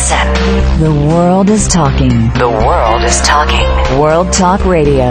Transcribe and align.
Listen. 0.00 0.80
The 0.80 1.08
world 1.14 1.50
is 1.50 1.68
talking. 1.68 2.08
The 2.32 2.48
world 2.48 3.02
is 3.02 3.20
talking. 3.20 4.00
World 4.00 4.32
Talk 4.32 4.64
Radio. 4.64 5.06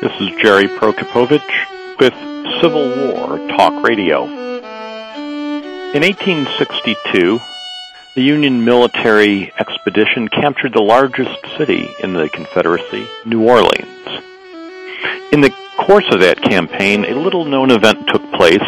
This 0.00 0.20
is 0.20 0.42
Jerry 0.42 0.66
Prokopowicz 0.66 2.00
with 2.00 2.14
Civil 2.60 2.88
War 2.88 3.38
Talk 3.56 3.86
Radio. 3.86 4.24
In 4.24 6.02
1862, 6.02 7.38
the 8.16 8.22
Union 8.22 8.64
military 8.64 9.52
expedition 9.56 10.26
captured 10.26 10.72
the 10.72 10.82
largest 10.82 11.38
city 11.56 11.88
in 12.02 12.14
the 12.14 12.28
Confederacy, 12.28 13.06
New 13.24 13.44
Orleans. 13.44 13.86
In 15.30 15.42
the 15.42 15.54
course 15.76 16.06
of 16.10 16.20
that 16.20 16.42
campaign, 16.42 17.04
a 17.04 17.14
little 17.14 17.44
known 17.44 17.70
event 17.70 18.06
took 18.08 18.22
place. 18.32 18.58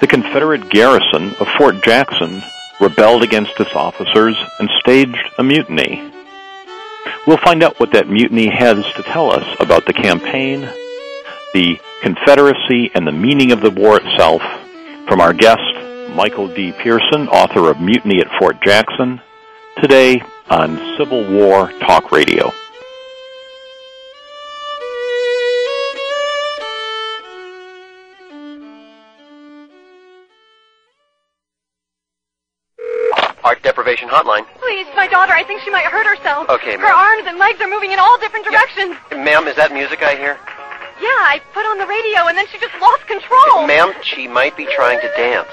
The 0.00 0.06
Confederate 0.06 0.70
garrison 0.70 1.34
of 1.40 1.48
Fort 1.58 1.82
Jackson 1.82 2.42
rebelled 2.80 3.22
against 3.22 3.60
its 3.60 3.74
officers 3.74 4.36
and 4.58 4.68
staged 4.80 5.30
a 5.38 5.44
mutiny. 5.44 6.10
We'll 7.26 7.36
find 7.36 7.62
out 7.62 7.78
what 7.78 7.92
that 7.92 8.08
mutiny 8.08 8.48
has 8.48 8.82
to 8.96 9.02
tell 9.02 9.30
us 9.30 9.44
about 9.60 9.86
the 9.86 9.92
campaign, 9.92 10.62
the 11.52 11.78
Confederacy, 12.02 12.90
and 12.94 13.06
the 13.06 13.12
meaning 13.12 13.52
of 13.52 13.60
the 13.60 13.70
war 13.70 13.98
itself 13.98 14.42
from 15.06 15.20
our 15.20 15.34
guest, 15.34 15.60
Michael 16.14 16.48
D. 16.48 16.72
Pierson, 16.72 17.28
author 17.28 17.70
of 17.70 17.80
Mutiny 17.80 18.20
at 18.20 18.38
Fort 18.38 18.56
Jackson, 18.62 19.20
today 19.80 20.22
on 20.48 20.96
Civil 20.96 21.30
War 21.30 21.70
Talk 21.80 22.10
Radio. 22.10 22.52
Deprivation 33.80 34.10
Hotline. 34.10 34.44
Please, 34.60 34.86
my 34.94 35.08
daughter, 35.08 35.32
I 35.32 35.42
think 35.42 35.62
she 35.62 35.70
might 35.70 35.86
hurt 35.86 36.04
herself. 36.04 36.50
Okay, 36.50 36.76
ma'am. 36.76 36.80
Her 36.80 36.92
arms 36.92 37.24
and 37.26 37.38
legs 37.38 37.62
are 37.62 37.66
moving 37.66 37.92
in 37.92 37.98
all 37.98 38.18
different 38.18 38.44
directions. 38.44 38.94
Ma'am, 39.10 39.48
is 39.48 39.56
that 39.56 39.72
music 39.72 40.02
I 40.02 40.16
hear? 40.16 40.36
Yeah, 41.00 41.16
I 41.32 41.40
put 41.54 41.64
on 41.64 41.78
the 41.78 41.86
radio 41.86 42.28
and 42.28 42.36
then 42.36 42.46
she 42.48 42.58
just 42.58 42.74
lost 42.78 43.06
control. 43.06 43.66
Ma'am, 43.66 43.94
she 44.02 44.28
might 44.28 44.54
be 44.54 44.66
trying 44.76 45.00
to 45.00 45.08
dance. 45.16 45.48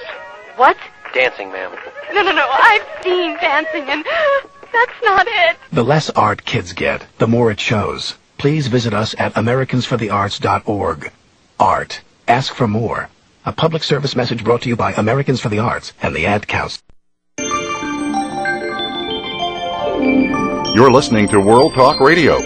What? 0.57 0.75
Dancing, 1.13 1.53
ma'am. 1.53 1.71
No, 2.11 2.21
no, 2.21 2.33
no. 2.33 2.49
I've 2.51 2.83
seen 3.01 3.37
dancing 3.37 3.87
and 3.87 4.03
that's 4.73 4.99
not 5.03 5.25
it. 5.25 5.55
The 5.71 5.83
less 5.83 6.09
art 6.09 6.43
kids 6.43 6.73
get, 6.73 7.05
the 7.19 7.27
more 7.27 7.49
it 7.49 7.61
shows. 7.61 8.17
Please 8.37 8.67
visit 8.67 8.93
us 8.93 9.15
at 9.17 9.35
americansforthearts.org. 9.35 11.11
Art. 11.61 12.01
Ask 12.27 12.53
for 12.53 12.67
more. 12.67 13.07
A 13.45 13.53
public 13.53 13.83
service 13.83 14.17
message 14.17 14.43
brought 14.43 14.63
to 14.63 14.69
you 14.69 14.75
by 14.75 14.91
Americans 14.91 15.39
for 15.39 15.47
the 15.47 15.59
Arts 15.59 15.93
and 16.01 16.13
the 16.13 16.25
Ad 16.25 16.45
Council. 16.45 16.81
You're 20.77 20.91
listening 20.91 21.27
to 21.29 21.39
World 21.39 21.73
Talk 21.73 21.99
Radio. 21.99 22.37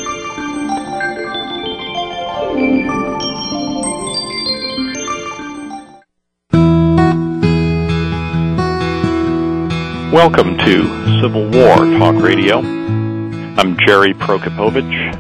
Welcome 10.14 10.58
to 10.60 11.20
Civil 11.22 11.50
War 11.50 11.76
Talk 12.00 12.24
Radio. 12.24 12.60
I'm 12.60 13.78
Jerry 13.86 14.14
Prokopowicz, 14.14 15.14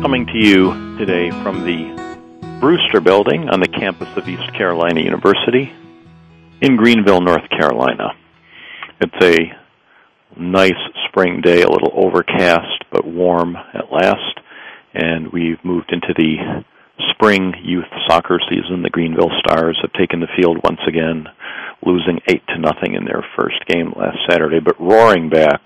coming 0.00 0.24
to 0.24 0.38
you 0.38 0.96
today 0.96 1.30
from 1.42 1.66
the 1.66 2.58
Brewster 2.60 3.02
Building 3.02 3.50
on 3.50 3.60
the 3.60 3.68
campus 3.68 4.08
of 4.16 4.26
East 4.26 4.54
Carolina 4.54 5.02
University 5.02 5.70
in 6.62 6.76
Greenville, 6.78 7.20
North 7.20 7.46
Carolina. 7.50 8.14
It's 9.02 9.22
a 9.22 9.67
nice 10.38 10.72
spring 11.08 11.40
day, 11.40 11.62
a 11.62 11.70
little 11.70 11.92
overcast 11.94 12.84
but 12.90 13.06
warm 13.06 13.56
at 13.56 13.92
last, 13.92 14.40
and 14.94 15.32
we've 15.32 15.62
moved 15.64 15.92
into 15.92 16.14
the 16.16 16.64
spring 17.10 17.52
youth 17.62 17.90
soccer 18.08 18.38
season. 18.48 18.82
The 18.82 18.90
Greenville 18.90 19.32
Stars 19.40 19.78
have 19.82 19.92
taken 19.92 20.20
the 20.20 20.32
field 20.36 20.58
once 20.64 20.80
again, 20.86 21.26
losing 21.84 22.20
eight 22.28 22.46
to 22.48 22.58
nothing 22.58 22.94
in 22.94 23.04
their 23.04 23.24
first 23.36 23.64
game 23.66 23.92
last 23.96 24.18
Saturday, 24.28 24.60
but 24.60 24.80
roaring 24.80 25.28
back 25.28 25.62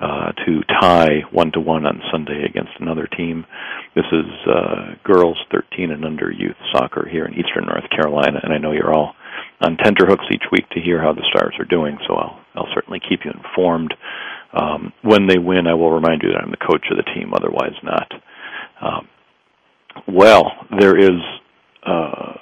uh, 0.00 0.32
to 0.46 0.62
tie 0.80 1.20
one 1.30 1.52
to 1.52 1.60
one 1.60 1.84
on 1.84 2.00
Sunday 2.10 2.44
against 2.48 2.72
another 2.80 3.06
team. 3.06 3.44
This 3.94 4.06
is 4.12 4.26
uh, 4.46 4.94
girls 5.04 5.38
13 5.52 5.90
and 5.90 6.04
under 6.04 6.30
youth 6.30 6.56
soccer 6.72 7.08
here 7.08 7.26
in 7.26 7.34
Eastern 7.34 7.66
North 7.66 7.88
Carolina, 7.90 8.40
and 8.42 8.52
I 8.52 8.58
know 8.58 8.72
you're 8.72 8.94
all 8.94 9.14
on 9.60 9.76
tenterhooks 9.76 10.24
each 10.32 10.44
week 10.50 10.68
to 10.70 10.80
hear 10.80 11.02
how 11.02 11.12
the 11.12 11.26
Stars 11.30 11.54
are 11.58 11.66
doing. 11.66 11.98
So 12.08 12.14
I'll 12.14 12.39
I'll 12.54 12.68
certainly 12.74 13.00
keep 13.00 13.20
you 13.24 13.30
informed. 13.30 13.94
Um, 14.52 14.92
when 15.02 15.26
they 15.26 15.38
win, 15.38 15.66
I 15.66 15.74
will 15.74 15.92
remind 15.92 16.22
you 16.22 16.30
that 16.32 16.42
I'm 16.42 16.50
the 16.50 16.56
coach 16.56 16.86
of 16.90 16.96
the 16.96 17.06
team. 17.14 17.32
Otherwise, 17.34 17.74
not. 17.82 18.10
Um, 18.80 19.08
well, 20.08 20.50
there 20.78 20.98
is 20.98 21.20
uh, 21.86 22.32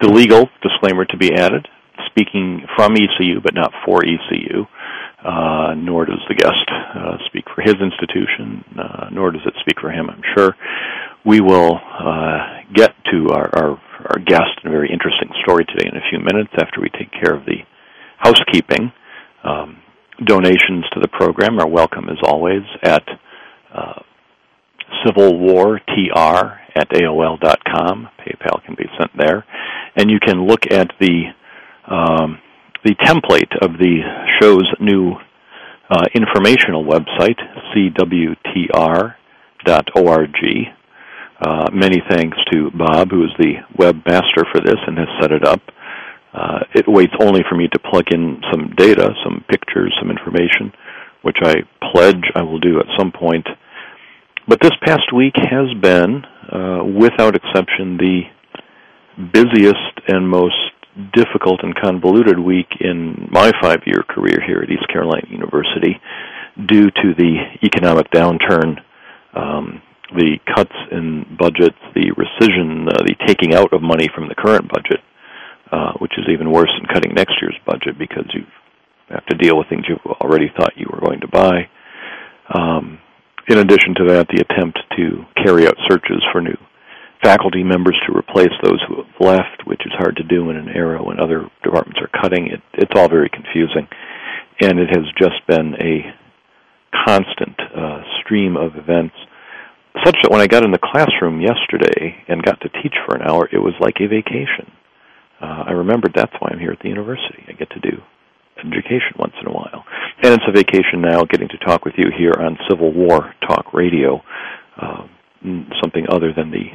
the 0.00 0.08
legal 0.08 0.48
disclaimer 0.62 1.04
to 1.06 1.16
be 1.16 1.32
added, 1.34 1.66
speaking 2.06 2.62
from 2.76 2.92
ECU 2.92 3.40
but 3.42 3.54
not 3.54 3.72
for 3.84 4.02
ECU, 4.04 4.64
uh, 5.24 5.74
nor 5.76 6.04
does 6.04 6.20
the 6.28 6.34
guest 6.34 6.68
uh, 6.70 7.16
speak 7.26 7.44
for 7.54 7.62
his 7.62 7.74
institution, 7.80 8.64
uh, 8.78 9.08
nor 9.10 9.30
does 9.30 9.42
it 9.46 9.54
speak 9.60 9.80
for 9.80 9.90
him, 9.90 10.08
I'm 10.10 10.22
sure. 10.36 10.54
We 11.24 11.40
will 11.40 11.74
uh, 11.74 12.62
get 12.72 12.94
to 13.10 13.30
our, 13.30 13.50
our, 13.56 13.70
our 14.10 14.18
guest 14.24 14.62
and 14.62 14.68
a 14.68 14.76
very 14.76 14.90
interesting 14.92 15.30
story 15.42 15.64
today 15.64 15.88
in 15.90 15.96
a 15.96 16.04
few 16.10 16.20
minutes 16.20 16.52
after 16.58 16.80
we 16.80 16.88
take 16.90 17.10
care 17.10 17.34
of 17.34 17.44
the 17.46 17.64
housekeeping. 18.18 18.92
Um, 19.46 19.82
donations 20.24 20.84
to 20.92 21.00
the 21.00 21.08
program 21.08 21.58
are 21.60 21.68
welcome 21.68 22.08
as 22.08 22.18
always 22.24 22.62
at 22.82 23.04
uh, 23.72 24.00
civilwartr 25.04 26.58
at 26.74 26.88
AOL.com. 26.90 28.08
PayPal 28.20 28.64
can 28.64 28.74
be 28.76 28.86
sent 28.98 29.10
there. 29.16 29.44
And 29.96 30.10
you 30.10 30.18
can 30.20 30.46
look 30.46 30.70
at 30.70 30.88
the 31.00 31.32
um, 31.88 32.38
the 32.84 32.94
template 33.04 33.56
of 33.62 33.78
the 33.78 34.00
show's 34.40 34.66
new 34.80 35.14
uh, 35.90 36.04
informational 36.14 36.84
website, 36.84 37.38
cwtr.org. 37.74 39.06
Uh, 41.38 41.66
many 41.72 42.02
thanks 42.08 42.38
to 42.50 42.70
Bob, 42.70 43.10
who 43.10 43.24
is 43.24 43.30
the 43.38 43.54
webmaster 43.78 44.44
for 44.52 44.60
this 44.64 44.78
and 44.86 44.98
has 44.98 45.08
set 45.20 45.32
it 45.32 45.44
up. 45.44 45.60
Uh, 46.36 46.58
it 46.74 46.84
waits 46.86 47.14
only 47.20 47.40
for 47.48 47.56
me 47.56 47.66
to 47.68 47.78
plug 47.78 48.04
in 48.12 48.42
some 48.52 48.74
data, 48.76 49.08
some 49.24 49.42
pictures, 49.48 49.96
some 49.98 50.10
information, 50.10 50.70
which 51.22 51.38
I 51.42 51.54
pledge 51.92 52.22
I 52.34 52.42
will 52.42 52.60
do 52.60 52.78
at 52.78 52.86
some 52.98 53.10
point. 53.10 53.46
But 54.46 54.60
this 54.60 54.72
past 54.84 55.12
week 55.14 55.34
has 55.36 55.72
been, 55.80 56.24
uh, 56.52 56.84
without 56.84 57.34
exception, 57.34 57.96
the 57.96 58.20
busiest 59.32 60.08
and 60.08 60.28
most 60.28 60.54
difficult 61.14 61.60
and 61.62 61.74
convoluted 61.74 62.38
week 62.38 62.68
in 62.80 63.28
my 63.30 63.50
five 63.62 63.80
year 63.86 64.02
career 64.08 64.38
here 64.46 64.60
at 64.62 64.70
East 64.70 64.86
Carolina 64.92 65.26
University 65.30 65.98
due 66.66 66.90
to 66.90 67.14
the 67.16 67.36
economic 67.64 68.10
downturn, 68.10 68.76
um, 69.34 69.80
the 70.14 70.38
cuts 70.54 70.76
in 70.92 71.24
budgets, 71.38 71.78
the 71.94 72.12
rescission, 72.12 72.88
uh, 72.88 73.02
the 73.04 73.14
taking 73.26 73.54
out 73.54 73.72
of 73.72 73.82
money 73.82 74.08
from 74.14 74.28
the 74.28 74.34
current 74.34 74.68
budget, 74.68 75.00
uh, 75.72 75.92
which 75.98 76.12
is 76.18 76.24
even 76.30 76.50
worse 76.50 76.70
than 76.78 76.92
cutting 76.92 77.14
next 77.14 77.34
year's 77.40 77.58
budget 77.66 77.98
because 77.98 78.26
you 78.32 78.42
have 79.08 79.26
to 79.26 79.36
deal 79.36 79.56
with 79.56 79.68
things 79.68 79.84
you 79.88 79.96
already 80.20 80.50
thought 80.56 80.76
you 80.76 80.86
were 80.92 81.00
going 81.00 81.20
to 81.20 81.28
buy. 81.28 81.68
Um, 82.52 82.98
in 83.48 83.58
addition 83.58 83.94
to 83.96 84.04
that, 84.08 84.26
the 84.28 84.42
attempt 84.42 84.78
to 84.96 85.24
carry 85.42 85.66
out 85.66 85.76
searches 85.88 86.22
for 86.32 86.40
new 86.40 86.56
faculty 87.22 87.62
members 87.62 87.96
to 88.06 88.16
replace 88.16 88.52
those 88.62 88.82
who 88.86 89.02
have 89.02 89.20
left, 89.20 89.66
which 89.66 89.80
is 89.86 89.92
hard 89.98 90.16
to 90.16 90.22
do 90.22 90.50
in 90.50 90.56
an 90.56 90.68
era 90.68 91.02
when 91.02 91.18
other 91.18 91.48
departments 91.62 92.00
are 92.00 92.20
cutting. 92.20 92.48
It, 92.48 92.60
it's 92.74 92.92
all 92.96 93.08
very 93.08 93.30
confusing, 93.30 93.88
and 94.60 94.78
it 94.78 94.88
has 94.90 95.06
just 95.18 95.46
been 95.46 95.74
a 95.80 96.14
constant 97.06 97.56
uh, 97.74 98.02
stream 98.20 98.56
of 98.56 98.76
events, 98.76 99.14
such 100.04 100.16
that 100.22 100.30
when 100.30 100.40
I 100.40 100.46
got 100.46 100.64
in 100.64 100.72
the 100.72 100.78
classroom 100.82 101.40
yesterday 101.40 102.22
and 102.28 102.42
got 102.42 102.60
to 102.60 102.68
teach 102.82 102.94
for 103.06 103.16
an 103.16 103.22
hour, 103.22 103.48
it 103.50 103.58
was 103.58 103.74
like 103.80 103.96
a 104.00 104.06
vacation. 104.06 104.70
Uh, 105.40 105.64
I 105.68 105.72
remembered 105.72 106.12
that's 106.14 106.32
why 106.38 106.50
I'm 106.52 106.58
here 106.58 106.72
at 106.72 106.80
the 106.80 106.88
university. 106.88 107.44
I 107.48 107.52
get 107.52 107.70
to 107.70 107.80
do 107.80 108.00
education 108.58 109.12
once 109.18 109.34
in 109.40 109.48
a 109.48 109.52
while. 109.52 109.84
And 110.22 110.32
it's 110.32 110.48
a 110.48 110.52
vacation 110.52 111.02
now 111.02 111.22
getting 111.28 111.48
to 111.48 111.58
talk 111.58 111.84
with 111.84 111.94
you 111.98 112.06
here 112.16 112.32
on 112.38 112.56
Civil 112.70 112.92
War 112.92 113.34
Talk 113.46 113.72
Radio, 113.74 114.22
uh, 114.80 115.06
something 115.82 116.06
other 116.08 116.32
than 116.32 116.50
the 116.50 116.66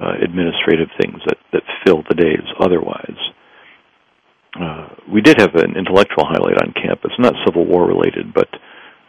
uh, 0.00 0.14
administrative 0.22 0.88
things 1.00 1.20
that, 1.26 1.38
that 1.52 1.62
fill 1.84 2.02
the 2.08 2.14
days 2.14 2.46
otherwise. 2.60 3.18
Uh, 4.58 4.88
we 5.12 5.20
did 5.20 5.40
have 5.40 5.54
an 5.54 5.76
intellectual 5.76 6.24
highlight 6.24 6.62
on 6.62 6.72
campus, 6.72 7.12
not 7.18 7.34
Civil 7.44 7.66
War 7.66 7.86
related, 7.86 8.32
but 8.32 8.48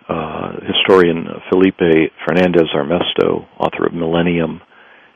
uh, 0.10 0.54
historian 0.66 1.28
Felipe 1.50 2.12
Fernandez 2.26 2.70
Armesto, 2.74 3.46
author 3.60 3.86
of 3.86 3.94
Millennium 3.94 4.62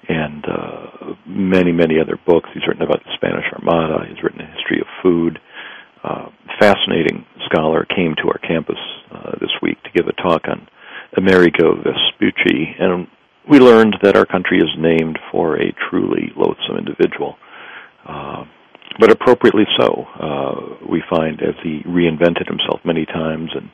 and 0.07 0.45
uh, 0.45 1.15
many, 1.25 1.71
many 1.71 1.99
other 1.99 2.17
books. 2.25 2.49
He's 2.53 2.67
written 2.67 2.83
about 2.83 3.03
the 3.03 3.11
Spanish 3.15 3.45
Armada. 3.53 4.05
He's 4.07 4.21
written 4.23 4.41
a 4.41 4.55
history 4.55 4.79
of 4.81 4.87
food. 5.01 5.39
Uh, 6.03 6.29
fascinating 6.59 7.25
scholar 7.45 7.85
came 7.85 8.15
to 8.21 8.27
our 8.27 8.37
campus 8.39 8.79
uh, 9.11 9.31
this 9.39 9.51
week 9.61 9.81
to 9.83 9.89
give 9.95 10.07
a 10.07 10.21
talk 10.21 10.43
on 10.47 10.67
Amerigo 11.15 11.75
Vespucci, 11.75 12.75
and 12.79 13.07
we 13.49 13.59
learned 13.59 13.95
that 14.03 14.17
our 14.17 14.25
country 14.25 14.57
is 14.57 14.69
named 14.77 15.19
for 15.31 15.55
a 15.55 15.73
truly 15.89 16.31
loathsome 16.35 16.77
individual, 16.77 17.35
uh, 18.07 18.43
but 18.99 19.11
appropriately 19.11 19.65
so. 19.79 20.05
Uh, 20.19 20.85
we 20.89 21.03
find 21.09 21.41
as 21.41 21.55
he 21.63 21.81
reinvented 21.85 22.47
himself 22.47 22.81
many 22.83 23.05
times 23.05 23.49
and 23.53 23.69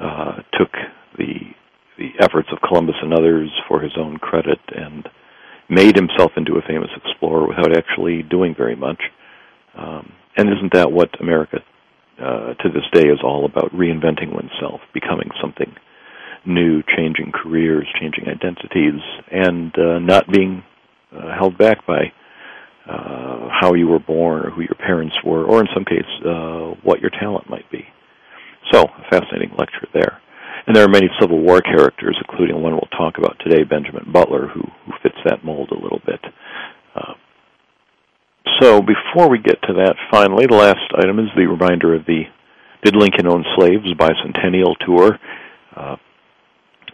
uh, 0.00 0.36
took 0.58 0.72
the 1.18 1.54
the 1.96 2.10
efforts 2.18 2.48
of 2.50 2.58
Columbus 2.66 2.96
and 3.02 3.14
others 3.14 3.48
for 3.68 3.80
his 3.80 3.92
own 3.96 4.16
credit 4.16 4.58
and 4.74 5.08
made 5.68 5.96
himself 5.96 6.32
into 6.36 6.56
a 6.56 6.62
famous 6.66 6.90
explorer 6.96 7.48
without 7.48 7.76
actually 7.76 8.22
doing 8.22 8.54
very 8.56 8.76
much. 8.76 9.02
Um, 9.76 10.12
and 10.36 10.48
isn't 10.48 10.72
that 10.72 10.92
what 10.92 11.20
America 11.20 11.58
uh, 12.20 12.54
to 12.54 12.68
this 12.68 12.84
day 12.92 13.08
is 13.08 13.18
all 13.22 13.44
about? 13.44 13.72
Reinventing 13.72 14.32
oneself, 14.32 14.80
becoming 14.92 15.30
something 15.40 15.74
new, 16.46 16.82
changing 16.96 17.32
careers, 17.32 17.86
changing 18.00 18.28
identities, 18.28 19.00
and 19.30 19.72
uh, 19.78 19.98
not 19.98 20.30
being 20.30 20.62
uh, 21.12 21.34
held 21.38 21.56
back 21.56 21.86
by 21.86 22.12
uh, 22.86 23.48
how 23.60 23.72
you 23.74 23.86
were 23.86 23.98
born 23.98 24.46
or 24.46 24.50
who 24.50 24.60
your 24.60 24.76
parents 24.78 25.16
were, 25.24 25.44
or 25.44 25.60
in 25.60 25.66
some 25.72 25.84
case, 25.84 26.04
uh, 26.26 26.74
what 26.82 27.00
your 27.00 27.10
talent 27.10 27.48
might 27.48 27.70
be. 27.70 27.84
So, 28.72 28.82
a 28.82 29.04
fascinating 29.10 29.52
lecture 29.56 29.86
there. 29.92 30.20
And 30.66 30.74
there 30.74 30.84
are 30.84 30.88
many 30.88 31.08
Civil 31.20 31.40
War 31.40 31.60
characters, 31.60 32.16
including 32.26 32.62
one 32.62 32.72
we'll 32.72 32.98
talk 32.98 33.18
about 33.18 33.36
today, 33.40 33.64
Benjamin 33.64 34.10
Butler, 34.10 34.48
who, 34.48 34.62
who 34.86 34.92
fits 35.02 35.18
that 35.24 35.44
mold 35.44 35.70
a 35.70 35.78
little 35.78 36.00
bit. 36.06 36.20
Uh, 36.94 37.14
so 38.60 38.80
before 38.80 39.28
we 39.28 39.38
get 39.38 39.60
to 39.62 39.74
that, 39.74 39.94
finally, 40.10 40.46
the 40.46 40.56
last 40.56 40.80
item 40.96 41.18
is 41.18 41.28
the 41.36 41.46
reminder 41.46 41.94
of 41.94 42.06
the 42.06 42.22
Did 42.82 42.96
Lincoln 42.96 43.26
Own 43.26 43.44
Slaves 43.56 43.92
bicentennial 43.98 44.74
tour. 44.86 45.18
Uh, 45.76 45.96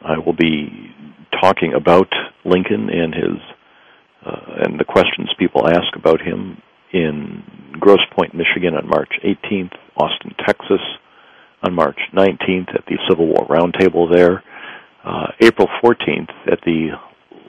I 0.03 0.19
will 0.19 0.33
be 0.33 0.91
talking 1.41 1.75
about 1.75 2.09
Lincoln 2.45 2.89
and 2.91 3.15
his 3.15 3.39
uh, 4.25 4.65
and 4.67 4.79
the 4.79 4.85
questions 4.85 5.31
people 5.39 5.67
ask 5.67 5.97
about 5.97 6.21
him 6.21 6.61
in 6.93 7.43
Grosse 7.81 8.05
Pointe, 8.15 8.35
Michigan 8.35 8.75
on 8.75 8.87
March 8.87 9.13
18th, 9.25 9.73
Austin, 9.97 10.35
Texas 10.47 10.81
on 11.63 11.75
March 11.75 11.99
19th 12.15 12.75
at 12.75 12.85
the 12.87 12.99
Civil 13.09 13.27
War 13.27 13.47
Roundtable 13.49 14.13
there, 14.13 14.43
uh, 15.05 15.29
April 15.41 15.69
14th 15.83 16.31
at 16.51 16.61
the 16.65 16.91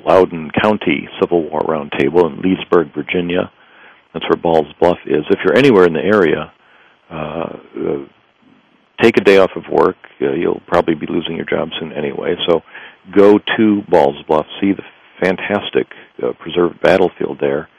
Loudoun 0.06 0.52
County 0.62 1.08
Civil 1.20 1.50
War 1.50 1.62
Roundtable 1.62 2.30
in 2.30 2.42
Leesburg, 2.42 2.94
Virginia. 2.94 3.52
That's 4.14 4.26
where 4.26 4.42
Balls 4.42 4.68
Bluff 4.80 4.98
is. 5.06 5.24
If 5.30 5.40
you're 5.46 5.58
anywhere 5.58 5.86
in 5.86 5.94
the 5.94 6.04
area, 6.04 6.52
uh, 7.10 7.16
uh, 7.16 8.06
take 9.02 9.18
a 9.18 9.22
day 9.22 9.38
off 9.38 9.52
of 9.56 9.64
work. 9.72 9.98
Uh, 10.22 10.34
you'll 10.34 10.62
probably 10.68 10.96
be 10.96 11.08
losing 11.08 11.36
your 11.36 11.46
job 11.46 11.70
soon 11.80 11.92
anyway. 11.92 12.36
So 12.48 12.62
go 13.16 13.38
to 13.58 13.82
Balls 13.90 14.22
Bluff, 14.28 14.46
see 14.60 14.74
the 14.74 14.84
fantastic 15.22 15.88
uh, 16.22 16.34
preserved 16.40 16.82
battlefield 16.82 17.38
there, 17.40 17.70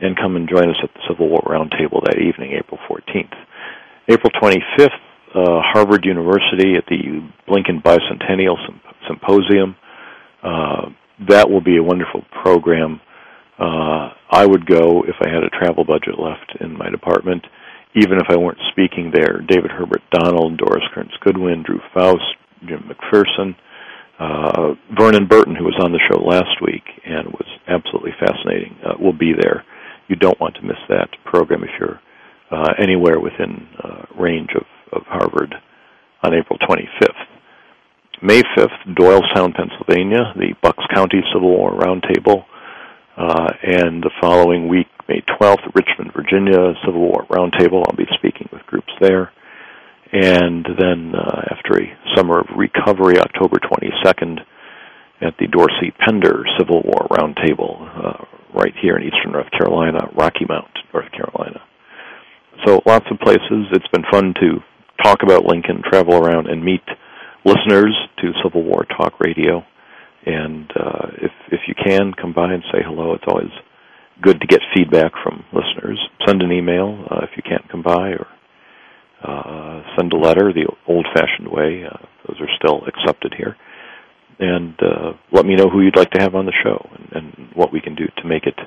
and 0.00 0.16
come 0.16 0.36
and 0.36 0.48
join 0.48 0.68
us 0.68 0.76
at 0.82 0.90
the 0.94 1.00
Civil 1.08 1.28
War 1.28 1.42
Roundtable 1.46 2.02
that 2.04 2.18
evening, 2.18 2.52
April 2.52 2.78
14th. 2.88 3.34
April 4.08 4.30
25th, 4.40 4.98
uh, 5.34 5.60
Harvard 5.62 6.04
University 6.04 6.76
at 6.76 6.84
the 6.88 7.28
Lincoln 7.48 7.82
Bicentennial 7.84 8.56
Symp- 8.66 8.82
Symposium. 9.06 9.76
Uh, 10.42 10.90
that 11.28 11.50
will 11.50 11.60
be 11.60 11.76
a 11.76 11.82
wonderful 11.82 12.22
program. 12.42 13.00
Uh, 13.58 14.10
I 14.30 14.46
would 14.46 14.66
go 14.66 15.02
if 15.02 15.16
I 15.20 15.28
had 15.28 15.42
a 15.42 15.50
travel 15.50 15.84
budget 15.84 16.18
left 16.18 16.60
in 16.60 16.78
my 16.78 16.90
department, 16.90 17.44
even 17.96 18.18
if 18.18 18.26
I 18.28 18.36
weren't 18.36 18.60
speaking 18.70 19.10
there. 19.12 19.40
David 19.46 19.70
Herbert 19.70 20.02
Donald, 20.12 20.58
Doris 20.58 20.84
Kearns 20.94 21.16
Goodwin, 21.20 21.64
Drew 21.66 21.80
Faust, 21.92 22.22
Jim 22.66 22.88
McPherson, 22.88 23.56
uh, 24.18 24.74
Vernon 24.98 25.26
Burton, 25.26 25.56
who 25.56 25.64
was 25.64 25.78
on 25.82 25.92
the 25.92 26.00
show 26.10 26.20
last 26.22 26.60
week 26.62 26.84
and 27.04 27.28
was 27.28 27.48
absolutely 27.66 28.12
fascinating, 28.18 28.76
uh, 28.84 28.94
will 29.00 29.12
be 29.12 29.32
there. 29.32 29.64
You 30.08 30.16
don't 30.16 30.40
want 30.40 30.54
to 30.56 30.62
miss 30.62 30.78
that 30.88 31.08
program 31.24 31.62
if 31.62 31.70
you're 31.78 32.00
uh, 32.50 32.72
anywhere 32.78 33.20
within 33.20 33.68
uh, 33.82 34.04
range 34.18 34.50
of 34.56 34.64
of 34.92 35.02
Harvard 35.06 35.54
on 36.22 36.34
April 36.34 36.58
25th. 36.58 37.26
May 38.22 38.42
5th, 38.56 38.96
Doylestown, 38.96 39.54
Pennsylvania, 39.54 40.32
the 40.34 40.54
Bucks 40.60 40.84
County 40.92 41.22
Civil 41.32 41.50
War 41.50 41.72
Roundtable. 41.72 42.44
Uh, 43.16 43.52
and 43.62 44.02
the 44.02 44.10
following 44.20 44.68
week, 44.68 44.88
May 45.08 45.22
12th, 45.40 45.74
Richmond, 45.74 46.12
Virginia, 46.14 46.74
Civil 46.84 47.00
War 47.00 47.26
Roundtable. 47.30 47.84
I'll 47.86 47.96
be 47.96 48.06
speaking 48.18 48.48
with 48.52 48.62
groups 48.66 48.92
there. 49.00 49.32
And 50.12 50.66
then 50.78 51.14
uh, 51.14 51.42
after 51.50 51.80
a 51.80 51.98
summer 52.16 52.40
of 52.40 52.46
recovery, 52.56 53.18
October 53.18 53.58
22nd, 53.58 54.40
at 55.20 55.34
the 55.38 55.46
Dorsey 55.48 55.92
Pender 56.04 56.44
Civil 56.58 56.82
War 56.82 57.08
Roundtable, 57.10 57.88
uh, 58.04 58.24
right 58.54 58.72
here 58.80 58.96
in 58.96 59.04
eastern 59.04 59.32
North 59.32 59.50
Carolina, 59.50 60.08
Rocky 60.14 60.46
Mount, 60.48 60.70
North 60.92 61.10
Carolina. 61.12 61.60
So 62.64 62.80
lots 62.86 63.06
of 63.10 63.18
places. 63.20 63.66
It's 63.72 63.88
been 63.88 64.04
fun 64.10 64.34
to 64.40 64.60
talk 65.02 65.22
about 65.22 65.44
Lincoln, 65.44 65.82
travel 65.88 66.14
around, 66.14 66.48
and 66.48 66.64
meet 66.64 66.82
listeners 67.44 67.94
to 68.18 68.32
Civil 68.42 68.64
War 68.64 68.84
Talk 68.84 69.20
Radio. 69.20 69.64
And 70.26 70.70
uh, 70.76 71.06
if 71.22 71.32
if 71.52 71.60
you 71.68 71.74
can 71.74 72.12
come 72.20 72.32
by 72.32 72.52
and 72.52 72.62
say 72.72 72.80
hello, 72.84 73.14
it's 73.14 73.24
always 73.28 73.52
good 74.20 74.40
to 74.40 74.46
get 74.46 74.60
feedback 74.74 75.12
from 75.22 75.44
listeners. 75.52 75.98
Send 76.26 76.42
an 76.42 76.52
email 76.52 77.04
uh, 77.10 77.20
if 77.22 77.30
you 77.36 77.42
can't 77.42 77.68
come 77.70 77.82
by, 77.82 78.10
or 78.10 78.26
uh, 79.22 79.82
send 79.96 80.12
a 80.12 80.16
letter 80.16 80.52
the 80.52 80.66
old-fashioned 80.86 81.48
way. 81.48 81.84
Uh, 81.84 82.04
those 82.26 82.40
are 82.40 82.48
still 82.58 82.82
accepted 82.86 83.34
here. 83.36 83.56
And 84.40 84.74
uh, 84.82 85.12
let 85.32 85.46
me 85.46 85.54
know 85.56 85.68
who 85.70 85.82
you'd 85.82 85.96
like 85.96 86.10
to 86.10 86.20
have 86.20 86.34
on 86.34 86.46
the 86.46 86.52
show 86.62 86.88
and, 86.94 87.08
and 87.12 87.48
what 87.54 87.72
we 87.72 87.80
can 87.80 87.94
do 87.94 88.06
to 88.18 88.28
make 88.28 88.44
it 88.46 88.58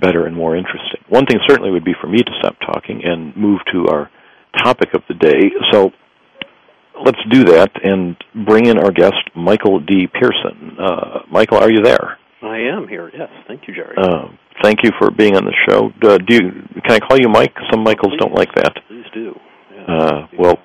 better 0.00 0.26
and 0.26 0.36
more 0.36 0.56
interesting. 0.56 1.00
One 1.08 1.26
thing 1.26 1.38
certainly 1.48 1.70
would 1.70 1.84
be 1.84 1.94
for 2.00 2.08
me 2.08 2.18
to 2.18 2.32
stop 2.40 2.56
talking 2.60 3.02
and 3.04 3.36
move 3.36 3.60
to 3.72 3.86
our 3.88 4.10
topic 4.56 4.94
of 4.94 5.02
the 5.08 5.14
day. 5.14 5.50
So 5.72 5.90
let's 7.04 7.18
do 7.30 7.44
that 7.44 7.70
and 7.82 8.16
bring 8.46 8.66
in 8.66 8.78
our 8.78 8.90
guest, 8.90 9.16
Michael 9.34 9.80
D. 9.80 10.06
Pierson. 10.06 10.76
Uh, 10.78 11.20
Michael, 11.30 11.58
are 11.58 11.70
you 11.70 11.82
there? 11.82 12.18
I 12.42 12.58
am 12.58 12.86
here. 12.88 13.10
Yes, 13.12 13.30
thank 13.46 13.66
you, 13.66 13.74
Jerry. 13.74 13.96
Uh, 13.96 14.28
thank 14.62 14.82
you 14.82 14.90
for 14.98 15.10
being 15.10 15.36
on 15.36 15.44
the 15.44 15.54
show. 15.68 15.90
Uh, 16.02 16.18
do 16.18 16.34
you, 16.34 16.40
can 16.84 16.92
I 16.92 16.98
call 17.00 17.18
you 17.18 17.28
Mike? 17.28 17.54
Some 17.70 17.82
Michaels 17.82 18.12
please, 18.12 18.20
don't 18.20 18.34
like 18.34 18.54
that. 18.54 18.72
Please 18.86 19.06
do. 19.12 19.34
Yeah, 19.74 19.94
uh, 19.94 20.26
well, 20.38 20.58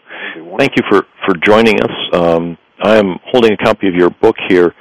thank 0.57 0.73
you 0.75 0.83
for 0.89 1.03
for 1.25 1.35
joining 1.43 1.81
us. 1.81 1.91
Um, 2.13 2.57
I 2.83 2.97
am 2.97 3.17
holding 3.25 3.53
a 3.53 3.57
copy 3.57 3.87
of 3.87 3.95
your 3.95 4.09
book 4.09 4.35
here, 4.49 4.73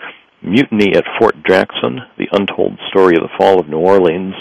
Mutiny 0.42 0.94
at 0.94 1.04
Fort 1.18 1.34
Jackson: 1.46 2.00
The 2.18 2.28
Untold 2.32 2.78
Story 2.90 3.16
of 3.16 3.22
the 3.22 3.30
Fall 3.38 3.58
of 3.58 3.68
New 3.68 3.78
Orleans. 3.78 4.34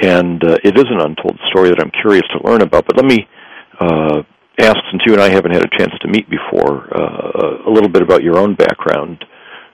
And 0.00 0.44
uh, 0.44 0.58
it 0.62 0.78
is 0.78 0.84
an 0.90 1.00
untold 1.00 1.40
story 1.50 1.70
that 1.70 1.80
I'm 1.80 1.90
curious 1.90 2.22
to 2.30 2.48
learn 2.48 2.62
about. 2.62 2.86
But 2.86 2.96
let 2.96 3.06
me 3.06 3.26
uh, 3.80 4.22
ask, 4.58 4.76
since 4.90 5.02
you 5.06 5.12
and 5.12 5.22
I 5.22 5.30
haven't 5.30 5.52
had 5.52 5.62
a 5.62 5.78
chance 5.78 5.92
to 6.00 6.08
meet 6.08 6.28
before, 6.28 6.88
uh, 6.94 7.68
a 7.68 7.70
little 7.70 7.88
bit 7.88 8.02
about 8.02 8.22
your 8.22 8.38
own 8.38 8.54
background. 8.54 9.24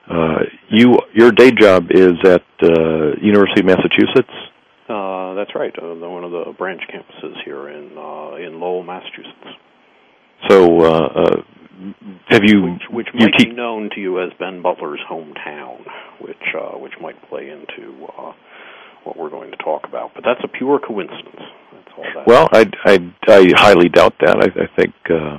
Uh, 0.09 0.39
you, 0.69 0.99
your 1.13 1.31
day 1.31 1.51
job 1.51 1.87
is 1.89 2.13
at 2.23 2.43
uh, 2.61 3.15
University 3.21 3.61
of 3.61 3.65
Massachusetts. 3.65 4.33
Uh, 4.87 5.33
that's 5.33 5.55
right. 5.55 5.73
Uh, 5.81 5.95
one 6.07 6.23
of 6.23 6.31
the 6.31 6.53
branch 6.57 6.81
campuses 6.93 7.43
here 7.43 7.69
in 7.69 7.97
uh, 7.97 8.35
in 8.35 8.59
Lowell, 8.59 8.83
Massachusetts. 8.83 9.57
So, 10.47 10.81
uh, 10.81 11.07
uh, 11.07 11.41
have 12.27 12.43
you 12.43 12.61
which, 12.61 12.83
which 12.91 13.07
you 13.15 13.25
might 13.25 13.37
te- 13.39 13.45
be 13.45 13.53
known 13.53 13.89
to 13.95 13.99
you 13.99 14.21
as 14.21 14.29
Ben 14.37 14.61
Butler's 14.61 15.01
hometown, 15.09 15.79
which 16.21 16.37
uh, 16.53 16.77
which 16.77 16.93
might 17.01 17.15
play 17.29 17.49
into 17.49 18.05
uh, 18.05 18.33
what 19.05 19.17
we're 19.17 19.29
going 19.29 19.51
to 19.51 19.57
talk 19.57 19.83
about. 19.87 20.11
But 20.13 20.23
that's 20.25 20.41
a 20.43 20.47
pure 20.47 20.79
coincidence. 20.79 21.41
That's 21.71 21.91
all 21.97 22.03
that. 22.15 22.27
Well, 22.27 22.49
I 22.51 22.69
I, 22.85 23.13
I 23.27 23.51
highly 23.55 23.89
doubt 23.89 24.15
that. 24.21 24.37
I, 24.37 24.63
I 24.63 24.67
think 24.75 24.93
uh, 25.09 25.37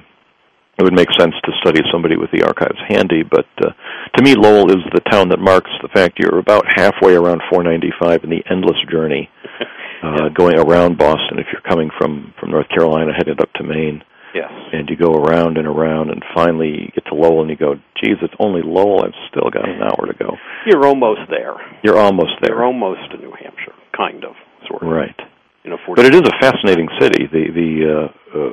it 0.79 0.83
would 0.85 0.95
make 0.95 1.09
sense 1.19 1.35
to 1.45 1.53
study 1.61 1.81
somebody 1.93 2.17
with 2.17 2.31
the 2.33 2.45
archives 2.45 2.79
handy. 2.89 3.23
But 3.23 3.47
uh, 3.65 3.71
to 4.17 4.23
me, 4.23 4.35
Lowell 4.35 4.71
is 4.71 4.83
the 4.95 5.01
town 5.11 5.29
that 5.31 5.39
marks 5.39 5.71
the 5.83 5.89
fact 5.89 6.19
you're 6.19 6.39
about 6.39 6.65
halfway 6.77 7.15
around 7.15 7.43
495 7.51 8.25
in 8.25 8.31
the 8.31 8.43
endless 8.51 8.77
journey 8.91 9.29
uh, 10.03 10.17
Yeah. 10.25 10.29
going 10.35 10.59
around 10.59 10.99
Boston. 10.99 11.39
If 11.39 11.47
you're 11.53 11.63
coming 11.69 11.91
from 11.99 12.33
from 12.39 12.51
North 12.51 12.69
Carolina, 12.69 13.13
headed 13.17 13.41
up 13.41 13.53
to 13.55 13.65
Maine. 13.65 14.03
Yes. 14.37 14.53
and 14.73 14.85
you 14.89 14.97
go 14.97 15.13
around 15.17 15.57
and 15.57 15.67
around, 15.67 16.11
and 16.13 16.23
finally 16.37 16.69
you 16.69 16.89
get 16.95 17.05
to 17.09 17.15
Lowell, 17.17 17.41
and 17.43 17.51
you 17.51 17.57
go, 17.57 17.75
"Geez, 17.99 18.19
it's 18.21 18.35
only 18.39 18.61
Lowell. 18.63 19.01
I've 19.05 19.17
still 19.33 19.49
got 19.51 19.65
an 19.69 19.81
hour 19.83 20.05
to 20.07 20.15
go." 20.15 20.37
You're 20.69 20.85
almost 20.85 21.25
there. 21.31 21.57
You're 21.83 21.99
almost 21.99 22.37
there, 22.43 22.55
You're 22.57 22.65
almost 22.65 23.11
to 23.13 23.17
New 23.19 23.33
Hampshire, 23.33 23.75
kind 23.97 24.25
of, 24.25 24.35
sort 24.69 24.83
of. 24.83 24.89
right? 24.89 25.17
You 25.65 25.71
know, 25.71 25.79
40 25.85 25.99
But 26.03 26.07
it 26.07 26.15
is 26.15 26.23
a 26.29 26.37
fascinating 26.41 26.89
city. 27.01 27.27
The 27.27 27.45
the 27.51 27.71
uh, 27.91 28.09
uh, 28.39 28.53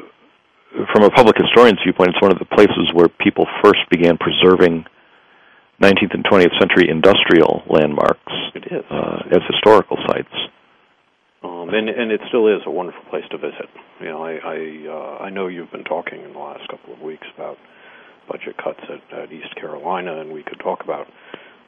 from 0.92 1.04
a 1.04 1.12
public 1.12 1.36
historian's 1.38 1.80
viewpoint, 1.84 2.10
it's 2.16 2.22
one 2.22 2.32
of 2.32 2.40
the 2.40 2.50
places 2.50 2.90
where 2.94 3.08
people 3.08 3.46
first 3.64 3.82
began 3.92 4.18
preserving 4.18 4.86
19th 5.82 6.14
and 6.14 6.26
20th 6.26 6.54
century 6.60 6.90
industrial 6.90 7.62
landmarks 7.70 8.34
It 8.56 8.66
is. 8.72 8.86
uh, 8.90 9.22
as 9.30 9.42
historical 9.52 9.98
sites. 10.08 10.34
And 11.44 11.90
and 11.90 12.12
it 12.12 12.22
still 12.28 12.48
is 12.48 12.62
a 12.66 12.72
wonderful 12.72 13.04
place 13.10 13.26
to 13.32 13.38
visit. 13.38 13.70
You 14.00 14.08
know, 14.08 14.24
I 14.24 14.34
I, 14.38 14.58
uh, 14.88 15.24
I 15.26 15.30
know 15.30 15.48
you've 15.48 15.72
been 15.72 15.84
talking 15.84 16.24
in 16.24 16.34
the 16.34 16.40
last 16.40 16.68
couple 16.70 16.94
of 16.94 17.02
weeks 17.02 17.28
about 17.36 17.58
budget 18.28 18.56
cuts 18.58 18.80
at, 18.88 19.20
at 19.20 19.32
East 19.32 19.56
Carolina, 19.56 20.22
and 20.22 20.32
we 20.32 20.44
could 20.44 20.60
talk 20.60 20.84
about 20.84 21.08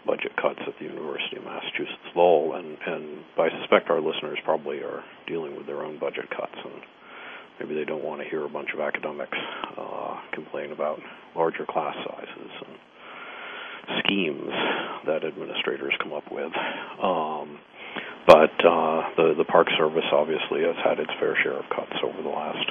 budget 0.05 0.31
cuts 0.37 0.59
at 0.67 0.73
the 0.79 0.85
University 0.85 1.37
of 1.37 1.43
Massachusetts 1.43 2.13
Lowell, 2.15 2.55
and 2.55 2.77
and 2.85 3.19
I 3.37 3.49
suspect 3.61 3.89
our 3.89 4.01
listeners 4.01 4.39
probably 4.45 4.79
are 4.79 5.03
dealing 5.27 5.55
with 5.55 5.65
their 5.65 5.83
own 5.83 5.99
budget 5.99 6.29
cuts, 6.29 6.55
and 6.63 6.81
maybe 7.59 7.75
they 7.75 7.85
don't 7.85 8.03
want 8.03 8.21
to 8.21 8.29
hear 8.29 8.45
a 8.45 8.49
bunch 8.49 8.69
of 8.73 8.79
academics 8.79 9.37
uh, 9.77 10.21
complain 10.33 10.71
about 10.71 10.99
larger 11.35 11.65
class 11.67 11.95
sizes 12.07 12.51
and 12.67 12.75
schemes 14.03 14.51
that 15.05 15.23
administrators 15.25 15.93
come 16.01 16.13
up 16.13 16.31
with. 16.31 16.51
Um, 17.01 17.59
but 18.27 18.53
uh, 18.65 19.09
the 19.17 19.33
the 19.37 19.45
Park 19.45 19.67
Service 19.77 20.05
obviously 20.11 20.61
has 20.63 20.75
had 20.83 20.99
its 20.99 21.11
fair 21.19 21.35
share 21.43 21.57
of 21.57 21.65
cuts 21.69 21.93
over 22.03 22.21
the 22.21 22.29
last 22.29 22.65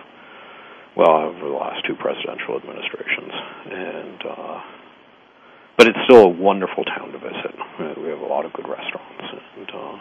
well 0.96 1.30
over 1.30 1.49
the 1.49 1.54
last 1.54 1.84
two 1.87 1.94
presidential 1.94 2.56
administrations, 2.56 3.32
and 3.70 4.20
uh, 4.28 4.61
but 5.78 5.87
it's 5.88 5.99
still 6.04 6.25
a 6.25 6.28
wonderful 6.28 6.84
town 6.84 7.12
to 7.12 7.18
visit. 7.18 7.54
Uh, 7.78 7.94
we 8.00 8.08
have 8.08 8.20
a 8.20 8.26
lot 8.30 8.44
of 8.44 8.52
good 8.52 8.66
restaurants, 8.68 9.25
and 9.58 9.70
uh, 9.75 9.96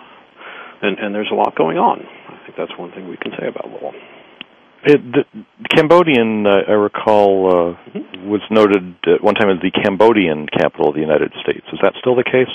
and 0.81 0.99
and 0.99 1.15
there's 1.15 1.29
a 1.31 1.35
lot 1.35 1.55
going 1.55 1.77
on. 1.77 2.01
I 2.01 2.37
think 2.45 2.57
that's 2.57 2.77
one 2.77 2.91
thing 2.91 3.07
we 3.09 3.17
can 3.17 3.31
say 3.39 3.47
about 3.47 3.69
Lowell. 3.69 3.93
It, 4.85 4.99
the 4.99 5.23
Cambodian, 5.73 6.45
uh, 6.45 6.67
I 6.67 6.73
recall, 6.73 7.47
uh, 7.47 7.77
Mm-hmm. 7.93 8.27
was 8.29 8.41
noted 8.49 8.95
at 9.05 9.23
one 9.23 9.35
time 9.35 9.49
as 9.49 9.61
the 9.61 9.69
Cambodian 9.71 10.47
capital 10.47 10.89
of 10.89 10.95
the 10.95 11.01
United 11.01 11.31
States. 11.43 11.65
Is 11.71 11.79
that 11.83 11.93
still 11.99 12.15
the 12.15 12.23
case? 12.23 12.49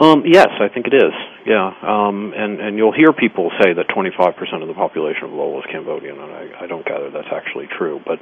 Um, 0.00 0.24
yes, 0.24 0.48
I 0.60 0.68
think 0.72 0.86
it 0.86 0.94
is. 0.94 1.12
Yeah, 1.44 1.68
um, 1.82 2.32
and 2.34 2.60
and 2.60 2.78
you'll 2.78 2.94
hear 2.94 3.12
people 3.12 3.50
say 3.60 3.74
that 3.74 3.88
25% 3.88 4.62
of 4.62 4.68
the 4.68 4.74
population 4.74 5.24
of 5.24 5.30
Lowell 5.32 5.58
is 5.58 5.66
Cambodian, 5.70 6.18
and 6.18 6.32
I, 6.32 6.64
I 6.64 6.66
don't 6.66 6.84
gather 6.86 7.10
that's 7.10 7.28
actually 7.30 7.68
true. 7.76 8.00
But 8.00 8.18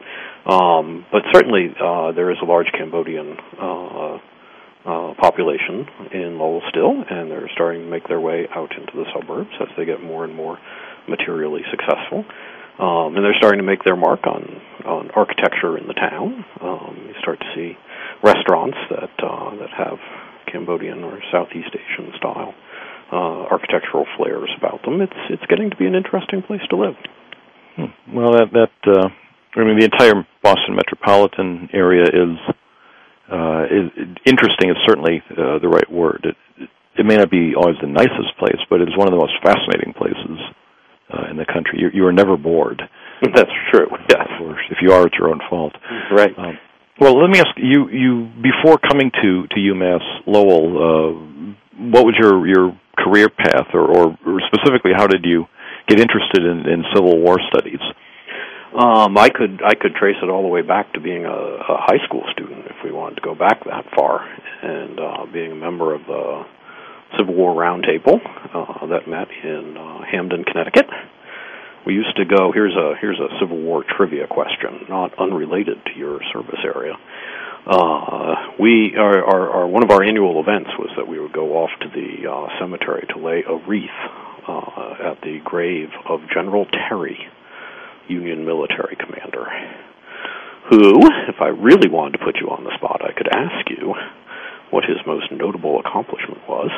um, 0.50 1.06
but 1.12 1.22
certainly 1.32 1.70
uh, 1.78 2.12
there 2.12 2.30
is 2.30 2.38
a 2.42 2.44
large 2.44 2.66
Cambodian 2.76 3.36
uh, 3.60 4.18
uh, 4.84 5.14
population 5.20 5.86
in 6.12 6.38
Lowell 6.38 6.62
still, 6.70 7.04
and 7.08 7.30
they're 7.30 7.50
starting 7.52 7.82
to 7.82 7.88
make 7.88 8.08
their 8.08 8.20
way 8.20 8.48
out 8.54 8.72
into 8.76 8.92
the 8.94 9.04
suburbs 9.14 9.50
as 9.60 9.68
they 9.76 9.84
get 9.84 10.02
more 10.02 10.24
and 10.24 10.34
more 10.34 10.58
materially 11.08 11.62
successful. 11.70 12.24
Um, 12.80 13.14
and 13.14 13.22
they're 13.22 13.36
starting 13.36 13.58
to 13.58 13.66
make 13.66 13.84
their 13.84 13.96
mark 13.96 14.26
on 14.26 14.60
on 14.86 15.10
architecture 15.14 15.76
in 15.78 15.86
the 15.86 15.94
town. 15.94 16.44
Um, 16.60 16.96
you 17.06 17.14
start 17.20 17.38
to 17.38 17.46
see 17.54 17.76
restaurants 18.24 18.78
that 18.90 19.12
uh, 19.22 19.54
that 19.56 19.70
have 19.76 19.98
Cambodian 20.50 21.04
or 21.04 21.19
Southeast 21.33 21.71
Asian 21.75 22.12
style 22.16 22.54
uh, 23.12 23.50
architectural 23.50 24.07
flares 24.16 24.50
about 24.59 24.83
them. 24.83 25.00
It's 25.00 25.21
it's 25.30 25.45
getting 25.49 25.71
to 25.71 25.76
be 25.76 25.87
an 25.87 25.95
interesting 25.95 26.42
place 26.42 26.62
to 26.71 26.76
live. 26.76 26.97
Hmm. 27.76 28.16
Well, 28.16 28.33
that 28.33 28.50
that 28.52 28.76
uh, 28.87 29.09
I 29.57 29.64
mean, 29.64 29.78
the 29.78 29.85
entire 29.85 30.26
Boston 30.42 30.76
metropolitan 30.76 31.69
area 31.73 32.04
is 32.04 32.38
uh, 33.30 33.64
is 33.66 33.90
interesting. 34.26 34.71
Is 34.71 34.78
certainly 34.87 35.23
uh, 35.30 35.59
the 35.59 35.69
right 35.69 35.90
word. 35.90 36.26
It, 36.26 36.69
it 36.99 37.07
may 37.07 37.16
not 37.16 37.30
be 37.30 37.54
always 37.54 37.76
the 37.80 37.88
nicest 37.88 38.37
place, 38.38 38.59
but 38.69 38.80
it 38.80 38.88
is 38.88 38.97
one 38.97 39.09
of 39.09 39.12
the 39.12 39.19
most 39.19 39.35
fascinating 39.42 39.95
places 39.95 40.38
uh, 41.11 41.30
in 41.30 41.37
the 41.37 41.47
country. 41.47 41.78
You, 41.80 41.88
you 41.92 42.07
are 42.07 42.12
never 42.12 42.37
bored. 42.37 42.83
That's 43.23 43.50
true. 43.71 43.88
Yes. 44.09 44.28
Or 44.42 44.59
if 44.71 44.78
you 44.83 44.92
are, 44.92 45.07
it's 45.07 45.16
your 45.19 45.28
own 45.28 45.40
fault. 45.49 45.73
Right. 46.11 46.37
Um, 46.37 46.59
well, 47.00 47.19
let 47.21 47.30
me 47.30 47.40
ask 47.40 47.57
you. 47.57 47.88
You 47.88 48.28
before 48.42 48.78
coming 48.78 49.11
to 49.23 49.47
to 49.49 49.57
UMass 49.57 50.04
Lowell, 50.26 50.76
uh, 50.76 51.57
what 51.90 52.04
was 52.04 52.14
your 52.21 52.47
your 52.47 52.78
career 52.99 53.28
path, 53.30 53.69
or, 53.73 53.88
or, 53.88 54.16
specifically, 54.52 54.92
how 54.95 55.07
did 55.07 55.25
you 55.25 55.47
get 55.88 55.99
interested 55.99 56.45
in, 56.45 56.69
in 56.69 56.85
Civil 56.95 57.19
War 57.19 57.38
studies? 57.49 57.80
Um, 58.78 59.16
I 59.16 59.30
could 59.30 59.62
I 59.64 59.75
could 59.75 59.95
trace 59.95 60.16
it 60.23 60.28
all 60.28 60.42
the 60.42 60.49
way 60.49 60.62
back 60.62 60.92
to 60.92 61.00
being 61.00 61.25
a, 61.25 61.28
a 61.28 61.76
high 61.80 62.04
school 62.04 62.23
student, 62.33 62.66
if 62.66 62.76
we 62.85 62.92
wanted 62.92 63.16
to 63.16 63.23
go 63.23 63.35
back 63.35 63.64
that 63.64 63.85
far, 63.97 64.21
and 64.62 65.00
uh, 65.00 65.26
being 65.33 65.52
a 65.52 65.57
member 65.57 65.95
of 65.95 66.02
the 66.07 66.45
Civil 67.19 67.35
War 67.35 67.54
Roundtable 67.54 68.21
uh, 68.54 68.87
that 68.87 69.09
met 69.09 69.28
in 69.42 69.76
uh, 69.76 70.02
Hamden, 70.11 70.45
Connecticut. 70.45 70.87
We 71.87 71.94
used 71.94 72.16
to 72.16 72.25
go. 72.25 72.52
Here's 72.52 72.76
a 72.76 72.94
here's 73.00 73.18
a 73.18 73.28
Civil 73.40 73.58
War 73.58 73.84
trivia 73.96 74.26
question, 74.26 74.87
not 74.88 75.18
unrelated 75.18 75.78
to 75.87 75.99
your 75.99 76.20
service 76.32 76.60
area. 76.64 76.94
Uh, 77.66 78.34
we 78.58 78.96
our, 78.99 79.25
our, 79.25 79.50
our 79.50 79.66
one 79.66 79.82
of 79.82 79.90
our 79.90 80.02
annual 80.02 80.40
events 80.40 80.70
was 80.78 80.90
that 80.96 81.06
we 81.06 81.18
would 81.18 81.32
go 81.32 81.56
off 81.56 81.70
to 81.80 81.88
the 81.88 82.28
uh, 82.28 82.49
cemetery 82.58 83.06
to 83.14 83.18
lay 83.18 83.44
a 83.46 83.56
wreath 83.66 83.90
uh, 84.49 85.12
at 85.12 85.20
the 85.22 85.40
grave 85.44 85.88
of 86.08 86.20
General 86.32 86.66
Terry, 86.66 87.18
Union 88.08 88.44
military 88.44 88.96
commander, 88.96 89.46
who, 90.70 91.00
if 91.28 91.40
I 91.40 91.49
really 91.49 91.88
wanted 91.88 92.18
to 92.18 92.25
put 92.25 92.37
you 92.40 92.49
on 92.49 92.64
the 92.64 92.75
spot, 92.76 93.02
I 93.04 93.12
could 93.12 93.28
ask 93.28 93.68
you 93.70 93.94
what 94.70 94.84
his 94.84 94.99
most 95.06 95.30
notable 95.32 95.80
accomplishment 95.80 96.40
was. 96.49 96.70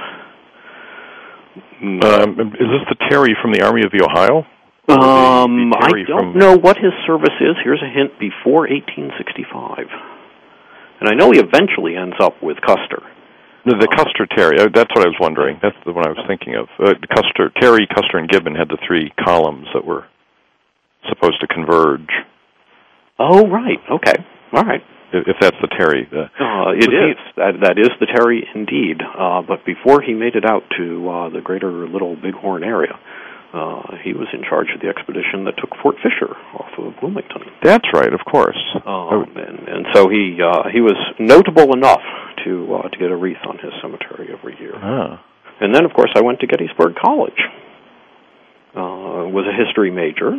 Um, 1.83 2.55
is 2.59 2.69
this 2.71 2.85
the 2.89 2.97
Terry 3.11 3.37
from 3.41 3.53
the 3.53 3.63
Army 3.63 3.83
of 3.85 3.93
the 3.93 4.03
Ohio? 4.05 4.47
The- 4.95 5.01
Um, 5.01 5.71
the 5.71 5.77
I 5.79 6.03
don't 6.07 6.33
from- 6.33 6.39
know 6.39 6.57
what 6.57 6.77
his 6.77 6.93
service 7.07 7.35
is. 7.41 7.57
Here's 7.65 7.83
a 7.83 7.89
hint: 7.89 8.19
before 8.19 8.67
1865, 8.69 9.89
and 11.01 11.09
I 11.09 11.15
know 11.15 11.31
he 11.31 11.39
eventually 11.41 11.97
ends 11.97 12.17
up 12.21 12.43
with 12.43 12.61
Custer. 12.61 13.03
The, 13.65 13.77
the 13.77 13.89
Custer 13.89 14.27
Terry. 14.27 14.59
Uh, 14.59 14.69
that's 14.75 14.91
what 14.95 15.05
I 15.05 15.09
was 15.09 15.17
wondering. 15.21 15.59
That's 15.63 15.77
the 15.87 15.93
one 15.93 16.05
I 16.05 16.11
was 16.11 16.19
thinking 16.27 16.57
of. 16.57 16.67
Uh, 16.83 16.95
Custer, 17.15 17.51
Terry, 17.61 17.87
Custer, 17.87 18.19
and 18.19 18.29
Gibbon 18.29 18.55
had 18.57 18.69
the 18.69 18.79
three 18.87 19.13
columns 19.25 19.69
that 19.73 19.85
were 19.85 20.05
supposed 21.09 21.41
to 21.41 21.47
converge. 21.47 22.11
Oh, 23.21 23.47
right. 23.47 23.79
Okay. 23.89 24.15
All 24.53 24.65
right. 24.65 24.83
If, 25.13 25.29
if 25.29 25.37
that's 25.41 25.57
the 25.61 25.69
Terry. 25.69 26.09
Uh, 26.11 26.27
Uh, 26.43 26.71
it 26.73 26.77
Was 26.79 26.89
he- 26.89 27.11
is. 27.13 27.17
That 27.37 27.61
that 27.63 27.79
is 27.79 27.91
the 28.01 28.07
Terry 28.07 28.49
indeed. 28.55 29.01
Uh, 29.01 29.43
but 29.43 29.65
before 29.65 30.01
he 30.03 30.13
made 30.13 30.35
it 30.35 30.45
out 30.45 30.65
to 30.77 31.09
uh, 31.09 31.29
the 31.29 31.41
greater 31.41 31.71
Little 31.87 32.17
Bighorn 32.17 32.65
area, 32.65 32.99
uh, 33.53 34.01
he 34.03 34.13
was 34.13 34.29
in 34.33 34.43
charge 34.43 34.69
of 34.75 34.81
the 34.81 34.89
expedition 34.89 35.45
that 35.45 35.57
took 35.61 35.71
Fort 35.83 35.97
Fisher 36.03 36.33
off 36.57 36.73
of 36.79 36.95
Wilmington. 37.03 37.43
that's 37.63 37.87
right, 37.93 38.13
of 38.13 38.21
course. 38.25 38.59
Um, 38.87 39.29
and, 39.37 39.69
and 39.69 39.87
so 39.93 40.09
he 40.09 40.41
uh, 40.41 40.69
he 40.73 40.81
was 40.81 40.97
notable 41.19 41.75
enough 41.75 42.03
to 42.45 42.75
uh, 42.75 42.89
to 42.89 42.97
get 42.99 43.11
a 43.11 43.17
wreath 43.17 43.45
on 43.47 43.59
his 43.59 43.73
cemetery 43.83 44.33
every 44.33 44.59
year. 44.59 44.75
Ah. 44.77 45.23
And 45.61 45.75
then, 45.75 45.85
of 45.85 45.93
course, 45.93 46.11
I 46.17 46.23
went 46.23 46.41
to 46.41 46.47
Gettysburg 46.47 46.97
College. 46.97 47.39
Uh, 48.75 49.29
was 49.29 49.45
a 49.45 49.53
history 49.53 49.91
major, 49.91 50.33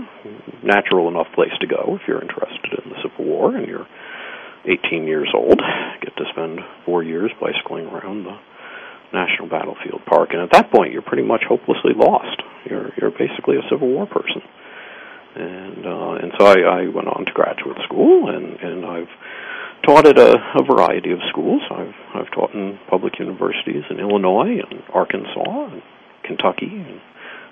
natural 0.63 1.07
enough 1.07 1.27
place 1.35 1.53
to 1.61 1.67
go 1.67 1.95
if 1.95 2.01
you're 2.07 2.21
interested 2.21 2.81
in 2.83 2.89
the 2.89 2.97
Civil 3.05 3.25
War 3.25 3.55
and 3.55 3.67
you're 3.67 3.85
18 4.65 5.05
years 5.05 5.29
old. 5.35 5.61
Get 6.01 6.17
to 6.17 6.25
spend 6.33 6.59
four 6.83 7.03
years 7.03 7.31
bicycling 7.39 7.85
around 7.85 8.23
the 8.23 8.35
National 9.13 9.47
Battlefield 9.47 10.01
Park, 10.05 10.29
and 10.31 10.41
at 10.41 10.51
that 10.51 10.71
point, 10.71 10.91
you're 10.91 11.05
pretty 11.05 11.23
much 11.23 11.43
hopelessly 11.47 11.93
lost. 11.95 12.41
You're 12.65 12.91
you're 12.99 13.11
basically 13.11 13.57
a 13.57 13.65
Civil 13.69 13.87
War 13.89 14.07
person. 14.07 14.41
And 15.35 15.85
uh, 15.85 16.13
and 16.21 16.31
so 16.37 16.45
I, 16.45 16.57
I 16.61 16.87
went 16.87 17.07
on 17.07 17.25
to 17.25 17.31
graduate 17.33 17.77
school, 17.85 18.29
and 18.29 18.57
and 18.59 18.85
I've 18.85 19.13
taught 19.85 20.07
at 20.07 20.17
a, 20.17 20.37
a 20.59 20.63
variety 20.63 21.11
of 21.11 21.19
schools. 21.29 21.61
I've 21.71 21.95
I've 22.13 22.31
taught 22.31 22.53
in 22.53 22.79
public 22.89 23.17
universities 23.19 23.83
in 23.89 23.99
Illinois 23.99 24.61
and 24.61 24.83
Arkansas 24.93 25.73
and 25.73 25.81
Kentucky, 26.23 26.69
and 26.69 27.01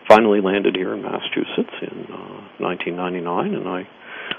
finally 0.07 0.41
landed 0.41 0.75
here 0.75 0.93
in 0.93 1.01
Massachusetts 1.01 1.73
in 1.81 2.05
uh, 2.13 2.61
1999. 2.61 3.55
And 3.55 3.67
I 3.67 3.87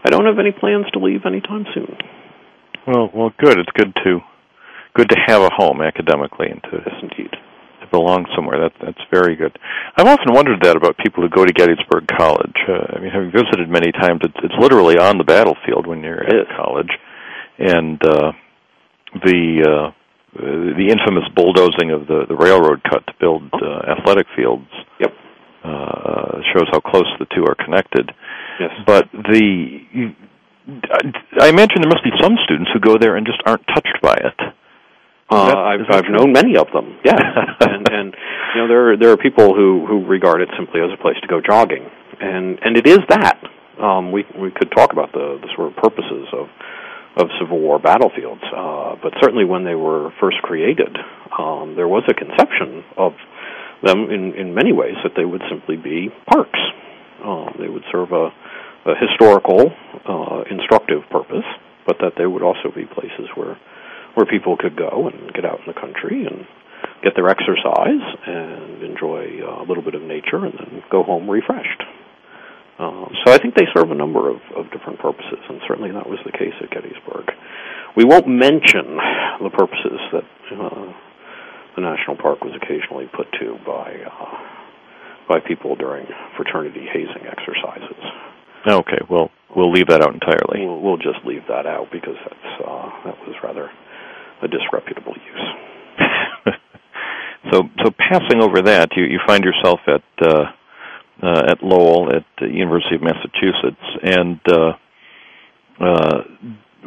I 0.05 0.11
don't 0.11 0.27
have 0.27 0.39
any 0.39 0.53
plans 0.53 0.87
to 0.93 0.99
leave 0.99 1.27
anytime 1.27 1.67
soon. 1.75 1.97
Well, 2.87 3.11
well, 3.15 3.31
good. 3.39 3.59
It's 3.59 3.71
good 3.75 3.95
to 4.05 4.21
good 4.95 5.09
to 5.09 5.17
have 5.27 5.43
a 5.43 5.51
home 5.57 5.81
academically 5.81 6.49
and 6.51 6.63
to, 6.65 6.77
indeed. 7.03 7.31
to 7.81 7.87
belong 7.91 8.27
somewhere. 8.35 8.59
That 8.61 8.73
that's 8.81 9.05
very 9.11 9.37
good. 9.37 9.59
I've 9.97 10.07
often 10.07 10.33
wondered 10.33 10.61
that 10.63 10.77
about 10.77 10.97
people 10.99 11.23
who 11.23 11.29
go 11.29 11.45
to 11.45 11.53
Gettysburg 11.53 12.07
College. 12.09 12.57
Uh, 12.69 12.97
I 12.97 13.01
mean, 13.01 13.11
having 13.11 13.31
visited 13.31 13.69
many 13.69 13.93
times, 13.93 14.21
it's, 14.23 14.39
it's 14.43 14.55
literally 14.59 14.99
on 14.99 15.19
the 15.19 15.25
battlefield 15.25 15.87
when 15.87 16.01
you're 16.03 16.25
at 16.25 16.49
college, 16.57 16.91
and 17.59 18.03
uh, 18.05 18.33
the 19.25 19.63
uh, 19.65 19.91
the 20.35 20.89
infamous 20.89 21.29
bulldozing 21.35 21.91
of 21.91 22.07
the 22.07 22.25
the 22.29 22.37
railroad 22.37 22.83
cut 22.89 23.07
to 23.07 23.15
build 23.21 23.45
uh, 23.53 23.93
athletic 23.99 24.27
fields. 24.37 24.69
Yep. 25.01 25.13
Uh, 25.63 26.43
shows 26.53 26.67
how 26.73 26.81
close 26.81 27.07
the 27.21 27.27
two 27.37 27.45
are 27.47 27.55
connected. 27.55 28.11
Yes. 28.59 28.71
But 28.85 29.09
the 29.13 30.13
I 31.41 31.49
imagine 31.49 31.83
there 31.83 31.91
must 31.91 32.05
be 32.05 32.11
some 32.21 32.35
students 32.45 32.71
who 32.73 32.81
go 32.81 32.97
there 32.99 33.17
and 33.17 33.27
just 33.27 33.41
aren't 33.47 33.67
touched 33.69 33.99
by 34.03 34.15
it. 34.15 34.55
Uh, 35.33 35.47
that- 35.47 35.57
I've 35.59 35.81
I've 35.91 36.05
true? 36.05 36.17
known 36.17 36.33
many 36.33 36.57
of 36.57 36.69
them. 36.73 36.99
Yes, 37.05 37.21
and 37.61 37.89
and 37.91 38.15
you 38.55 38.61
know 38.63 38.69
there 38.69 38.93
are, 38.93 38.97
there 38.97 39.11
are 39.11 39.17
people 39.17 39.55
who 39.55 39.87
who 39.87 40.05
regard 40.07 40.41
it 40.43 40.49
simply 40.57 40.81
as 40.81 40.91
a 40.93 41.01
place 41.01 41.17
to 41.23 41.29
go 41.29 41.41
jogging, 41.41 41.85
and 42.21 42.59
and 42.63 42.77
it 42.77 42.87
is 42.87 43.01
that. 43.09 43.39
Um, 43.81 44.13
we 44.13 44.25
we 44.39 44.51
could 44.51 44.71
talk 44.71 44.93
about 44.93 45.13
the 45.13 45.39
the 45.41 45.49
sort 45.57 45.71
of 45.73 45.77
purposes 45.77 46.29
of 46.33 46.47
of 47.17 47.29
Civil 47.41 47.59
War 47.61 47.79
battlefields, 47.79 48.43
uh, 48.57 48.97
but 49.03 49.13
certainly 49.21 49.45
when 49.45 49.65
they 49.65 49.75
were 49.75 50.13
first 50.21 50.39
created, 50.43 50.97
um, 51.39 51.75
there 51.77 51.89
was 51.89 52.05
a 52.09 52.15
conception 52.15 52.85
of 52.97 53.13
them 53.83 54.11
in 54.11 54.35
in 54.35 54.55
many 54.55 54.73
ways 54.73 54.95
that 55.03 55.13
they 55.17 55.25
would 55.25 55.43
simply 55.51 55.77
be 55.77 56.09
parks 56.31 56.61
Um, 57.25 57.55
they 57.59 57.69
would 57.69 57.85
serve 57.93 58.13
a, 58.13 58.33
a 58.91 58.95
historical, 58.99 59.71
uh, 60.09 60.43
instructive 60.51 61.03
purpose, 61.11 61.45
but 61.87 61.97
that 62.01 62.13
they 62.19 62.27
would 62.27 62.43
also 62.43 62.71
be 62.75 62.85
places 62.85 63.29
where 63.37 63.57
where 64.15 64.27
people 64.27 64.57
could 64.57 64.77
go 64.77 65.09
and 65.09 65.33
get 65.33 65.45
out 65.45 65.61
in 65.61 65.67
the 65.67 65.79
country 65.79 66.27
and 66.27 66.47
get 67.03 67.15
their 67.15 67.29
exercise 67.29 68.05
and 68.27 68.83
enjoy 68.83 69.41
uh, 69.43 69.63
a 69.63 69.67
little 69.67 69.83
bit 69.83 69.95
of 69.95 70.03
nature 70.03 70.45
and 70.45 70.55
then 70.59 70.83
go 70.91 71.03
home 71.03 71.29
refreshed. 71.29 71.83
Um, 72.79 73.15
so 73.25 73.33
I 73.33 73.39
think 73.39 73.55
they 73.55 73.67
serve 73.77 73.91
a 73.91 73.95
number 73.95 74.31
of, 74.31 74.41
of 74.57 74.71
different 74.73 74.99
purposes, 74.99 75.39
and 75.49 75.61
certainly 75.69 75.93
that 75.93 76.09
was 76.09 76.19
the 76.25 76.33
case 76.33 76.55
at 76.63 76.71
Gettysburg. 76.71 77.31
We 77.97 78.05
won't 78.05 78.27
mention 78.27 78.97
the 79.43 79.51
purposes 79.53 80.01
that 80.13 80.27
uh, 80.57 80.93
the 81.77 81.83
national 81.83 82.17
park 82.17 82.43
was 82.43 82.55
occasionally 82.57 83.09
put 83.15 83.31
to 83.41 83.59
by 83.67 84.03
uh, 84.03 84.35
by 85.29 85.39
people 85.47 85.77
during 85.77 86.07
fraternity 86.37 86.87
hazing 86.93 87.29
exercises. 87.29 88.03
Okay, 88.67 88.99
well, 89.09 89.31
we'll 89.55 89.71
leave 89.71 89.89
that 89.89 90.03
out 90.03 90.15
entirely. 90.15 90.67
We'll, 90.67 90.81
we'll 90.81 90.97
just 90.97 91.25
leave 91.25 91.43
that 91.49 91.67
out 91.67 91.89
because 91.93 92.17
that's 92.25 92.67
uh, 92.67 92.91
that 93.05 93.19
was 93.27 93.37
rather 93.45 93.71
a 94.43 94.49
disreputable 94.49 95.15
use. 95.15 96.55
so, 97.53 97.63
so 97.85 97.91
passing 97.99 98.43
over 98.43 98.63
that, 98.63 98.91
you 98.97 99.05
you 99.05 99.21
find 99.27 99.45
yourself 99.45 99.81
at 99.87 100.03
uh, 100.21 100.45
uh, 101.23 101.43
at 101.49 101.63
Lowell 101.63 102.11
at 102.15 102.25
the 102.41 102.49
University 102.49 102.97
of 102.97 103.03
Massachusetts, 103.03 103.87
and 104.03 104.41
uh, 104.51 104.73
uh, 105.81 106.23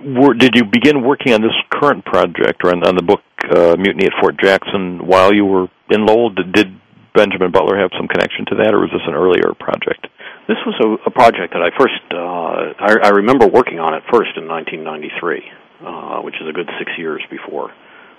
were, 0.04 0.34
did 0.34 0.56
you 0.56 0.66
begin 0.66 1.04
working 1.04 1.34
on 1.34 1.42
this 1.42 1.56
current 1.70 2.04
project 2.06 2.62
or 2.64 2.72
on, 2.72 2.86
on 2.86 2.96
the 2.96 3.04
book 3.04 3.22
uh, 3.50 3.76
Mutiny 3.78 4.06
at 4.06 4.14
Fort 4.20 4.36
Jackson 4.42 5.06
while 5.08 5.34
you 5.34 5.46
were 5.46 5.68
in 5.90 6.06
Lowell? 6.06 6.32
Did, 6.32 6.52
did 6.52 6.68
Benjamin 7.16 7.52
Butler 7.52 7.80
have 7.80 7.92
some 7.98 8.08
connection 8.08 8.46
to 8.52 8.56
that, 8.60 8.74
or 8.74 8.80
was 8.80 8.92
this 8.92 9.08
an 9.08 9.16
earlier 9.16 9.56
project? 9.58 10.08
This 10.48 10.58
was 10.68 10.76
a, 10.84 11.10
a 11.10 11.12
project 11.12 11.54
that 11.54 11.64
I 11.64 11.72
first 11.80 12.04
uh, 12.12 12.76
I, 12.78 13.08
I 13.08 13.10
remember 13.16 13.48
working 13.48 13.80
on 13.80 13.96
it 13.96 14.04
first 14.12 14.36
in 14.38 14.48
1993, 14.48 15.65
uh, 15.86 16.22
which 16.22 16.36
is 16.42 16.48
a 16.50 16.54
good 16.54 16.70
six 16.80 16.92
years 16.98 17.22
before 17.30 17.72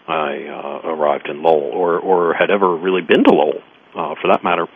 I 0.09 0.47
uh, 0.47 0.89
arrived 0.89 1.29
in 1.29 1.43
Lowell, 1.43 1.71
or 1.75 1.99
or 1.99 2.35
had 2.35 2.51
ever 2.51 2.77
really 2.77 3.03
been 3.03 3.25
to 3.25 3.31
Lowell, 3.31 3.63
uh, 3.95 4.15
for 4.21 4.29
that 4.31 4.45
matter. 4.45 4.67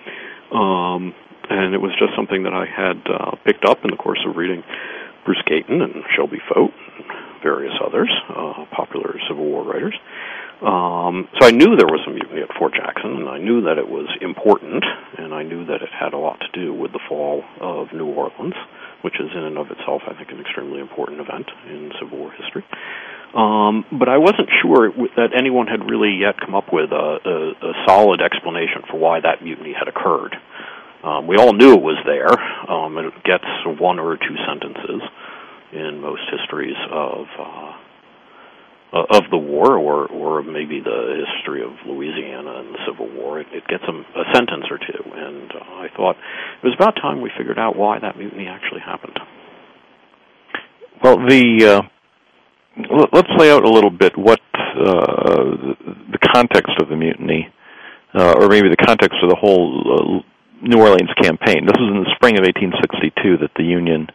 Um, 0.53 1.15
and 1.49 1.75
it 1.75 1.81
was 1.81 1.93
just 1.99 2.15
something 2.17 2.45
that 2.45 2.55
I 2.55 2.67
had 2.67 3.03
uh, 3.07 3.37
picked 3.45 3.65
up 3.65 3.85
in 3.85 3.91
the 3.91 3.97
course 3.97 4.19
of 4.27 4.37
reading 4.37 4.63
Bruce 5.25 5.43
Catton 5.47 5.83
and 5.83 6.03
Shelby 6.17 6.39
Foote 6.49 6.75
and 6.75 7.05
various 7.43 7.75
others, 7.85 8.11
uh, 8.29 8.67
popular 8.75 9.19
Civil 9.29 9.45
War 9.45 9.65
writers. 9.65 9.95
Um, 10.61 11.25
so 11.41 11.49
I 11.49 11.53
knew 11.53 11.73
there 11.73 11.89
was 11.89 12.05
a 12.07 12.13
mutiny 12.13 12.43
at 12.43 12.53
Fort 12.59 12.75
Jackson, 12.77 13.25
and 13.25 13.29
I 13.29 13.39
knew 13.39 13.65
that 13.65 13.79
it 13.81 13.89
was 13.89 14.09
important, 14.21 14.85
and 15.17 15.33
I 15.33 15.43
knew 15.43 15.65
that 15.65 15.81
it 15.81 15.89
had 15.89 16.13
a 16.13 16.19
lot 16.21 16.37
to 16.41 16.51
do 16.53 16.75
with 16.75 16.93
the 16.93 17.01
fall 17.09 17.43
of 17.61 17.89
New 17.95 18.13
Orleans, 18.13 18.55
which 19.01 19.17
is 19.17 19.33
in 19.33 19.41
and 19.41 19.57
of 19.57 19.71
itself, 19.73 20.03
I 20.05 20.13
think, 20.13 20.29
an 20.33 20.41
extremely 20.41 20.81
important 20.81 21.21
event 21.21 21.49
in 21.65 21.93
Civil 21.99 22.19
War 22.19 22.33
history. 22.37 22.65
Um, 23.33 23.87
but 23.97 24.09
I 24.13 24.19
wasn't 24.19 24.53
sure 24.61 24.93
that 25.17 25.33
anyone 25.33 25.67
had 25.67 25.89
really 25.89 26.13
yet 26.21 26.37
come 26.37 26.55
up 26.55 26.73
with 26.73 26.93
a, 26.93 27.09
a, 27.25 27.37
a 27.65 27.73
solid 27.89 28.21
explanation 28.21 28.85
for 28.91 28.99
why 28.99 29.21
that 29.21 29.43
mutiny 29.43 29.73
had 29.73 29.89
occurred. 29.89 30.37
Um, 31.03 31.27
we 31.27 31.37
all 31.41 31.55
knew 31.55 31.73
it 31.73 31.81
was 31.81 31.97
there, 32.05 32.37
um, 32.69 32.99
and 32.99 33.09
it 33.09 33.17
gets 33.25 33.49
one 33.81 33.99
or 33.99 34.19
two 34.21 34.37
sentences 34.45 35.01
in 35.73 36.03
most 36.03 36.21
histories 36.29 36.77
of 36.93 37.25
uh, 37.39 37.73
of 38.93 39.25
the 39.31 39.39
war, 39.39 39.77
or 39.77 40.07
or 40.07 40.43
maybe 40.43 40.81
the 40.81 41.25
history 41.25 41.63
of 41.63 41.71
Louisiana 41.87 42.61
and 42.61 42.75
the 42.75 42.79
Civil 42.91 43.09
War. 43.15 43.41
It, 43.41 43.47
it 43.53 43.67
gets 43.69 43.85
a, 43.87 43.93
a 43.93 44.25
sentence 44.35 44.65
or 44.71 44.79
two, 44.79 45.11
and 45.15 45.51
uh, 45.53 45.59
I 45.59 45.89
thought 45.97 46.17
it 46.17 46.65
was 46.67 46.75
about 46.75 46.97
time 46.97 47.21
we 47.21 47.31
figured 47.37 47.59
out 47.59 47.77
why 47.77 47.99
that 48.01 48.19
mutiny 48.19 48.47
actually 48.49 48.81
happened. 48.81 49.19
Well, 51.03 51.17
the 51.17 51.65
uh, 51.67 51.83
let's 53.13 53.31
lay 53.39 53.51
out 53.51 53.65
a 53.65 53.71
little 53.71 53.91
bit 53.91 54.19
what 54.19 54.41
uh, 54.55 55.75
the 56.11 56.19
context 56.35 56.73
of 56.81 56.89
the 56.89 56.97
mutiny, 56.97 57.49
uh, 58.15 58.35
or 58.39 58.49
maybe 58.49 58.69
the 58.69 58.85
context 58.85 59.19
of 59.23 59.31
the 59.31 59.37
whole 59.37 59.83
uh, 59.87 60.67
New 60.67 60.81
Orleans 60.81 61.11
campaign. 61.23 61.65
This 61.65 61.79
is 61.79 61.89
in 61.89 62.05
the 62.05 62.13
spring 62.17 62.39
of 62.39 62.45
1862 62.45 63.39
that 63.39 63.51
the 63.57 63.65
Union 63.65 64.09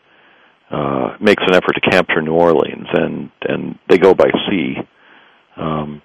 uh, 0.71 1.17
makes 1.19 1.43
an 1.45 1.53
effort 1.53 1.73
to 1.73 1.81
capture 1.81 2.21
New 2.21 2.33
Orleans, 2.33 2.87
and 2.93 3.29
and 3.41 3.79
they 3.89 3.97
go 3.97 4.13
by 4.13 4.29
sea. 4.49 4.75
Um, 5.57 6.01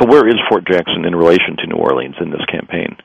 so, 0.00 0.06
where 0.06 0.26
is 0.26 0.36
Fort 0.48 0.66
Jackson 0.66 1.04
in 1.04 1.14
relation 1.14 1.56
to 1.58 1.66
New 1.66 1.76
Orleans 1.76 2.16
in 2.20 2.30
this 2.30 2.44
campaign? 2.50 2.96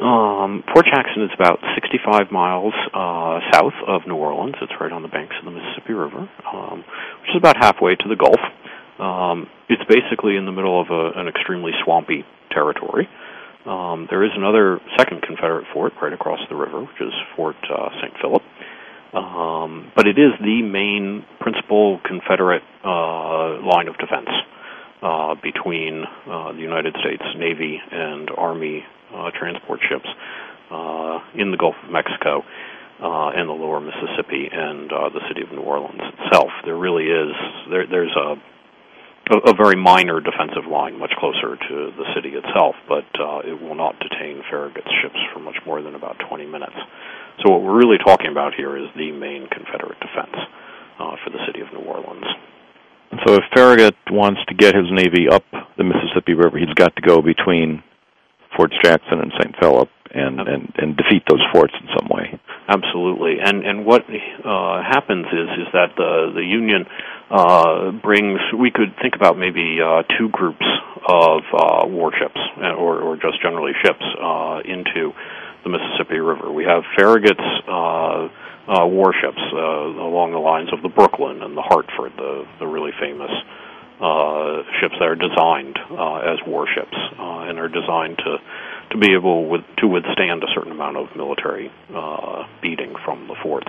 Um, 0.00 0.64
Fort 0.72 0.86
Jackson 0.86 1.22
is 1.22 1.30
about 1.34 1.58
65 1.74 2.32
miles 2.32 2.74
uh, 2.94 3.40
south 3.52 3.74
of 3.86 4.02
New 4.06 4.16
Orleans. 4.16 4.54
It's 4.62 4.72
right 4.80 4.90
on 4.90 5.02
the 5.02 5.08
banks 5.08 5.34
of 5.38 5.44
the 5.44 5.50
Mississippi 5.50 5.92
River, 5.92 6.30
um, 6.46 6.78
which 7.22 7.30
is 7.30 7.36
about 7.36 7.56
halfway 7.56 7.94
to 7.96 8.08
the 8.08 8.16
Gulf. 8.16 8.40
Um, 8.98 9.48
it's 9.68 9.82
basically 9.88 10.36
in 10.36 10.46
the 10.46 10.52
middle 10.52 10.80
of 10.80 10.88
a, 10.90 11.18
an 11.18 11.28
extremely 11.28 11.72
swampy 11.84 12.24
territory. 12.50 13.08
Um, 13.66 14.06
there 14.10 14.24
is 14.24 14.30
another 14.34 14.80
second 14.98 15.22
Confederate 15.22 15.66
fort 15.72 15.92
right 16.02 16.12
across 16.12 16.40
the 16.48 16.56
river, 16.56 16.80
which 16.80 17.00
is 17.00 17.12
Fort 17.36 17.56
uh, 17.70 17.90
St. 18.00 18.14
Philip. 18.20 18.42
Um, 19.12 19.92
but 19.94 20.06
it 20.06 20.18
is 20.18 20.32
the 20.40 20.62
main 20.62 21.24
principal 21.40 22.00
Confederate 22.04 22.62
uh, 22.84 23.60
line 23.60 23.88
of 23.88 23.98
defense 23.98 24.30
uh, 25.02 25.34
between 25.42 26.04
uh, 26.26 26.52
the 26.52 26.60
United 26.60 26.96
States 27.00 27.22
Navy 27.36 27.78
and 27.90 28.30
Army 28.36 28.84
uh, 29.14 29.30
transport 29.38 29.80
ships 29.88 30.08
uh, 30.70 31.18
in 31.34 31.50
the 31.50 31.58
Gulf 31.58 31.74
of 31.84 31.90
Mexico 31.90 32.42
uh, 33.02 33.28
and 33.34 33.48
the 33.48 33.52
lower 33.52 33.80
Mississippi 33.80 34.48
and 34.50 34.90
uh, 34.92 35.10
the 35.10 35.20
city 35.28 35.42
of 35.42 35.50
New 35.52 35.60
Orleans 35.60 36.00
itself. 36.00 36.50
There 36.64 36.76
really 36.76 37.04
is 37.04 37.34
there, 37.68 37.86
there's 37.86 38.16
a 38.16 38.36
a, 39.32 39.50
a 39.50 39.54
very 39.54 39.76
minor 39.76 40.20
defensive 40.20 40.68
line, 40.70 40.98
much 40.98 41.12
closer 41.18 41.56
to 41.56 41.74
the 41.96 42.06
city 42.14 42.36
itself, 42.36 42.76
but 42.88 43.08
uh, 43.16 43.40
it 43.40 43.56
will 43.56 43.74
not 43.74 43.96
detain 43.98 44.42
Farragut's 44.50 44.92
ships 45.00 45.18
for 45.32 45.40
much 45.40 45.56
more 45.66 45.82
than 45.82 45.94
about 45.94 46.16
20 46.28 46.46
minutes. 46.46 46.76
So 47.40 47.52
what 47.52 47.62
we're 47.62 47.78
really 47.78 47.98
talking 48.04 48.30
about 48.30 48.54
here 48.54 48.76
is 48.76 48.88
the 48.94 49.10
main 49.12 49.48
Confederate 49.48 49.98
defense 50.00 50.36
uh, 51.00 51.16
for 51.24 51.30
the 51.30 51.40
city 51.46 51.60
of 51.60 51.72
New 51.72 51.84
Orleans. 51.88 52.26
So 53.26 53.34
if 53.34 53.44
Farragut 53.54 53.96
wants 54.10 54.40
to 54.48 54.54
get 54.54 54.74
his 54.74 54.86
navy 54.90 55.28
up 55.28 55.44
the 55.76 55.84
Mississippi 55.84 56.34
River, 56.34 56.58
he's 56.58 56.72
got 56.74 56.94
to 56.96 57.02
go 57.02 57.20
between 57.20 57.82
Forts 58.56 58.74
Jackson 58.82 59.20
and 59.20 59.32
St. 59.40 59.54
Philip 59.60 59.88
and, 60.14 60.40
and, 60.40 60.72
and 60.76 60.96
defeat 60.96 61.22
those 61.28 61.42
forts 61.52 61.74
in 61.80 61.88
some 61.96 62.08
way. 62.08 62.38
Absolutely, 62.68 63.38
and 63.42 63.66
and 63.66 63.84
what 63.84 64.02
uh, 64.02 64.82
happens 64.82 65.26
is 65.26 65.66
is 65.66 65.68
that 65.72 65.96
the 65.96 66.30
the 66.32 66.44
Union 66.44 66.86
uh, 67.28 67.90
brings. 67.90 68.38
We 68.56 68.70
could 68.70 68.94
think 69.02 69.16
about 69.16 69.36
maybe 69.36 69.80
uh, 69.82 70.04
two 70.16 70.28
groups 70.28 70.64
of 71.08 71.42
uh, 71.52 71.86
warships, 71.88 72.38
uh, 72.62 72.74
or 72.74 73.00
or 73.00 73.16
just 73.16 73.42
generally 73.42 73.72
ships, 73.82 74.04
uh, 74.22 74.60
into 74.64 75.10
the 75.64 75.70
Mississippi 75.70 76.20
River. 76.20 76.52
We 76.52 76.62
have 76.64 76.84
Farragut's 76.96 77.66
warships 78.68 79.42
along 79.52 80.30
the 80.30 80.38
lines 80.38 80.72
of 80.72 80.82
the 80.82 80.88
Brooklyn 80.88 81.42
and 81.42 81.56
the 81.56 81.62
Hartford, 81.62 82.12
the 82.16 82.46
the 82.60 82.66
really 82.66 82.92
famous 83.00 83.30
ships 84.78 84.94
that 85.02 85.08
are 85.10 85.18
designed 85.18 85.78
as 86.30 86.38
warships 86.46 86.96
and 87.18 87.58
are 87.58 87.68
designed 87.68 88.18
to 88.18 88.38
to 88.92 88.98
be 88.98 89.14
able 89.14 89.48
with, 89.48 89.62
to 89.78 89.88
withstand 89.88 90.42
a 90.44 90.46
certain 90.54 90.72
amount 90.72 90.96
of 90.96 91.08
military 91.16 91.70
uh, 91.94 92.44
beating 92.60 92.94
from 93.04 93.26
the 93.26 93.34
forts. 93.42 93.68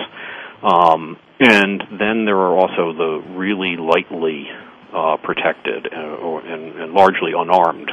Um, 0.62 1.18
and 1.40 1.84
then 2.00 2.26
there 2.26 2.38
are 2.38 2.56
also 2.56 2.94
the 2.94 3.24
really 3.36 3.76
lightly 3.76 4.48
uh, 4.94 5.18
protected 5.24 5.88
and, 5.92 6.12
or, 6.20 6.40
and, 6.42 6.80
and 6.80 6.94
largely 6.94 7.32
unarmed 7.36 7.90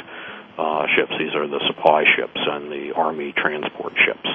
uh, 0.58 0.86
ships. 0.94 1.12
These 1.18 1.34
are 1.34 1.48
the 1.48 1.60
supply 1.66 2.04
ships 2.16 2.36
and 2.36 2.70
the 2.70 2.92
army 2.94 3.32
transport 3.36 3.94
ships. 4.06 4.28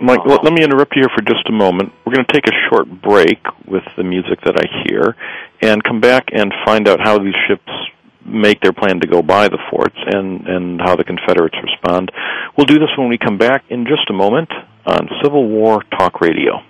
Mike, 0.00 0.20
uh, 0.20 0.38
let 0.42 0.52
me 0.52 0.62
interrupt 0.62 0.94
you 0.94 1.02
here 1.02 1.10
for 1.16 1.22
just 1.22 1.48
a 1.48 1.52
moment. 1.52 1.92
We're 2.04 2.14
going 2.14 2.26
to 2.26 2.32
take 2.32 2.46
a 2.46 2.56
short 2.68 2.86
break 3.02 3.40
with 3.66 3.82
the 3.96 4.04
music 4.04 4.40
that 4.44 4.56
I 4.56 4.64
hear 4.84 5.16
and 5.62 5.82
come 5.82 6.00
back 6.00 6.28
and 6.32 6.52
find 6.64 6.86
out 6.86 7.00
how 7.02 7.18
these 7.18 7.34
ships 7.48 7.72
make 8.26 8.60
their 8.60 8.72
plan 8.72 9.00
to 9.00 9.06
go 9.06 9.22
by 9.22 9.48
the 9.48 9.58
forts 9.70 9.96
and, 9.96 10.46
and 10.46 10.80
how 10.80 10.96
the 10.96 11.04
Confederates 11.04 11.56
respond. 11.62 12.10
We'll 12.56 12.66
do 12.66 12.78
this 12.78 12.90
when 12.96 13.08
we 13.08 13.18
come 13.18 13.38
back 13.38 13.64
in 13.70 13.84
just 13.84 14.10
a 14.10 14.12
moment 14.12 14.50
on 14.86 15.08
Civil 15.22 15.48
War 15.48 15.82
Talk 15.98 16.20
Radio. 16.20 16.60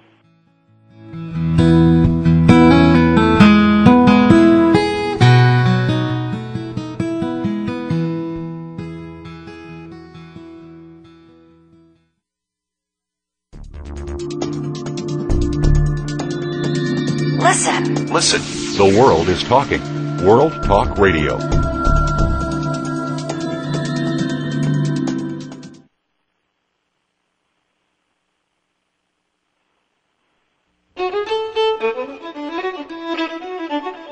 Listen. 17.38 18.06
Listen. 18.12 18.76
The 18.76 18.98
world 19.00 19.28
is 19.28 19.42
talking. 19.42 19.95
World 20.26 20.60
Talk 20.64 20.98
Radio. 20.98 21.38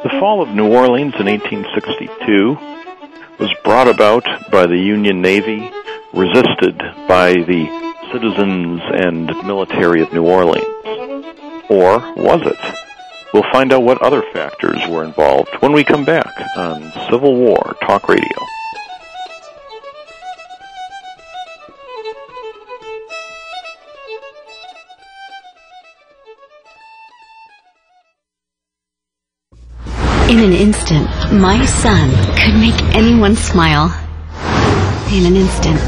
The 0.04 0.10
fall 0.20 0.40
of 0.40 0.50
New 0.50 0.72
Orleans 0.72 1.14
in 1.18 1.26
1862 1.26 2.58
was 3.40 3.52
brought 3.64 3.88
about 3.88 4.24
by 4.52 4.66
the 4.66 4.78
Union 4.78 5.20
Navy, 5.20 5.68
resisted 6.12 6.78
by 7.08 7.32
the 7.32 7.66
citizens 8.12 8.80
and 8.84 9.26
military 9.44 10.00
of 10.00 10.12
New 10.12 10.24
Orleans. 10.24 10.64
Or 11.68 11.98
was 12.14 12.42
it? 12.46 12.83
We'll 13.34 13.42
find 13.50 13.72
out 13.72 13.82
what 13.82 14.00
other 14.00 14.22
factors 14.32 14.78
were 14.88 15.02
involved 15.02 15.48
when 15.58 15.72
we 15.72 15.82
come 15.82 16.04
back 16.04 16.32
on 16.56 16.92
Civil 17.10 17.34
War 17.34 17.74
Talk 17.82 18.08
Radio. 18.08 18.28
In 30.30 30.38
an 30.38 30.52
instant, 30.52 31.08
my 31.32 31.66
son 31.66 32.10
could 32.38 32.54
make 32.54 32.80
anyone 32.94 33.34
smile. 33.34 33.92
In 35.12 35.26
an 35.26 35.34
instant, 35.34 35.80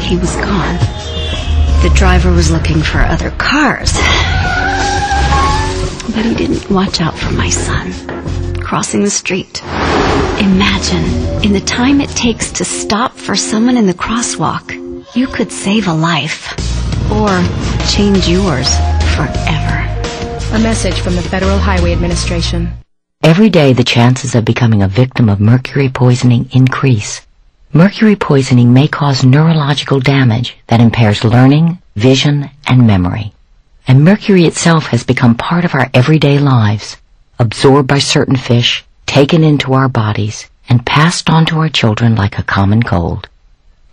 he 0.00 0.18
was 0.18 0.36
gone. 0.36 0.76
The 1.82 1.90
driver 1.94 2.30
was 2.30 2.50
looking 2.50 2.82
for 2.82 2.98
other 2.98 3.30
cars. 3.30 3.94
But 6.14 6.24
he 6.24 6.34
didn't 6.34 6.70
watch 6.70 7.00
out 7.00 7.14
for 7.18 7.32
my 7.32 7.50
son. 7.50 7.92
Crossing 8.60 9.02
the 9.02 9.10
street. 9.10 9.62
Imagine, 10.40 11.04
in 11.44 11.52
the 11.52 11.62
time 11.64 12.00
it 12.00 12.10
takes 12.10 12.52
to 12.52 12.64
stop 12.64 13.12
for 13.12 13.34
someone 13.34 13.76
in 13.76 13.86
the 13.86 13.94
crosswalk, 13.94 14.72
you 15.16 15.26
could 15.26 15.50
save 15.50 15.88
a 15.88 15.92
life. 15.92 16.52
Or 17.10 17.28
change 17.88 18.28
yours 18.28 18.74
forever. 19.16 19.80
A 20.52 20.58
message 20.58 21.00
from 21.00 21.16
the 21.16 21.22
Federal 21.22 21.58
Highway 21.58 21.92
Administration. 21.92 22.72
Every 23.22 23.50
day 23.50 23.72
the 23.72 23.84
chances 23.84 24.34
of 24.34 24.44
becoming 24.44 24.82
a 24.82 24.88
victim 24.88 25.28
of 25.28 25.40
mercury 25.40 25.88
poisoning 25.88 26.48
increase. 26.52 27.22
Mercury 27.72 28.14
poisoning 28.14 28.72
may 28.72 28.86
cause 28.86 29.24
neurological 29.24 29.98
damage 29.98 30.56
that 30.68 30.80
impairs 30.80 31.24
learning, 31.24 31.78
vision, 31.96 32.50
and 32.68 32.86
memory. 32.86 33.32
And 33.86 34.04
mercury 34.04 34.44
itself 34.44 34.86
has 34.86 35.04
become 35.04 35.34
part 35.34 35.64
of 35.64 35.74
our 35.74 35.90
everyday 35.92 36.38
lives, 36.38 36.96
absorbed 37.38 37.88
by 37.88 37.98
certain 37.98 38.36
fish, 38.36 38.84
taken 39.06 39.44
into 39.44 39.74
our 39.74 39.88
bodies, 39.88 40.48
and 40.68 40.86
passed 40.86 41.28
on 41.28 41.44
to 41.46 41.58
our 41.58 41.68
children 41.68 42.14
like 42.14 42.38
a 42.38 42.42
common 42.42 42.82
cold. 42.82 43.28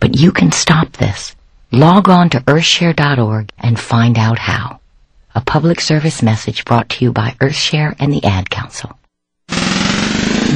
But 0.00 0.16
you 0.16 0.32
can 0.32 0.50
stop 0.50 0.92
this. 0.92 1.36
Log 1.70 2.08
on 2.08 2.30
to 2.30 2.40
earthshare.org 2.40 3.50
and 3.58 3.78
find 3.78 4.18
out 4.18 4.38
how. 4.38 4.80
A 5.34 5.40
public 5.40 5.80
service 5.80 6.22
message 6.22 6.64
brought 6.64 6.88
to 6.90 7.04
you 7.04 7.12
by 7.12 7.36
Earthshare 7.40 7.94
and 7.98 8.12
the 8.12 8.24
Ad 8.24 8.50
Council. 8.50 8.98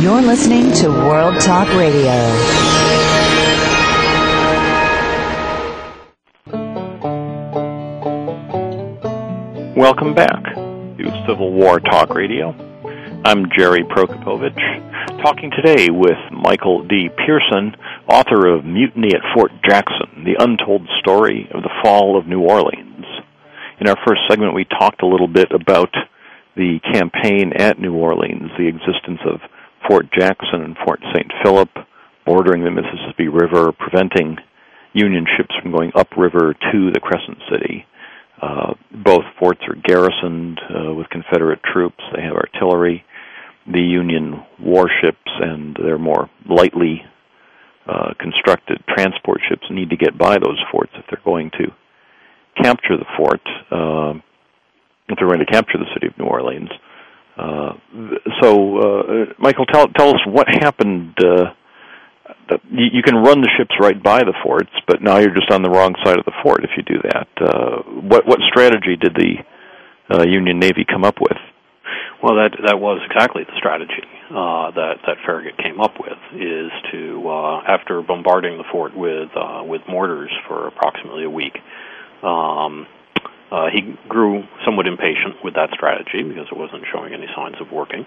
You're 0.03 0.21
listening 0.21 0.73
to 0.73 0.89
World 0.89 1.41
Talk 1.41 1.69
Radio. 1.69 3.06
Welcome 9.77 10.15
back 10.15 10.43
to 10.55 11.25
Civil 11.29 11.53
War 11.53 11.81
Talk 11.81 12.15
Radio. 12.15 12.57
I'm 13.27 13.45
Jerry 13.59 13.83
Prokopowicz, 13.85 15.21
talking 15.23 15.51
today 15.51 15.91
with 15.91 16.17
Michael 16.33 16.83
D. 16.89 17.11
Pierson, 17.11 17.77
author 18.09 18.49
of 18.49 18.65
Mutiny 18.65 19.11
at 19.15 19.21
Fort 19.35 19.53
Jackson, 19.69 20.25
the 20.25 20.43
untold 20.43 20.89
story 21.01 21.47
of 21.53 21.63
the 21.63 21.69
fall 21.85 22.19
of 22.19 22.27
New 22.27 22.41
Orleans. 22.41 23.05
In 23.79 23.87
our 23.87 23.99
first 24.07 24.23
segment, 24.31 24.55
we 24.55 24.65
talked 24.65 25.03
a 25.03 25.07
little 25.07 25.29
bit 25.29 25.49
about 25.53 25.93
the 26.57 26.81
campaign 26.95 27.53
at 27.55 27.79
New 27.79 27.95
Orleans, 27.95 28.51
the 28.57 28.69
existence 28.69 29.21
of 29.31 29.41
Fort 29.87 30.07
Jackson 30.11 30.63
and 30.63 30.77
Fort 30.87 31.01
St. 31.15 31.31
Philip, 31.45 31.69
bordering 32.25 32.65
the 32.65 32.71
Mississippi 32.71 33.29
River, 33.29 33.73
preventing 33.73 34.39
Union 34.95 35.27
ships 35.37 35.55
from 35.61 35.73
going 35.73 35.93
upriver 35.95 36.55
to 36.73 36.91
the 36.95 37.01
Crescent 37.01 37.37
City. 37.53 37.85
Uh, 38.41 38.75
both 39.05 39.25
forts 39.39 39.61
are 39.69 39.75
garrisoned 39.75 40.61
uh, 40.71 40.93
with 40.93 41.09
Confederate 41.09 41.61
troops. 41.63 42.03
They 42.15 42.23
have 42.23 42.35
artillery. 42.35 43.05
The 43.67 43.81
Union 43.81 44.45
warships 44.61 45.31
and 45.41 45.77
their 45.77 45.99
more 45.99 46.29
lightly 46.49 47.03
uh, 47.89 48.15
constructed 48.19 48.83
transport 48.89 49.41
ships 49.49 49.63
need 49.71 49.91
to 49.91 49.97
get 49.97 50.19
by 50.19 50.35
those 50.39 50.61
forts 50.71 50.93
if 50.97 51.05
they're 51.11 51.23
going 51.25 51.51
to 51.53 51.73
capture 52.63 52.97
the 52.97 53.07
fort. 53.17 53.41
Uh, 53.71 54.21
if 55.09 55.17
they're 55.19 55.29
going 55.29 55.41
to 55.41 55.47
capture 55.47 55.79
the 55.79 55.87
city 55.95 56.09
of 56.09 56.19
New 56.19 56.25
Orleans. 56.25 56.71
Uh, 57.37 57.75
so, 58.43 58.79
uh, 58.79 59.25
Michael, 59.39 59.67
tell 59.67 59.87
tell 59.89 60.11
us 60.11 60.21
what 60.27 60.49
happened. 60.49 61.15
Uh, 61.23 61.53
you, 62.71 62.87
you, 62.95 63.03
can 63.03 63.17
run 63.17 63.41
the 63.41 63.51
ships 63.57 63.75
right 63.81 64.01
by 64.01 64.21
the 64.21 64.35
forts, 64.43 64.71
but 64.87 65.03
now 65.03 65.19
you're 65.19 65.35
just 65.35 65.51
on 65.51 65.63
the 65.63 65.71
wrong 65.71 65.95
side 66.05 66.19
of 66.19 66.25
the 66.25 66.33
fort 66.43 66.65
if 66.65 66.71
you 66.77 66.83
do 66.83 67.01
that. 67.03 67.29
Uh, 67.41 67.83
what 68.03 68.27
what 68.27 68.39
strategy 68.49 68.97
did 68.97 69.15
the 69.15 69.35
uh, 70.11 70.25
Union 70.25 70.59
Navy 70.59 70.85
come 70.89 71.05
up 71.05 71.17
with? 71.21 71.37
Well, 72.23 72.37
that 72.37 72.57
that 72.65 72.81
was 72.81 73.01
exactly 73.11 73.45
the 73.45 73.57
strategy 73.59 74.03
uh, 74.31 74.71
that 74.73 74.99
that 75.07 75.17
Farragut 75.27 75.59
came 75.59 75.81
up 75.81 75.95
with. 76.01 76.19
Is 76.35 76.71
to 76.93 77.29
uh, 77.29 77.61
after 77.67 78.03
bombarding 78.03 78.59
the 78.59 78.65
fort 78.71 78.97
with 78.97 79.31
uh, 79.37 79.63
with 79.65 79.83
mortars 79.89 80.31
for 80.49 80.69
approximately 80.69 81.25
a 81.25 81.31
week. 81.31 81.59
Um, 82.23 82.87
uh, 83.51 83.67
he 83.73 83.95
grew 84.09 84.43
somewhat 84.65 84.89
impatient 84.89 85.39
with 85.45 85.55
that 85.55 85.71
strategy 85.73 86.23
because 86.23 86.47
it 86.51 86.57
wasn't 86.57 86.83
showing 86.93 87.15
any 87.15 87.27
signs 87.37 87.55
of 87.61 87.71
working. 87.71 88.05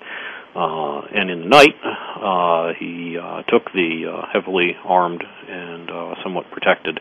Uh, 0.56 1.02
and 1.14 1.30
in 1.30 1.42
the 1.42 1.46
night, 1.46 1.76
uh, 1.84 2.74
he 2.80 3.18
uh, 3.18 3.44
took 3.44 3.72
the 3.74 4.10
uh, 4.10 4.26
heavily 4.34 4.76
armed 4.84 5.24
and 5.48 5.90
uh, 5.90 6.16
somewhat 6.24 6.46
protected 6.52 7.00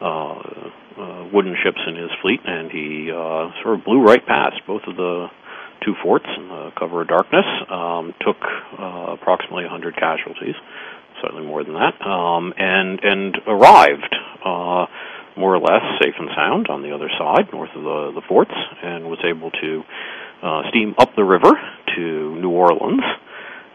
uh, 0.00 0.34
uh, 0.98 1.28
wooden 1.32 1.54
ships 1.62 1.78
in 1.86 1.96
his 1.96 2.10
fleet, 2.22 2.40
and 2.44 2.70
he 2.70 3.10
uh, 3.10 3.50
sort 3.62 3.78
of 3.78 3.84
blew 3.84 4.02
right 4.02 4.24
past 4.26 4.56
both 4.66 4.82
of 4.86 4.96
the 4.96 5.26
two 5.84 5.94
forts 6.02 6.26
in 6.36 6.48
the 6.48 6.70
cover 6.78 7.02
of 7.02 7.08
darkness. 7.08 7.46
Um, 7.70 8.14
took 8.20 8.38
uh, 8.78 9.14
approximately 9.14 9.64
100 9.64 9.94
casualties, 9.94 10.54
slightly 11.20 11.46
more 11.46 11.62
than 11.62 11.74
that, 11.74 11.94
um, 12.02 12.52
and 12.56 13.00
and 13.02 13.38
arrived. 13.46 14.14
Uh, 14.44 14.86
more 15.36 15.54
or 15.54 15.60
less 15.60 15.82
safe 16.02 16.14
and 16.18 16.28
sound 16.34 16.66
on 16.68 16.82
the 16.82 16.90
other 16.90 17.08
side, 17.16 17.46
north 17.52 17.70
of 17.76 17.82
the, 17.84 18.10
the 18.18 18.22
forts, 18.26 18.50
and 18.82 19.06
was 19.06 19.22
able 19.22 19.52
to 19.52 19.84
uh, 20.42 20.62
steam 20.70 20.94
up 20.98 21.14
the 21.14 21.22
river 21.22 21.54
to 21.96 22.36
New 22.40 22.50
Orleans. 22.50 23.02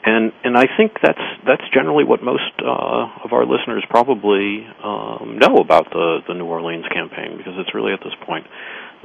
And 0.06 0.34
and 0.44 0.58
I 0.58 0.68
think 0.68 1.00
that's 1.02 1.24
that's 1.48 1.64
generally 1.74 2.04
what 2.04 2.22
most 2.22 2.52
uh, 2.60 3.24
of 3.24 3.32
our 3.32 3.46
listeners 3.46 3.86
probably 3.90 4.68
um, 4.84 5.40
know 5.40 5.64
about 5.64 5.90
the 5.92 6.20
the 6.28 6.34
New 6.34 6.46
Orleans 6.46 6.84
campaign 6.92 7.38
because 7.38 7.54
it's 7.56 7.74
really 7.74 7.94
at 7.94 8.04
this 8.04 8.14
point 8.26 8.46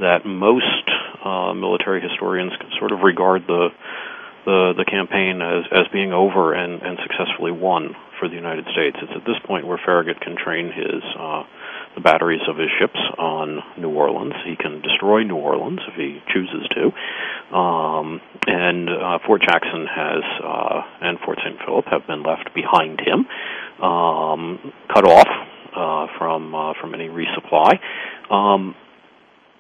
that 0.01 0.27
most 0.27 0.91
uh, 1.25 1.55
military 1.55 2.01
historians 2.03 2.51
sort 2.79 2.91
of 2.91 3.01
regard 3.07 3.47
the 3.47 3.69
the 4.45 4.75
the 4.77 4.85
campaign 4.85 5.39
as 5.39 5.71
as 5.71 5.87
being 5.93 6.13
over 6.13 6.53
and 6.53 6.83
and 6.83 6.99
successfully 7.07 7.53
won 7.53 7.95
for 8.19 8.29
the 8.29 8.35
United 8.35 8.67
States. 8.75 8.97
It's 8.99 9.13
at 9.15 9.23
this 9.23 9.39
point 9.47 9.67
where 9.67 9.79
Farragut 9.79 10.21
can 10.21 10.35
train 10.35 10.67
his 10.75 11.03
uh, 11.15 11.45
the 11.99 12.03
batteries 12.03 12.47
of 12.49 12.57
his 12.57 12.69
ships 12.79 12.99
on 13.19 13.59
New 13.77 13.91
Orleans. 13.91 14.35
He 14.47 14.55
can 14.55 14.81
destroy 14.83 15.25
New 15.25 15.37
Orleans 15.37 15.81
if 15.89 15.95
he 15.95 16.23
chooses 16.33 16.63
to. 16.79 17.57
Um, 17.57 18.21
and 18.47 18.89
uh, 18.89 19.19
Fort 19.27 19.43
Jackson 19.43 19.87
has 19.91 20.23
uh, 20.45 20.81
and 21.03 21.19
Fort 21.25 21.39
St. 21.43 21.59
Philip 21.67 21.87
have 21.91 22.07
been 22.07 22.23
left 22.23 22.55
behind 22.55 23.01
him, 23.01 23.27
um, 23.83 24.73
cut 24.95 25.05
off 25.11 25.27
uh, 25.75 26.07
from 26.19 26.55
uh, 26.55 26.75
from 26.81 26.95
any 26.95 27.09
resupply. 27.09 27.79
Um, 28.31 28.77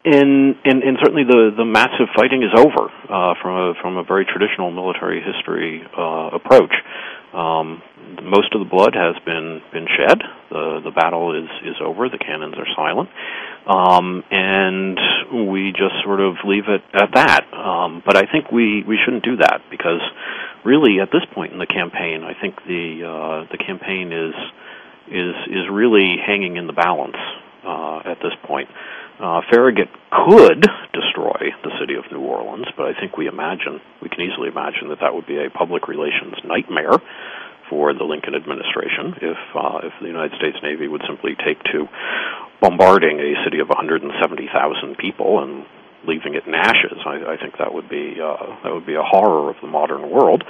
and, 0.08 0.56
and, 0.64 0.82
and 0.82 0.98
certainly 1.02 1.24
the, 1.24 1.52
the 1.56 1.64
massive 1.64 2.08
fighting 2.16 2.42
is 2.42 2.50
over 2.56 2.88
uh, 3.08 3.34
from 3.42 3.54
a 3.56 3.74
from 3.82 3.96
a 3.96 4.04
very 4.04 4.24
traditional 4.24 4.70
military 4.70 5.20
history 5.20 5.82
uh, 5.96 6.30
approach. 6.32 6.72
Um, 7.32 7.82
most 8.22 8.54
of 8.54 8.60
the 8.60 8.68
blood 8.70 8.94
has 8.94 9.14
been 9.24 9.60
been 9.72 9.86
shed. 9.86 10.18
The 10.50 10.80
the 10.84 10.90
battle 10.90 11.36
is 11.36 11.48
is 11.64 11.76
over. 11.84 12.08
The 12.08 12.18
cannons 12.18 12.54
are 12.56 12.66
silent, 12.74 13.08
um, 13.66 14.24
and 14.30 14.98
we 15.52 15.72
just 15.72 15.94
sort 16.04 16.20
of 16.20 16.36
leave 16.44 16.64
it 16.68 16.82
at 16.94 17.12
that. 17.14 17.44
Um, 17.52 18.02
but 18.04 18.16
I 18.16 18.24
think 18.30 18.50
we 18.50 18.82
we 18.82 18.98
shouldn't 19.04 19.24
do 19.24 19.36
that 19.36 19.60
because 19.70 20.00
really 20.64 21.00
at 21.00 21.10
this 21.12 21.24
point 21.34 21.52
in 21.52 21.58
the 21.58 21.66
campaign, 21.66 22.24
I 22.24 22.32
think 22.40 22.56
the 22.66 23.04
uh, 23.04 23.52
the 23.52 23.58
campaign 23.58 24.12
is 24.12 24.34
is 25.08 25.34
is 25.48 25.64
really 25.70 26.16
hanging 26.24 26.56
in 26.56 26.66
the 26.66 26.72
balance 26.72 27.16
uh, 27.64 27.98
at 28.04 28.18
this 28.22 28.32
point. 28.44 28.68
Uh, 29.18 29.40
Farragut 29.50 29.88
could 30.14 30.62
destroy 30.94 31.50
the 31.64 31.74
city 31.80 31.94
of 31.94 32.06
New 32.12 32.22
Orleans, 32.22 32.66
but 32.76 32.86
I 32.86 32.94
think 33.00 33.16
we 33.16 33.26
imagine, 33.26 33.80
we 34.00 34.08
can 34.08 34.22
easily 34.22 34.48
imagine 34.48 34.88
that 34.90 35.00
that 35.00 35.12
would 35.12 35.26
be 35.26 35.42
a 35.42 35.50
public 35.50 35.88
relations 35.88 36.38
nightmare 36.44 36.94
for 37.68 37.92
the 37.92 38.04
Lincoln 38.04 38.34
administration 38.34 39.18
if 39.20 39.36
uh, 39.54 39.80
if 39.82 39.92
the 40.00 40.06
United 40.06 40.38
States 40.38 40.56
Navy 40.62 40.88
would 40.88 41.02
simply 41.06 41.36
take 41.44 41.62
to 41.74 41.86
bombarding 42.62 43.20
a 43.20 43.34
city 43.44 43.58
of 43.60 43.68
170,000 43.68 44.96
people 44.96 45.42
and 45.42 45.66
leaving 46.06 46.34
it 46.34 46.46
in 46.46 46.54
ashes. 46.54 46.98
I, 47.04 47.34
I 47.34 47.36
think 47.36 47.58
that 47.58 47.72
would 47.72 47.88
be 47.88 48.16
uh, 48.20 48.62
that 48.64 48.72
would 48.72 48.86
be 48.86 48.94
a 48.94 49.02
horror 49.02 49.50
of 49.50 49.56
the 49.60 49.68
modern 49.68 50.10
world. 50.10 50.44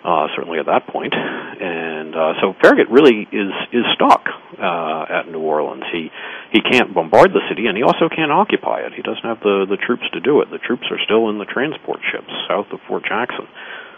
Uh, 0.00 0.32
certainly 0.34 0.58
at 0.58 0.64
that 0.64 0.88
point, 0.88 1.12
and 1.12 2.16
uh, 2.16 2.32
so 2.40 2.56
Farragut 2.62 2.88
really 2.88 3.28
is 3.28 3.52
is 3.68 3.84
stuck 3.92 4.24
uh, 4.56 5.04
at 5.12 5.28
New 5.28 5.44
Orleans. 5.44 5.84
He 5.92 6.08
he 6.56 6.60
can't 6.64 6.94
bombard 6.94 7.36
the 7.36 7.44
city, 7.52 7.66
and 7.66 7.76
he 7.76 7.84
also 7.84 8.08
can't 8.08 8.32
occupy 8.32 8.80
it. 8.80 8.96
He 8.96 9.02
doesn't 9.02 9.28
have 9.28 9.40
the 9.44 9.68
the 9.68 9.76
troops 9.76 10.08
to 10.16 10.20
do 10.20 10.40
it. 10.40 10.48
The 10.48 10.56
troops 10.56 10.88
are 10.90 10.96
still 11.04 11.28
in 11.28 11.36
the 11.36 11.44
transport 11.44 12.00
ships 12.08 12.32
south 12.48 12.72
of 12.72 12.80
Fort 12.88 13.04
Jackson, 13.04 13.44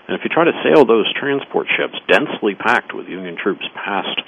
and 0.08 0.18
if 0.18 0.26
you 0.26 0.30
try 0.34 0.42
to 0.42 0.56
sail 0.66 0.82
those 0.84 1.06
transport 1.14 1.70
ships, 1.70 1.94
densely 2.10 2.58
packed 2.58 2.90
with 2.90 3.06
Union 3.06 3.38
troops, 3.38 3.62
past 3.78 4.18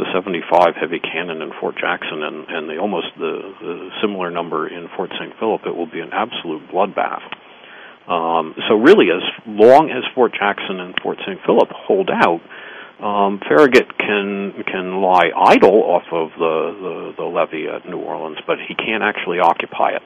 the 0.00 0.08
75 0.16 0.80
heavy 0.80 0.98
cannon 0.98 1.42
in 1.44 1.52
Fort 1.60 1.76
Jackson 1.76 2.24
and, 2.24 2.48
and 2.48 2.64
the 2.68 2.78
almost 2.80 3.12
the, 3.20 3.52
the 3.60 3.90
similar 4.00 4.30
number 4.30 4.66
in 4.66 4.88
Fort 4.96 5.12
St. 5.20 5.36
Philip, 5.38 5.60
it 5.66 5.76
will 5.76 5.90
be 5.90 6.00
an 6.00 6.08
absolute 6.12 6.64
bloodbath. 6.72 7.20
Um, 8.08 8.56
so 8.66 8.80
really, 8.80 9.12
as 9.12 9.20
long 9.46 9.92
as 9.92 10.02
Fort 10.14 10.32
Jackson 10.32 10.80
and 10.80 10.96
Fort 11.02 11.18
St. 11.20 11.38
Philip 11.44 11.68
hold 11.68 12.08
out, 12.08 12.40
um, 13.04 13.40
Farragut 13.46 13.96
can 13.98 14.64
can 14.66 15.00
lie 15.00 15.30
idle 15.36 15.84
off 15.84 16.08
of 16.12 16.28
the, 16.36 16.56
the 16.80 16.94
the 17.22 17.28
levee 17.28 17.68
at 17.68 17.88
New 17.88 17.98
Orleans, 17.98 18.38
but 18.46 18.56
he 18.66 18.74
can't 18.74 19.02
actually 19.02 19.38
occupy 19.38 19.90
it. 19.96 20.02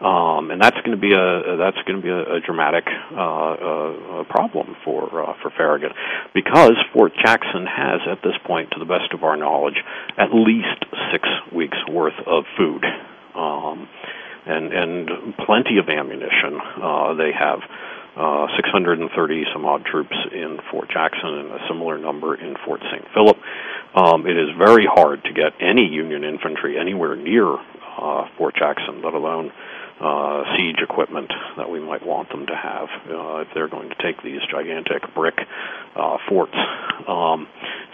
Um, 0.00 0.50
and 0.50 0.60
that's 0.60 0.80
going 0.80 0.96
to 0.96 1.00
be 1.00 1.12
a 1.12 1.56
that's 1.58 1.76
going 1.84 2.00
to 2.00 2.02
be 2.02 2.08
a, 2.08 2.36
a 2.36 2.40
dramatic 2.40 2.84
uh, 3.12 3.20
uh, 3.20 4.24
problem 4.24 4.74
for 4.82 5.04
uh, 5.12 5.34
for 5.42 5.50
Farragut 5.56 5.92
because 6.32 6.72
Fort 6.94 7.12
Jackson 7.22 7.66
has 7.66 8.00
at 8.10 8.22
this 8.24 8.32
point, 8.46 8.70
to 8.72 8.78
the 8.78 8.88
best 8.88 9.12
of 9.12 9.24
our 9.24 9.36
knowledge, 9.36 9.76
at 10.16 10.32
least 10.32 10.88
six 11.12 11.28
weeks 11.54 11.76
worth 11.92 12.16
of 12.26 12.44
food. 12.56 12.84
Um, 13.36 13.88
and 14.46 14.72
and 14.72 15.36
plenty 15.44 15.76
of 15.76 15.88
ammunition. 15.88 16.56
Uh, 16.80 17.12
they 17.14 17.30
have 17.36 17.60
uh, 18.16 18.46
630 18.56 19.44
some 19.52 19.64
odd 19.64 19.84
troops 19.84 20.16
in 20.32 20.58
Fort 20.70 20.88
Jackson 20.90 21.44
and 21.44 21.48
a 21.52 21.60
similar 21.68 21.98
number 21.98 22.34
in 22.34 22.56
Fort 22.64 22.80
St. 22.90 23.04
Philip. 23.14 23.36
Um, 23.94 24.26
it 24.26 24.36
is 24.36 24.48
very 24.58 24.86
hard 24.88 25.22
to 25.24 25.32
get 25.32 25.52
any 25.60 25.86
Union 25.86 26.24
infantry 26.24 26.78
anywhere 26.78 27.16
near 27.16 27.46
uh, 27.54 28.28
Fort 28.38 28.54
Jackson, 28.56 29.02
let 29.02 29.14
alone 29.14 29.52
uh, 30.00 30.42
siege 30.56 30.80
equipment 30.82 31.30
that 31.56 31.68
we 31.68 31.78
might 31.78 32.04
want 32.04 32.28
them 32.30 32.46
to 32.46 32.56
have 32.56 32.88
uh, 33.08 33.44
if 33.44 33.48
they're 33.54 33.68
going 33.68 33.90
to 33.90 33.96
take 34.02 34.22
these 34.22 34.40
gigantic 34.50 35.02
brick 35.14 35.34
uh, 35.94 36.16
forts. 36.28 36.56
Um, 37.06 37.46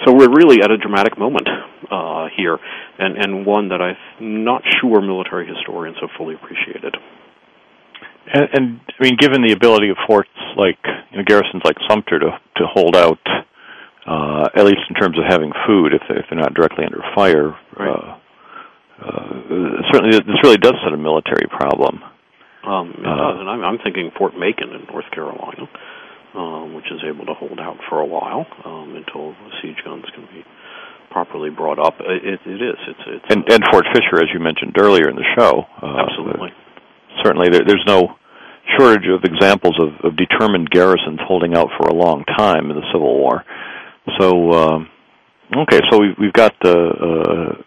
so 0.05 0.14
we're 0.14 0.31
really 0.31 0.62
at 0.62 0.71
a 0.71 0.79
dramatic 0.79 1.19
moment 1.19 1.49
uh, 1.90 2.29
here, 2.37 2.59
and, 2.99 3.16
and 3.16 3.47
one 3.47 3.71
that 3.71 3.81
I'm 3.83 4.45
not 4.45 4.62
sure 4.81 5.01
military 5.01 5.47
historians 5.47 5.97
have 6.01 6.11
fully 6.16 6.35
appreciated. 6.35 6.97
And, 8.33 8.49
and 8.53 8.81
I 8.88 9.03
mean, 9.03 9.16
given 9.19 9.42
the 9.42 9.53
ability 9.53 9.90
of 9.90 9.97
forts 10.07 10.31
like 10.57 10.79
you 11.11 11.19
know, 11.19 11.25
garrisons 11.25 11.62
like 11.64 11.77
Sumter 11.88 12.19
to 12.19 12.38
to 12.57 12.66
hold 12.66 12.97
out, 12.97 13.19
uh, 14.07 14.49
at 14.55 14.64
least 14.64 14.83
in 14.88 14.95
terms 14.95 15.19
of 15.19 15.25
having 15.29 15.53
food, 15.66 15.92
if 15.92 16.03
they're, 16.09 16.19
if 16.19 16.27
they're 16.31 16.38
not 16.38 16.55
directly 16.55 16.85
under 16.85 17.03
fire, 17.14 17.55
right. 17.79 17.88
uh, 17.88 18.19
uh, 18.99 19.83
certainly 19.93 20.19
this 20.19 20.41
really 20.43 20.57
does 20.57 20.75
set 20.85 20.93
a 20.93 20.97
military 20.97 21.47
problem. 21.51 22.01
Um, 22.65 22.91
it 22.99 23.07
uh, 23.07 23.17
does, 23.17 23.37
and 23.41 23.49
I'm, 23.49 23.63
I'm 23.63 23.79
thinking 23.79 24.11
Fort 24.17 24.35
Macon 24.37 24.73
in 24.73 24.85
North 24.91 25.11
Carolina, 25.13 25.69
um, 26.35 26.75
which 26.75 26.87
is 26.91 27.01
able 27.07 27.27
to 27.27 27.35
hold 27.35 27.61
out 27.61 27.77
for 27.89 28.01
a 28.01 28.07
while 28.07 28.47
um, 28.65 28.97
until 28.97 29.37
siege 29.63 29.79
guns 29.85 30.05
can 30.15 30.27
be 30.33 30.43
properly 31.11 31.51
brought 31.51 31.79
up. 31.79 31.95
It, 32.01 32.41
it 32.45 32.61
is. 32.61 32.77
It's, 32.89 33.05
it's 33.07 33.25
and, 33.31 33.45
and 33.49 33.63
Fort 33.71 33.87
Fisher, 33.95 34.21
as 34.21 34.29
you 34.35 34.41
mentioned 34.41 34.77
earlier 34.79 35.09
in 35.09 35.17
the 35.17 35.25
show. 35.39 35.65
Uh, 35.81 36.03
absolutely. 36.05 36.51
Certainly, 37.23 37.49
there, 37.51 37.65
there's 37.67 37.85
no 37.87 38.17
shortage 38.77 39.07
of 39.09 39.23
examples 39.25 39.79
of, 39.81 40.11
of 40.13 40.17
determined 40.17 40.69
garrisons 40.71 41.21
holding 41.27 41.57
out 41.57 41.69
for 41.79 41.89
a 41.89 41.95
long 41.95 42.25
time 42.37 42.71
in 42.71 42.77
the 42.77 42.87
Civil 42.93 43.17
War. 43.19 43.45
So, 44.19 44.53
um, 44.53 44.89
okay, 45.57 45.81
so 45.91 46.01
we've, 46.01 46.17
we've 46.19 46.33
got 46.33 46.55
the 46.63 46.77
uh, 46.77 47.63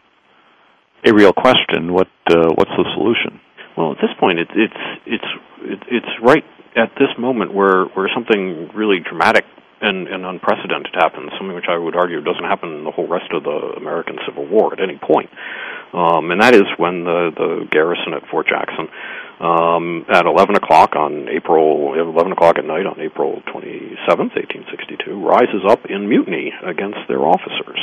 a 1.06 1.14
real 1.14 1.34
question. 1.34 1.94
What 1.94 2.08
uh, 2.30 2.50
what's 2.56 2.72
the 2.72 2.86
solution? 2.96 3.40
Well, 3.78 3.92
at 3.92 3.98
this 4.02 4.12
point, 4.20 4.40
it, 4.40 4.50
it's 4.56 4.74
it's 5.06 5.30
it, 5.62 5.80
it's 5.90 6.14
right 6.22 6.44
at 6.76 6.92
this 7.00 7.10
moment 7.18 7.54
where 7.54 7.86
where 7.86 8.10
something 8.14 8.70
really 8.76 9.00
dramatic 9.00 9.46
and, 9.82 10.08
and 10.08 10.26
unprecedented 10.26 10.94
happens. 10.96 11.32
Something 11.38 11.56
which 11.56 11.70
I 11.70 11.78
would 11.78 11.96
argue 11.96 12.22
doesn't 12.22 12.44
happen 12.44 12.74
in 12.74 12.84
the 12.84 12.92
whole 12.92 13.08
rest 13.08 13.32
of 13.32 13.44
the 13.44 13.76
American 13.78 14.18
Civil 14.26 14.48
War 14.48 14.74
at 14.74 14.80
any 14.80 14.98
point. 14.98 15.30
Um, 15.94 16.32
and 16.32 16.42
that 16.42 16.54
is 16.54 16.70
when 16.78 17.04
the 17.04 17.32
the 17.34 17.66
garrison 17.72 18.14
at 18.14 18.22
Fort 18.30 18.46
Jackson 18.48 18.88
um, 19.40 20.06
at 20.10 20.26
11 20.26 20.56
o'clock 20.56 20.96
on 20.96 21.28
April 21.30 21.96
11 21.98 22.34
o'clock 22.34 22.58
at 22.60 22.66
night 22.66 22.86
on 22.86 23.00
April 23.00 23.42
27th, 23.48 24.36
1862, 24.36 25.18
rises 25.18 25.64
up 25.68 25.86
in 25.90 26.08
mutiny 26.08 26.52
against 26.64 27.00
their 27.08 27.26
officers. 27.26 27.80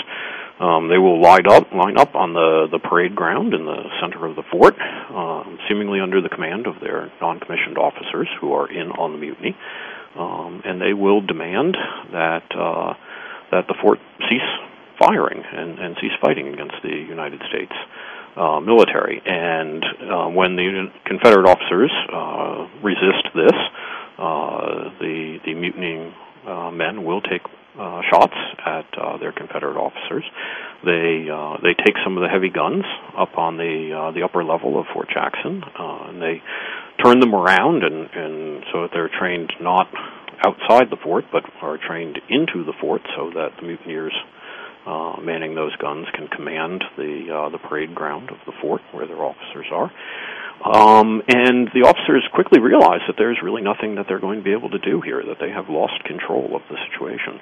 Um, 0.61 0.89
they 0.89 0.97
will 0.97 1.21
line 1.21 1.47
up, 1.49 1.73
line 1.73 1.99
up 1.99 2.15
on 2.15 2.33
the, 2.33 2.69
the 2.73 2.79
parade 2.79 3.15
ground 3.15 3.53
in 3.53 3.67
the 3.67 3.83
center 4.01 4.25
of 4.25 4.37
the 4.37 4.43
fort, 4.51 4.75
um, 5.13 5.59
seemingly 5.69 6.01
under 6.01 6.23
the 6.23 6.31
command 6.31 6.67
of 6.67 6.81
their 6.81 7.13
non-commissioned 7.21 7.77
officers 7.77 8.29
who 8.41 8.53
are 8.55 8.71
in 8.71 8.89
on 8.93 9.13
the 9.13 9.19
mutiny, 9.19 9.55
um, 10.19 10.63
and 10.65 10.81
they 10.81 10.93
will 10.93 11.21
demand 11.21 11.77
that 12.13 12.45
uh, 12.55 12.95
that 13.53 13.67
the 13.69 13.75
fort 13.81 13.99
cease 14.29 14.51
firing 14.99 15.43
and, 15.53 15.79
and 15.79 15.97
cease 16.01 16.13
fighting 16.21 16.49
against 16.49 16.75
the 16.83 16.95
United 17.09 17.41
States 17.49 17.73
uh, 18.37 18.61
military. 18.61 19.23
And 19.25 19.85
uh, 19.85 20.29
when 20.29 20.57
the 20.57 20.91
Confederate 21.05 21.47
officers 21.47 21.93
uh, 22.13 22.67
resist 22.83 23.29
this, 23.35 23.57
uh, 24.19 24.91
the 25.01 25.39
the 25.45 25.55
mutinying 25.55 26.13
uh, 26.47 26.71
men 26.71 27.05
will 27.05 27.21
take 27.21 27.43
uh, 27.79 28.01
shots 28.11 28.37
at 28.65 28.87
uh, 28.97 29.19
their 29.19 29.33
Confederate 29.33 29.77
officers. 29.77 30.25
They 30.85 31.29
uh, 31.31 31.57
they 31.63 31.75
take 31.75 31.97
some 32.05 32.17
of 32.17 32.23
the 32.23 32.29
heavy 32.29 32.49
guns 32.49 32.85
up 33.17 33.37
on 33.37 33.57
the 33.57 33.93
uh, 33.93 34.11
the 34.13 34.23
upper 34.23 34.45
level 34.45 34.79
of 34.79 34.87
Fort 34.93 35.09
Jackson, 35.13 35.63
uh, 35.79 36.09
and 36.09 36.23
they 36.23 36.43
turn 37.03 37.21
them 37.21 37.35
around, 37.35 37.83
and, 37.85 38.09
and 38.11 38.65
so 38.73 38.83
that 38.83 38.91
they're 38.93 39.11
trained 39.19 39.53
not 39.61 39.89
outside 40.45 40.91
the 40.91 40.97
fort, 41.03 41.25
but 41.33 41.43
are 41.63 41.79
trained 41.79 42.19
into 42.29 42.65
the 42.65 42.73
fort, 42.81 43.03
so 43.17 43.31
that 43.31 43.51
the 43.61 43.67
mutineers 43.67 44.15
uh, 44.87 45.17
manning 45.21 45.55
those 45.55 45.75
guns 45.77 46.07
can 46.15 46.29
command 46.29 46.85
the 46.97 47.27
uh, 47.27 47.49
the 47.51 47.59
parade 47.59 47.95
ground 47.95 48.31
of 48.31 48.39
the 48.47 48.53
fort 48.61 48.81
where 48.93 49.07
their 49.07 49.23
officers 49.25 49.67
are. 49.73 49.91
Um, 50.65 51.23
and 51.29 51.69
the 51.75 51.85
officers 51.85 52.25
quickly 52.33 52.61
realize 52.61 53.01
that 53.07 53.17
there's 53.19 53.39
really 53.43 53.63
nothing 53.63 53.97
that 53.97 54.07
they're 54.09 54.21
going 54.21 54.39
to 54.39 54.45
be 54.45 54.53
able 54.53 54.71
to 54.71 54.79
do 54.79 55.01
here, 55.01 55.23
that 55.23 55.37
they 55.39 55.51
have 55.51 55.69
lost 55.69 56.03
control 56.05 56.57
of 56.57 56.63
the 56.71 56.77
situation. 56.91 57.41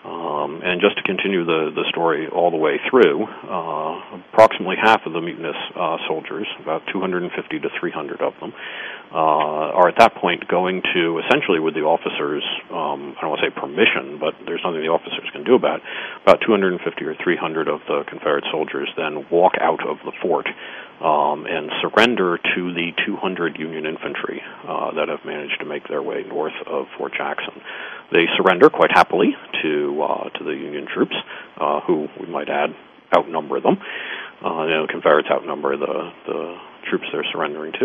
Um, 0.00 0.62
and 0.64 0.80
just 0.80 0.96
to 0.96 1.02
continue 1.02 1.44
the, 1.44 1.76
the 1.76 1.84
story 1.92 2.26
all 2.28 2.50
the 2.50 2.56
way 2.56 2.80
through, 2.88 3.28
uh, 3.28 4.16
approximately 4.32 4.76
half 4.80 5.04
of 5.04 5.12
the 5.12 5.20
mutinous 5.20 5.56
uh, 5.76 5.98
soldiers, 6.08 6.48
about 6.62 6.80
250 6.92 7.28
to 7.60 7.68
300 7.78 8.22
of 8.22 8.32
them, 8.40 8.52
uh, 9.12 9.76
are 9.76 9.88
at 9.88 9.98
that 9.98 10.14
point 10.16 10.48
going 10.48 10.80
to 10.94 11.20
essentially 11.26 11.60
with 11.60 11.74
the 11.74 11.84
officers, 11.84 12.40
um, 12.72 13.12
I 13.18 13.20
don't 13.20 13.30
want 13.30 13.40
to 13.44 13.50
say 13.50 13.52
permission, 13.52 14.16
but 14.16 14.32
there's 14.46 14.64
nothing 14.64 14.80
the 14.80 14.88
officers 14.88 15.28
can 15.32 15.44
do 15.44 15.54
about 15.54 15.80
it. 15.80 15.86
About 16.24 16.40
250 16.46 16.80
or 17.04 17.14
300 17.20 17.68
of 17.68 17.80
the 17.86 18.04
Confederate 18.08 18.44
soldiers 18.50 18.88
then 18.96 19.26
walk 19.28 19.52
out 19.60 19.84
of 19.84 19.98
the 20.08 20.12
fort 20.22 20.48
um, 21.00 21.46
and 21.48 21.72
surrender 21.80 22.36
to 22.36 22.72
the 22.72 22.92
200 23.06 23.58
Union 23.58 23.86
infantry 23.86 24.40
uh, 24.68 24.92
that 24.92 25.08
have 25.08 25.24
managed 25.24 25.58
to 25.60 25.66
make 25.66 25.88
their 25.88 26.02
way 26.02 26.24
north 26.28 26.56
of 26.66 26.86
Fort 26.96 27.12
Jackson. 27.16 27.60
They 28.12 28.26
surrender 28.36 28.70
quite 28.70 28.90
happily 28.92 29.36
to 29.62 30.02
uh, 30.02 30.28
to 30.38 30.44
the 30.44 30.50
Union 30.50 30.86
troops, 30.92 31.14
uh, 31.60 31.80
who 31.86 32.08
we 32.20 32.26
might 32.26 32.48
add 32.48 32.70
outnumber 33.16 33.60
them. 33.60 33.78
Uh, 34.44 34.64
you 34.64 34.70
know, 34.70 34.86
Confederates 34.88 35.28
outnumber 35.30 35.76
the 35.76 36.10
the 36.26 36.56
troops 36.88 37.04
they're 37.12 37.26
surrendering 37.30 37.72
to, 37.72 37.84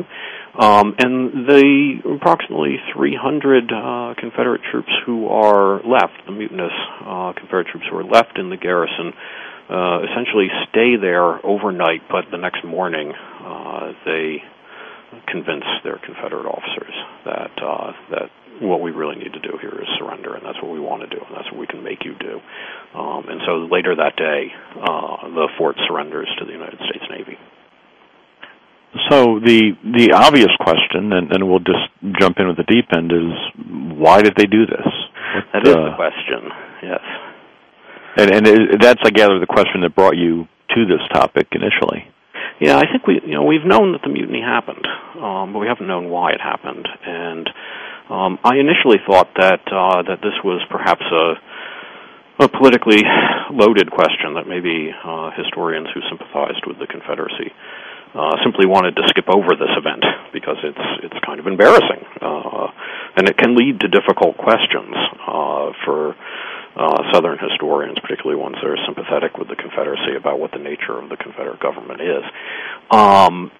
um, 0.64 0.96
and 0.98 1.46
the 1.48 2.00
approximately 2.16 2.78
300 2.96 3.72
uh, 3.72 4.14
Confederate 4.18 4.62
troops 4.72 4.90
who 5.06 5.28
are 5.28 5.84
left, 5.84 6.14
the 6.26 6.32
mutinous 6.32 6.72
uh, 7.02 7.34
Confederate 7.36 7.68
troops 7.68 7.86
who 7.92 7.98
are 7.98 8.06
left 8.06 8.40
in 8.40 8.50
the 8.50 8.56
garrison, 8.56 9.12
uh, 9.70 10.00
essentially 10.10 10.48
stay 10.70 10.96
there 10.96 11.46
overnight, 11.46 12.02
but 12.10 12.26
the 12.32 12.38
next 12.38 12.64
morning 12.64 13.12
uh, 13.12 13.92
they 14.06 14.38
convince 15.28 15.66
their 15.84 16.00
Confederate 16.06 16.46
officers 16.48 16.96
that 17.26 17.52
uh, 17.62 17.92
that 18.12 18.30
what 18.62 18.82
we 18.82 18.92
really 18.92 19.16
need 19.16 19.34
to 19.34 19.40
do 19.40 19.58
here 19.60 19.74
is 19.74 19.88
surrender, 20.00 20.36
and 20.36 20.46
that's 20.46 20.62
what 20.62 20.72
we 20.72 20.80
want 20.80 21.02
to 21.04 21.10
do, 21.10 21.22
and 21.24 21.36
that's 21.36 21.50
what 21.52 21.60
we 21.60 21.68
can 21.68 21.84
make 21.84 22.06
you 22.06 22.16
do. 22.20 22.40
Um, 22.98 23.28
and 23.28 23.42
so 23.46 23.68
later 23.72 23.96
that 23.96 24.16
day, 24.16 24.52
uh, 24.76 25.28
the 25.30 25.50
fort 25.58 25.76
surrenders 25.88 26.30
to 26.40 26.46
the 26.46 26.52
United 26.52 26.80
States 26.90 27.06
Navy. 27.10 27.38
So 29.10 29.40
the 29.44 29.76
the 29.84 30.14
obvious 30.16 30.52
question, 30.60 31.12
and, 31.12 31.32
and 31.32 31.50
we'll 31.50 31.60
just 31.60 31.92
jump 32.20 32.40
in 32.40 32.48
with 32.48 32.56
the 32.56 32.64
deep 32.64 32.88
end, 32.96 33.12
is 33.12 33.36
why 34.00 34.22
did 34.22 34.36
they 34.38 34.46
do 34.46 34.66
this? 34.66 34.88
What, 34.88 35.46
that 35.52 35.68
is 35.68 35.76
uh, 35.76 35.84
the 35.92 35.96
question. 35.96 36.50
Yes. 36.82 37.04
And, 38.18 38.32
and 38.32 38.48
it, 38.48 38.82
that's, 38.82 39.02
I 39.04 39.10
gather, 39.10 39.40
the 39.40 39.46
question 39.46 39.82
that 39.82 39.94
brought 39.94 40.16
you 40.16 40.48
to 40.70 40.86
this 40.86 41.04
topic 41.12 41.48
initially. 41.52 42.08
Yeah, 42.62 42.78
I 42.78 42.84
think 42.90 43.06
we 43.06 43.20
you 43.26 43.34
know 43.34 43.44
we've 43.44 43.66
known 43.66 43.92
that 43.92 44.02
the 44.02 44.10
mutiny 44.10 44.40
happened, 44.40 44.88
um, 45.20 45.52
but 45.52 45.60
we 45.60 45.68
haven't 45.68 45.88
known 45.88 46.10
why 46.10 46.32
it 46.32 46.40
happened. 46.40 46.88
And 47.06 47.50
um, 48.10 48.38
I 48.44 48.58
initially 48.58 49.02
thought 49.08 49.30
that 49.38 49.62
uh, 49.66 50.04
that 50.06 50.22
this 50.22 50.38
was 50.44 50.62
perhaps 50.70 51.02
a, 51.02 52.46
a 52.46 52.48
politically 52.50 53.02
loaded 53.52 53.90
question 53.90 54.36
that 54.36 54.48
maybe 54.48 54.94
uh, 54.94 55.32
historians 55.34 55.88
who 55.94 56.02
sympathized 56.10 56.66
with 56.68 56.78
the 56.78 56.88
Confederacy 56.88 57.50
uh, 58.16 58.32
simply 58.44 58.66
wanted 58.66 58.96
to 58.96 59.04
skip 59.10 59.26
over 59.28 59.58
this 59.60 59.74
event 59.76 60.06
because 60.32 60.58
it's 60.64 60.88
it's 61.04 61.20
kind 61.26 61.40
of 61.40 61.48
embarrassing, 61.48 62.00
uh, 62.22 62.68
and 63.18 63.28
it 63.28 63.38
can 63.38 63.56
lead 63.56 63.80
to 63.82 63.88
difficult 63.90 64.38
questions 64.38 64.96
uh, 65.28 65.74
for 65.84 66.16
uh, 66.76 67.12
Southern 67.12 67.38
historians, 67.40 67.98
particularly 68.00 68.40
ones 68.40 68.56
that 68.62 68.70
are 68.70 68.80
sympathetic 68.86 69.38
with 69.38 69.48
the 69.48 69.56
Confederacy, 69.56 70.16
about 70.16 70.40
what 70.40 70.52
the 70.52 70.60
nature 70.60 71.00
of 71.00 71.10
the 71.10 71.18
Confederate 71.18 71.60
government 71.60 72.02
is. 72.02 72.24
Um, 72.92 73.52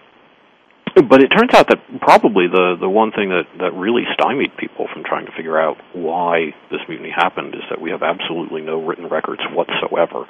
but 1.02 1.20
it 1.20 1.28
turns 1.28 1.52
out 1.52 1.68
that 1.68 1.78
probably 2.00 2.48
the 2.48 2.76
the 2.80 2.88
one 2.88 3.12
thing 3.12 3.28
that 3.28 3.44
that 3.60 3.74
really 3.74 4.04
stymied 4.14 4.56
people 4.56 4.88
from 4.92 5.04
trying 5.04 5.26
to 5.26 5.32
figure 5.36 5.60
out 5.60 5.76
why 5.92 6.54
this 6.70 6.80
mutiny 6.88 7.10
happened 7.10 7.54
is 7.54 7.60
that 7.68 7.80
we 7.80 7.90
have 7.90 8.02
absolutely 8.02 8.62
no 8.62 8.80
written 8.80 9.06
records 9.08 9.42
whatsoever 9.52 10.24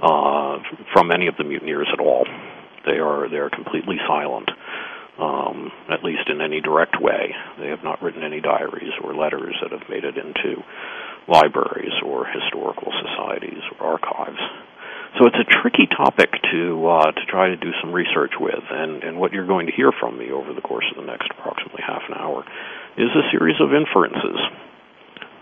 uh, 0.00 0.60
from 0.92 1.10
any 1.12 1.28
of 1.28 1.36
the 1.38 1.44
mutineers 1.44 1.88
at 1.92 2.00
all. 2.00 2.26
They 2.84 3.00
are 3.00 3.28
they 3.30 3.38
are 3.38 3.48
completely 3.48 3.96
silent, 4.06 4.50
um, 5.18 5.72
at 5.88 6.04
least 6.04 6.28
in 6.28 6.42
any 6.42 6.60
direct 6.60 7.00
way. 7.00 7.32
They 7.58 7.68
have 7.68 7.82
not 7.82 8.02
written 8.02 8.22
any 8.22 8.40
diaries 8.40 8.92
or 9.02 9.14
letters 9.14 9.56
that 9.62 9.72
have 9.72 9.88
made 9.88 10.04
it 10.04 10.18
into 10.18 10.60
libraries 11.26 11.94
or 12.04 12.26
historical 12.26 12.92
societies 13.00 13.62
or 13.80 13.96
archives. 13.96 14.40
So 15.18 15.26
it's 15.26 15.36
a 15.36 15.44
tricky 15.44 15.86
topic 15.86 16.32
to 16.52 16.86
uh, 16.88 17.12
to 17.12 17.24
try 17.28 17.48
to 17.48 17.56
do 17.56 17.70
some 17.82 17.92
research 17.92 18.32
with, 18.40 18.64
and, 18.70 19.04
and 19.04 19.20
what 19.20 19.32
you're 19.32 19.46
going 19.46 19.66
to 19.66 19.72
hear 19.72 19.92
from 19.92 20.18
me 20.18 20.32
over 20.32 20.54
the 20.54 20.62
course 20.62 20.86
of 20.90 20.96
the 20.96 21.06
next 21.06 21.28
approximately 21.30 21.82
half 21.86 22.02
an 22.08 22.14
hour 22.14 22.44
is 22.96 23.10
a 23.12 23.24
series 23.30 23.60
of 23.60 23.74
inferences 23.74 24.40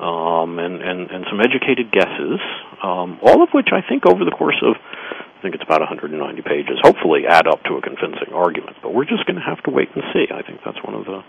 um, 0.01 0.59
and, 0.59 0.83
and, 0.83 1.11
and 1.11 1.25
some 1.31 1.41
educated 1.41 1.93
guesses, 1.93 2.41
um, 2.83 3.21
all 3.23 3.43
of 3.43 3.51
which 3.53 3.69
I 3.71 3.87
think 3.87 4.07
over 4.07 4.25
the 4.25 4.33
course 4.33 4.59
of 4.63 4.75
I 4.75 5.43
think 5.43 5.55
it's 5.55 5.65
about 5.65 5.81
190 5.81 6.19
pages, 6.43 6.77
hopefully 6.83 7.25
add 7.27 7.47
up 7.47 7.63
to 7.65 7.77
a 7.77 7.81
convincing 7.81 8.35
argument. 8.35 8.77
But 8.83 8.93
we're 8.93 9.09
just 9.09 9.25
going 9.25 9.39
to 9.39 9.47
have 9.47 9.63
to 9.65 9.71
wait 9.71 9.89
and 9.95 10.05
see. 10.13 10.27
I 10.29 10.43
think 10.43 10.61
that's 10.65 10.83
one 10.85 10.95
of 10.95 11.07
the 11.07 11.23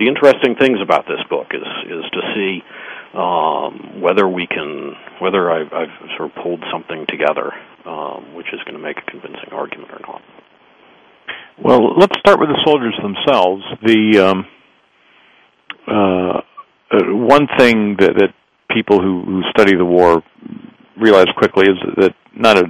the 0.00 0.08
interesting 0.08 0.56
things 0.56 0.80
about 0.80 1.04
this 1.06 1.20
book 1.28 1.52
is 1.52 1.68
is 1.86 2.04
to 2.10 2.20
see 2.34 2.64
um, 3.14 4.00
whether 4.00 4.26
we 4.26 4.46
can, 4.46 4.96
whether 5.20 5.52
I've, 5.52 5.72
I've 5.72 5.94
sort 6.16 6.30
of 6.30 6.42
pulled 6.42 6.64
something 6.72 7.06
together 7.06 7.52
um, 7.86 8.34
which 8.34 8.46
is 8.52 8.60
going 8.64 8.76
to 8.76 8.82
make 8.82 8.96
a 8.98 9.10
convincing 9.10 9.52
argument 9.52 9.90
or 9.92 10.00
not. 10.00 10.22
Well, 11.62 11.96
let's 11.98 12.18
start 12.18 12.40
with 12.40 12.48
the 12.48 12.60
soldiers 12.64 12.94
themselves. 13.02 13.62
The 13.82 14.18
um, 14.18 14.46
uh, 15.86 16.40
uh, 16.90 17.14
one 17.14 17.46
thing 17.58 17.96
that, 17.98 18.14
that 18.18 18.34
people 18.70 19.00
who, 19.00 19.22
who 19.24 19.42
study 19.50 19.76
the 19.76 19.84
war 19.84 20.22
realize 21.00 21.26
quickly 21.36 21.64
is 21.68 21.78
that 21.96 22.14
not 22.34 22.56
a, 22.56 22.64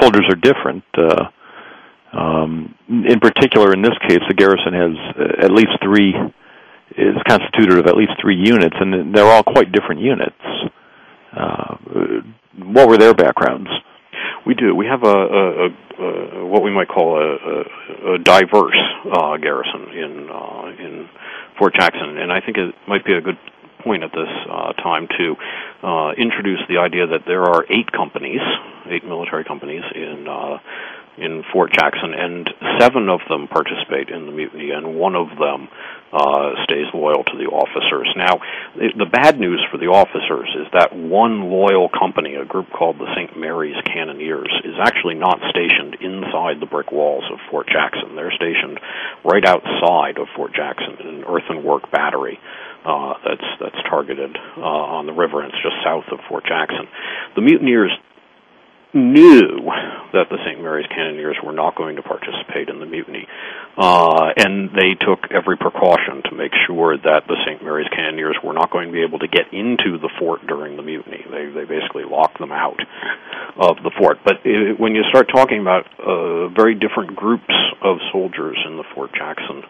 soldiers 0.00 0.26
are 0.30 0.36
different. 0.36 0.84
Uh, 0.96 1.24
um, 2.12 2.74
in 2.88 3.20
particular, 3.20 3.72
in 3.72 3.82
this 3.82 3.96
case, 4.08 4.20
the 4.28 4.34
garrison 4.34 4.72
has 4.72 4.94
uh, 5.18 5.44
at 5.44 5.50
least 5.50 5.72
three 5.82 6.14
is 6.96 7.16
constituted 7.28 7.78
of 7.78 7.86
at 7.86 7.96
least 7.96 8.12
three 8.20 8.36
units, 8.36 8.74
and 8.80 9.14
they're 9.14 9.30
all 9.30 9.42
quite 9.42 9.70
different 9.72 10.00
units. 10.00 10.40
Uh, 11.36 11.76
what 12.64 12.88
were 12.88 12.96
their 12.96 13.14
backgrounds? 13.14 13.68
We 14.48 14.54
do. 14.54 14.74
We 14.74 14.86
have 14.86 15.02
a, 15.02 15.12
a, 15.12 15.44
a, 15.44 15.68
a 15.68 16.46
what 16.46 16.62
we 16.62 16.72
might 16.72 16.88
call 16.88 17.20
a, 17.20 18.14
a 18.14 18.18
diverse 18.18 18.80
uh, 19.04 19.36
garrison 19.36 19.92
in 19.92 20.30
uh, 20.32 20.72
in 20.80 21.08
Fort 21.58 21.74
Jackson, 21.74 22.16
and 22.16 22.32
I 22.32 22.40
think 22.40 22.56
it 22.56 22.74
might 22.88 23.04
be 23.04 23.12
a 23.12 23.20
good 23.20 23.36
point 23.84 24.02
at 24.02 24.10
this 24.10 24.32
uh, 24.50 24.72
time 24.72 25.06
to 25.18 25.36
uh, 25.86 26.12
introduce 26.16 26.60
the 26.66 26.78
idea 26.78 27.06
that 27.08 27.26
there 27.26 27.42
are 27.42 27.66
eight 27.68 27.92
companies, 27.92 28.40
eight 28.88 29.04
military 29.04 29.44
companies 29.44 29.82
in 29.94 30.26
uh, 30.26 30.56
in 31.18 31.44
Fort 31.52 31.70
Jackson, 31.72 32.14
and 32.14 32.48
seven 32.80 33.10
of 33.10 33.20
them 33.28 33.48
participate 33.48 34.08
in 34.08 34.24
the 34.24 34.32
mutiny, 34.32 34.70
and 34.70 34.96
one 34.96 35.14
of 35.14 35.28
them 35.38 35.68
uh, 36.12 36.56
stays 36.64 36.88
loyal 36.94 37.24
to 37.24 37.36
the 37.36 37.48
officers. 37.52 38.08
Now, 38.16 38.40
the 38.76 39.08
bad 39.10 39.38
news 39.38 39.60
for 39.70 39.76
the 39.76 39.92
officers 39.92 40.48
is 40.56 40.66
that 40.72 40.96
one 40.96 41.52
loyal 41.52 41.88
company, 41.92 42.34
a 42.34 42.44
group 42.44 42.72
called 42.72 42.96
the 42.96 43.08
St. 43.14 43.36
Mary's 43.36 43.76
Cannoneers, 43.84 44.48
is 44.64 44.76
actually 44.80 45.14
not 45.14 45.36
stationed 45.52 46.00
inside 46.00 46.60
the 46.60 46.70
brick 46.70 46.92
walls 46.92 47.24
of 47.32 47.38
Fort 47.50 47.68
Jackson. 47.68 48.16
They're 48.16 48.32
stationed 48.32 48.80
right 49.24 49.44
outside 49.44 50.16
of 50.16 50.28
Fort 50.36 50.54
Jackson 50.54 50.96
in 51.00 51.08
an 51.20 51.24
earthenwork 51.28 51.90
battery. 51.92 52.40
Uh, 52.86 53.14
that's 53.26 53.48
that's 53.60 53.80
targeted 53.90 54.32
uh, 54.56 54.94
on 54.96 55.04
the 55.04 55.12
river, 55.12 55.42
and 55.42 55.52
it's 55.52 55.62
just 55.62 55.76
south 55.84 56.08
of 56.12 56.20
Fort 56.28 56.44
Jackson. 56.46 56.88
The 57.34 57.42
mutineers 57.42 57.92
knew 58.94 59.60
that 60.12 60.32
the 60.32 60.38
St. 60.46 60.62
Mary's 60.62 60.88
Cannoneers 60.88 61.36
were 61.44 61.52
not 61.52 61.76
going 61.76 61.96
to 61.96 62.02
participate 62.02 62.68
in 62.68 62.80
the 62.80 62.86
mutiny, 62.86 63.26
uh, 63.78 64.34
and 64.36 64.70
they 64.74 64.98
took 64.98 65.30
every 65.30 65.56
precaution 65.56 66.20
to 66.26 66.34
make 66.34 66.50
sure 66.66 66.98
that 66.98 67.22
the 67.28 67.36
St. 67.46 67.62
Mary's 67.62 67.86
Cannoneers 67.94 68.36
were 68.42 68.52
not 68.52 68.72
going 68.72 68.88
to 68.88 68.92
be 68.92 69.02
able 69.02 69.20
to 69.20 69.28
get 69.28 69.54
into 69.54 70.02
the 70.02 70.10
fort 70.18 70.44
during 70.48 70.76
the 70.76 70.82
mutiny. 70.82 71.22
They 71.30 71.46
they 71.46 71.64
basically 71.64 72.02
locked 72.02 72.40
them 72.40 72.50
out 72.50 72.80
of 73.56 73.76
the 73.84 73.92
fort. 73.96 74.18
But 74.24 74.42
it, 74.44 74.80
when 74.80 74.96
you 74.96 75.04
start 75.10 75.30
talking 75.32 75.60
about 75.60 75.86
uh, 76.02 76.48
very 76.48 76.74
different 76.74 77.14
groups 77.14 77.54
of 77.80 77.98
soldiers 78.10 78.58
in 78.66 78.76
the 78.76 78.84
Fort 78.96 79.14
Jackson 79.14 79.62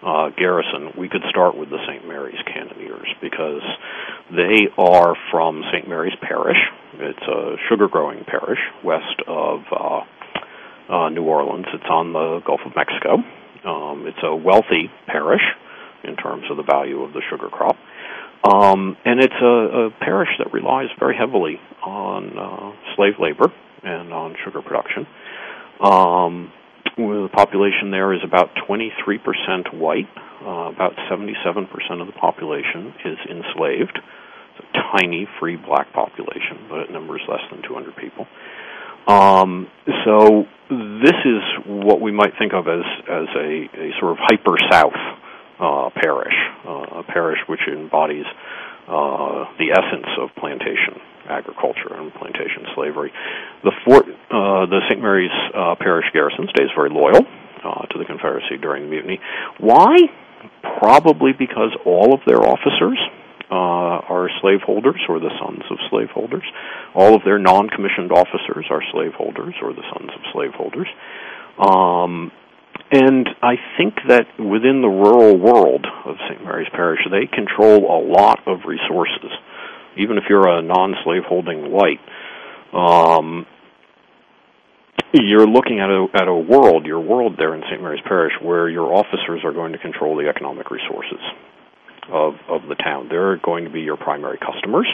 uh, 0.00 0.30
garrison, 0.38 0.94
we 0.96 1.08
could 1.08 1.26
start 1.28 1.58
with 1.58 1.68
the 1.68 1.82
St. 1.88 2.06
Mary's 2.06 2.38
Cannoneers 2.46 3.08
because 3.20 3.66
they 4.30 4.70
are 4.78 5.16
from 5.32 5.64
St. 5.74 5.88
Mary's 5.88 6.16
Parish. 6.22 6.62
It's 7.02 7.26
a 7.26 7.56
sugar 7.68 7.88
growing 7.88 8.22
parish 8.24 8.60
west 8.84 9.18
of 9.26 9.60
uh, 9.74 10.00
uh, 10.88 11.08
New 11.08 11.24
Orleans. 11.24 11.66
It's 11.74 11.90
on 11.90 12.12
the 12.12 12.40
Gulf 12.46 12.60
of 12.64 12.76
Mexico. 12.76 13.18
Um, 13.66 14.06
it's 14.06 14.22
a 14.22 14.34
wealthy 14.34 14.90
parish 15.06 15.42
in 16.04 16.16
terms 16.16 16.44
of 16.50 16.56
the 16.56 16.62
value 16.62 17.02
of 17.02 17.12
the 17.12 17.22
sugar 17.30 17.48
crop. 17.48 17.76
Um, 18.44 18.96
and 19.04 19.20
it's 19.20 19.34
a, 19.42 19.46
a 19.46 19.90
parish 20.00 20.28
that 20.38 20.52
relies 20.52 20.86
very 21.00 21.16
heavily 21.16 21.58
on 21.84 22.38
uh, 22.38 22.94
slave 22.94 23.14
labor 23.18 23.52
and 23.82 24.12
on 24.12 24.36
sugar 24.44 24.62
production. 24.62 25.06
Um, 25.80 26.52
the 26.96 27.28
population 27.32 27.90
there 27.90 28.14
is 28.14 28.20
about 28.24 28.50
23% 28.68 29.74
white. 29.74 30.08
Uh, 30.40 30.70
about 30.70 30.92
77% 31.10 31.66
of 32.00 32.06
the 32.06 32.12
population 32.12 32.94
is 33.04 33.18
enslaved. 33.28 33.98
It's 33.98 34.68
a 34.68 34.96
tiny 34.96 35.26
free 35.40 35.56
black 35.56 35.92
population, 35.92 36.68
but 36.68 36.80
it 36.80 36.90
numbers 36.92 37.22
less 37.28 37.40
than 37.50 37.62
200 37.66 37.96
people. 37.96 38.26
Um, 39.06 39.68
so 40.04 40.44
this 40.68 41.18
is 41.24 41.42
what 41.66 42.00
we 42.00 42.10
might 42.12 42.32
think 42.38 42.52
of 42.52 42.66
as 42.66 42.84
as 43.08 43.28
a, 43.36 43.68
a 43.78 43.90
sort 44.00 44.12
of 44.12 44.18
hyper 44.20 44.56
south 44.70 44.98
uh, 45.60 45.90
parish, 45.94 46.34
uh, 46.66 47.00
a 47.00 47.02
parish 47.06 47.38
which 47.48 47.60
embodies 47.70 48.26
uh, 48.88 49.46
the 49.58 49.70
essence 49.70 50.06
of 50.18 50.30
plantation 50.38 51.00
agriculture 51.28 51.94
and 51.94 52.12
plantation 52.14 52.66
slavery. 52.74 53.12
The 53.64 53.72
fort, 53.84 54.06
uh, 54.06 54.66
the 54.66 54.80
St. 54.88 55.00
Mary's 55.00 55.34
uh, 55.54 55.74
Parish 55.78 56.06
garrison 56.12 56.46
stays 56.54 56.68
very 56.76 56.90
loyal 56.90 57.22
uh, 57.64 57.86
to 57.86 57.98
the 57.98 58.04
Confederacy 58.04 58.58
during 58.62 58.84
the 58.84 58.90
mutiny. 58.90 59.18
Why? 59.58 59.96
Probably 60.78 61.32
because 61.32 61.74
all 61.84 62.14
of 62.14 62.20
their 62.26 62.42
officers 62.42 62.98
uh, 63.50 64.02
are 64.10 64.28
slaveholders 64.40 65.00
or 65.08 65.20
the 65.20 65.30
sons 65.40 65.62
of 65.70 65.78
slaveholders. 65.90 66.44
All 66.94 67.14
of 67.14 67.22
their 67.24 67.38
non-commissioned 67.38 68.12
officers 68.12 68.66
are 68.70 68.82
slaveholders 68.92 69.54
or 69.62 69.72
the 69.72 69.84
sons 69.92 70.10
of 70.10 70.20
slaveholders. 70.32 70.88
Um, 71.58 72.32
and 72.92 73.28
I 73.42 73.54
think 73.78 73.94
that 74.08 74.26
within 74.38 74.82
the 74.82 74.88
rural 74.88 75.38
world 75.38 75.86
of 76.04 76.16
St. 76.28 76.42
Mary's 76.44 76.68
Parish, 76.72 77.00
they 77.10 77.26
control 77.26 77.86
a 77.86 78.00
lot 78.06 78.46
of 78.46 78.60
resources 78.66 79.30
even 79.96 80.18
if 80.18 80.24
you're 80.28 80.48
a 80.48 80.62
non 80.62 80.94
slaveholding 81.04 81.72
white, 81.72 82.00
um, 82.72 83.46
you're 85.12 85.46
looking 85.46 85.80
at 85.80 85.88
a 85.88 86.06
at 86.14 86.28
a 86.28 86.34
world, 86.34 86.86
your 86.86 87.00
world 87.00 87.34
there 87.38 87.54
in 87.54 87.62
St. 87.70 87.80
Mary's 87.80 88.02
Parish, 88.06 88.32
where 88.42 88.68
your 88.68 88.92
officers 88.94 89.40
are 89.44 89.52
going 89.52 89.72
to 89.72 89.78
control 89.78 90.16
the 90.16 90.28
economic 90.28 90.70
resources 90.70 91.20
of 92.10 92.34
of 92.48 92.68
the 92.68 92.74
town. 92.76 93.08
They're 93.08 93.36
going 93.38 93.64
to 93.64 93.70
be 93.70 93.80
your 93.80 93.96
primary 93.96 94.38
customers 94.38 94.86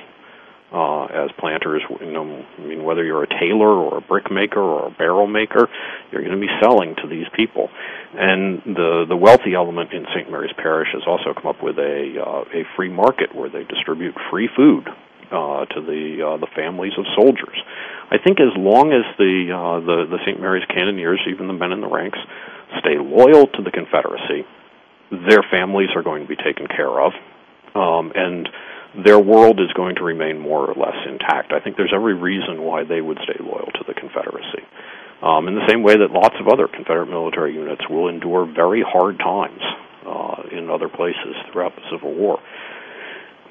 uh, 0.72 1.04
as 1.04 1.30
planters. 1.38 1.82
You 2.00 2.12
know, 2.12 2.44
I 2.58 2.62
mean, 2.62 2.82
whether 2.84 3.04
you're 3.04 3.22
a 3.22 3.28
tailor 3.28 3.68
or 3.68 3.98
a 3.98 4.00
brickmaker 4.00 4.60
or 4.60 4.88
a 4.88 4.90
barrel 4.90 5.26
maker, 5.26 5.68
you're 6.10 6.22
going 6.22 6.34
to 6.34 6.40
be 6.40 6.52
selling 6.62 6.96
to 7.02 7.08
these 7.08 7.26
people. 7.36 7.68
And 8.14 8.62
the 8.64 9.04
the 9.08 9.16
wealthy 9.16 9.54
element 9.54 9.92
in 9.92 10.06
St. 10.14 10.30
Mary's 10.30 10.54
Parish 10.56 10.88
has 10.92 11.02
also 11.06 11.34
come 11.34 11.46
up 11.46 11.62
with 11.62 11.78
a 11.78 12.16
uh, 12.18 12.58
a 12.58 12.64
free 12.76 12.90
market 12.90 13.34
where 13.34 13.50
they 13.50 13.64
distribute 13.64 14.14
free 14.30 14.48
food 14.56 14.88
uh, 15.30 15.66
to 15.66 15.80
the 15.80 16.24
uh, 16.24 16.36
the 16.38 16.48
families 16.56 16.92
of 16.98 17.04
soldiers. 17.14 17.56
I 18.10 18.16
think 18.18 18.40
as 18.40 18.52
long 18.56 18.92
as 18.92 19.04
the 19.18 19.52
uh, 19.52 19.80
the 19.80 20.08
the 20.08 20.18
St. 20.24 20.40
Mary's 20.40 20.64
Cannoneers, 20.68 21.20
even 21.28 21.46
the 21.48 21.56
men 21.56 21.72
in 21.72 21.80
the 21.80 21.88
ranks, 21.88 22.18
stay 22.80 22.96
loyal 22.96 23.46
to 23.46 23.62
the 23.62 23.70
Confederacy, 23.70 24.44
their 25.28 25.44
families 25.50 25.90
are 25.94 26.02
going 26.02 26.22
to 26.22 26.28
be 26.28 26.36
taken 26.36 26.66
care 26.66 27.00
of, 27.00 27.12
um, 27.74 28.12
and 28.14 28.48
their 29.04 29.18
world 29.18 29.60
is 29.60 29.72
going 29.74 29.96
to 29.96 30.04
remain 30.04 30.38
more 30.38 30.64
or 30.68 30.74
less 30.74 30.96
intact. 31.08 31.52
I 31.52 31.60
think 31.60 31.76
there's 31.76 31.92
every 31.94 32.14
reason 32.14 32.62
why 32.62 32.84
they 32.84 33.00
would 33.00 33.18
stay 33.24 33.36
loyal 33.40 33.70
to 33.74 33.84
the 33.86 33.94
Confederacy. 33.94 34.64
Um, 35.22 35.46
in 35.48 35.54
the 35.54 35.66
same 35.68 35.82
way 35.82 35.96
that 35.96 36.10
lots 36.10 36.34
of 36.40 36.48
other 36.48 36.66
Confederate 36.66 37.06
military 37.06 37.54
units 37.54 37.88
will 37.88 38.08
endure 38.08 38.44
very 38.44 38.82
hard 38.82 39.18
times 39.18 39.62
uh, 40.04 40.42
in 40.50 40.68
other 40.68 40.88
places 40.88 41.36
throughout 41.52 41.76
the 41.76 41.82
Civil 41.90 42.14
War. 42.14 42.40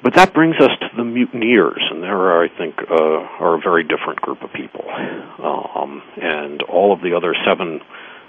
But 0.02 0.14
that 0.14 0.34
brings 0.34 0.56
us 0.56 0.70
to 0.80 0.88
the 0.96 1.04
mutineers, 1.04 1.80
and 1.90 2.02
there, 2.02 2.42
I 2.42 2.48
think, 2.58 2.74
uh, 2.90 3.40
are 3.40 3.54
a 3.54 3.60
very 3.62 3.84
different 3.84 4.20
group 4.20 4.42
of 4.42 4.52
people. 4.52 4.84
Um, 4.84 6.02
and 6.20 6.60
all 6.62 6.92
of 6.92 7.00
the 7.00 7.14
other 7.14 7.34
seven 7.46 7.80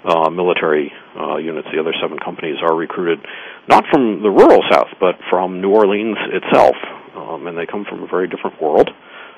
uh, 0.04 0.30
military 0.30 0.92
uh, 1.18 1.36
units, 1.36 1.68
the 1.72 1.80
other 1.80 1.94
seven 2.00 2.18
companies, 2.18 2.56
are 2.62 2.76
recruited 2.76 3.24
not 3.68 3.84
from 3.90 4.22
the 4.22 4.30
rural 4.30 4.62
South, 4.70 4.88
but 5.00 5.16
from 5.30 5.60
New 5.60 5.70
Orleans 5.70 6.18
itself. 6.32 6.76
Um, 7.16 7.46
and 7.46 7.56
they 7.56 7.66
come 7.66 7.84
from 7.88 8.02
a 8.02 8.06
very 8.06 8.28
different 8.28 8.60
world. 8.60 8.90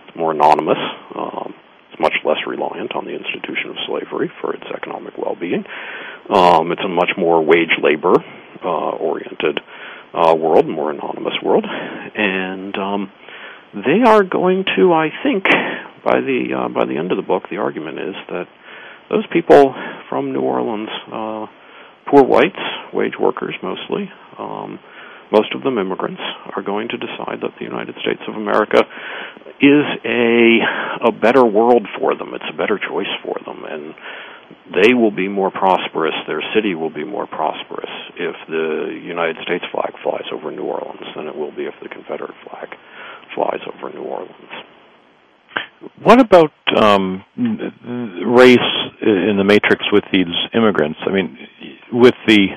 It's 0.09 0.17
more 0.17 0.33
anonymous. 0.33 0.79
Um, 1.15 1.55
it's 1.91 2.01
much 2.01 2.15
less 2.25 2.39
reliant 2.47 2.97
on 2.97 3.05
the 3.05 3.13
institution 3.13 3.71
of 3.71 3.77
slavery 3.87 4.31
for 4.41 4.55
its 4.55 4.65
economic 4.75 5.17
well-being. 5.19 5.65
Um, 6.29 6.73
it's 6.73 6.83
a 6.85 6.89
much 6.89 7.11
more 7.17 7.45
wage 7.45 7.79
labor 7.83 8.15
uh, 8.65 8.97
oriented 8.97 9.61
uh, 10.15 10.35
world, 10.35 10.67
more 10.67 10.91
anonymous 10.91 11.35
world, 11.43 11.65
and 11.65 12.77
um, 12.77 13.13
they 13.75 14.03
are 14.05 14.25
going 14.25 14.65
to, 14.77 14.93
I 14.93 15.11
think, 15.23 15.45
by 16.05 16.21
the 16.21 16.55
uh, 16.57 16.69
by 16.69 16.87
the 16.87 16.97
end 16.97 17.13
of 17.13 17.17
the 17.17 17.23
book, 17.27 17.45
the 17.51 17.59
argument 17.59 17.99
is 17.99 18.15
that 18.31 18.49
those 19.11 19.27
people 19.33 19.75
from 20.09 20.33
New 20.33 20.41
Orleans, 20.41 20.89
uh, 21.13 21.47
poor 22.11 22.23
whites, 22.25 22.61
wage 22.93 23.15
workers 23.21 23.55
mostly, 23.63 24.11
um, 24.39 24.79
most 25.33 25.55
of 25.55 25.63
them 25.63 25.79
immigrants, 25.79 26.23
are 26.55 26.63
going 26.63 26.89
to 26.89 26.97
decide 26.97 27.43
that 27.43 27.51
the 27.59 27.65
United 27.65 27.95
States 28.01 28.23
of 28.29 28.35
America 28.37 28.83
is 29.61 29.85
a 30.05 31.09
a 31.09 31.13
better 31.13 31.45
world 31.45 31.87
for 31.99 32.15
them. 32.15 32.35
It's 32.35 32.51
a 32.53 32.57
better 32.57 32.79
choice 32.79 33.11
for 33.25 33.37
them, 33.45 33.65
and 33.65 33.95
they 34.75 34.95
will 34.95 35.11
be 35.11 35.29
more 35.29 35.51
prosperous. 35.51 36.15
Their 36.27 36.43
city 36.55 36.75
will 36.75 36.93
be 36.93 37.05
more 37.05 37.27
prosperous 37.27 37.91
if 38.17 38.37
the 38.49 39.01
United 39.03 39.37
States 39.43 39.65
flag 39.73 39.93
flies 40.03 40.27
over 40.33 40.51
New 40.51 40.65
Orleans 40.65 41.07
than 41.17 41.27
it 41.27 41.37
will 41.37 41.55
be 41.55 41.65
if 41.65 41.75
the 41.83 41.89
Confederate 41.89 42.35
flag 42.45 42.69
flies 43.35 43.61
over 43.75 43.93
New 43.93 44.03
Orleans. 44.03 44.55
What 46.03 46.21
about 46.21 46.53
um, 46.77 47.25
race 47.37 48.59
in 49.07 49.37
the 49.39 49.45
matrix 49.45 49.85
with 49.93 50.05
these 50.13 50.35
immigrants? 50.55 50.99
I 51.07 51.13
mean, 51.13 51.39
with 51.93 52.15
the 52.27 52.49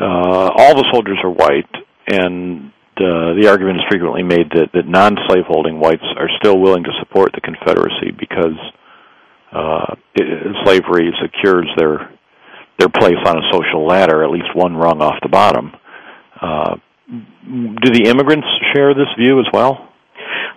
uh, 0.00 0.50
all 0.54 0.74
the 0.76 0.88
soldiers 0.92 1.18
are 1.24 1.30
white, 1.30 1.70
and 2.06 2.70
uh, 2.96 3.34
the 3.34 3.48
argument 3.50 3.78
is 3.78 3.82
frequently 3.90 4.22
made 4.22 4.50
that, 4.54 4.70
that 4.74 4.86
non-slaveholding 4.86 5.78
whites 5.78 6.06
are 6.16 6.28
still 6.38 6.58
willing 6.60 6.84
to 6.84 6.90
support 7.00 7.32
the 7.34 7.40
Confederacy 7.40 8.10
because 8.18 8.58
uh, 9.52 9.94
it, 10.14 10.56
slavery 10.64 11.10
secures 11.22 11.68
their 11.76 12.10
their 12.78 12.88
place 12.88 13.18
on 13.26 13.36
a 13.36 13.42
social 13.50 13.86
ladder, 13.86 14.22
at 14.22 14.30
least 14.30 14.54
one 14.54 14.76
rung 14.76 15.02
off 15.02 15.18
the 15.22 15.28
bottom. 15.28 15.72
Uh, 16.40 16.76
do 17.08 17.90
the 17.90 18.06
immigrants 18.06 18.46
share 18.72 18.94
this 18.94 19.08
view 19.18 19.40
as 19.40 19.46
well? 19.52 19.88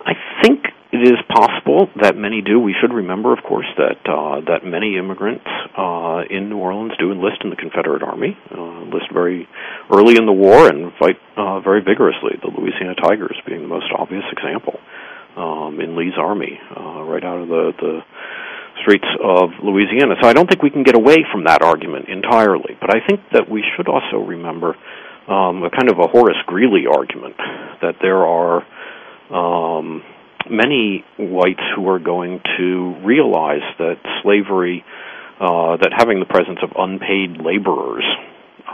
I 0.06 0.12
think 0.42 0.62
it 0.92 1.00
is 1.08 1.16
possible 1.32 1.88
that 2.02 2.16
many 2.16 2.42
do. 2.42 2.60
We 2.60 2.76
should 2.78 2.92
remember, 2.92 3.32
of 3.32 3.42
course, 3.42 3.66
that 3.80 4.04
uh, 4.04 4.44
that 4.44 4.60
many 4.62 4.98
immigrants 5.00 5.48
uh, 5.72 6.28
in 6.28 6.50
New 6.50 6.58
Orleans 6.58 6.92
do 7.00 7.10
enlist 7.10 7.40
in 7.42 7.48
the 7.48 7.56
Confederate 7.56 8.02
Army, 8.02 8.36
uh, 8.52 8.84
enlist 8.84 9.08
very 9.10 9.48
early 9.90 10.16
in 10.20 10.26
the 10.26 10.36
war, 10.36 10.68
and 10.68 10.92
fight 11.00 11.16
uh, 11.36 11.60
very 11.60 11.80
vigorously. 11.80 12.36
The 12.44 12.52
Louisiana 12.52 12.94
Tigers 12.94 13.40
being 13.48 13.62
the 13.62 13.72
most 13.72 13.88
obvious 13.96 14.24
example 14.36 14.78
um, 15.34 15.80
in 15.80 15.96
Lee's 15.96 16.20
army, 16.20 16.60
uh, 16.76 17.02
right 17.08 17.24
out 17.24 17.40
of 17.40 17.48
the 17.48 17.72
the 17.80 18.00
streets 18.84 19.08
of 19.24 19.48
Louisiana. 19.64 20.20
So 20.20 20.28
I 20.28 20.34
don't 20.34 20.46
think 20.46 20.62
we 20.62 20.70
can 20.70 20.82
get 20.82 20.94
away 20.94 21.24
from 21.32 21.44
that 21.44 21.62
argument 21.62 22.08
entirely. 22.08 22.76
But 22.78 22.94
I 22.94 23.00
think 23.08 23.20
that 23.32 23.48
we 23.48 23.64
should 23.76 23.88
also 23.88 24.20
remember 24.20 24.76
um, 25.24 25.64
a 25.64 25.70
kind 25.70 25.88
of 25.88 25.98
a 25.98 26.08
Horace 26.08 26.40
Greeley 26.44 26.84
argument 26.84 27.36
that 27.80 27.96
there 28.02 28.26
are 28.26 28.60
um, 29.32 30.02
many 30.50 31.04
whites 31.18 31.62
who 31.74 31.88
are 31.88 31.98
going 31.98 32.40
to 32.58 32.94
realize 33.04 33.62
that 33.78 33.96
slavery, 34.22 34.84
uh, 35.40 35.76
that 35.76 35.92
having 35.96 36.20
the 36.20 36.26
presence 36.26 36.58
of 36.62 36.70
unpaid 36.76 37.40
laborers 37.40 38.04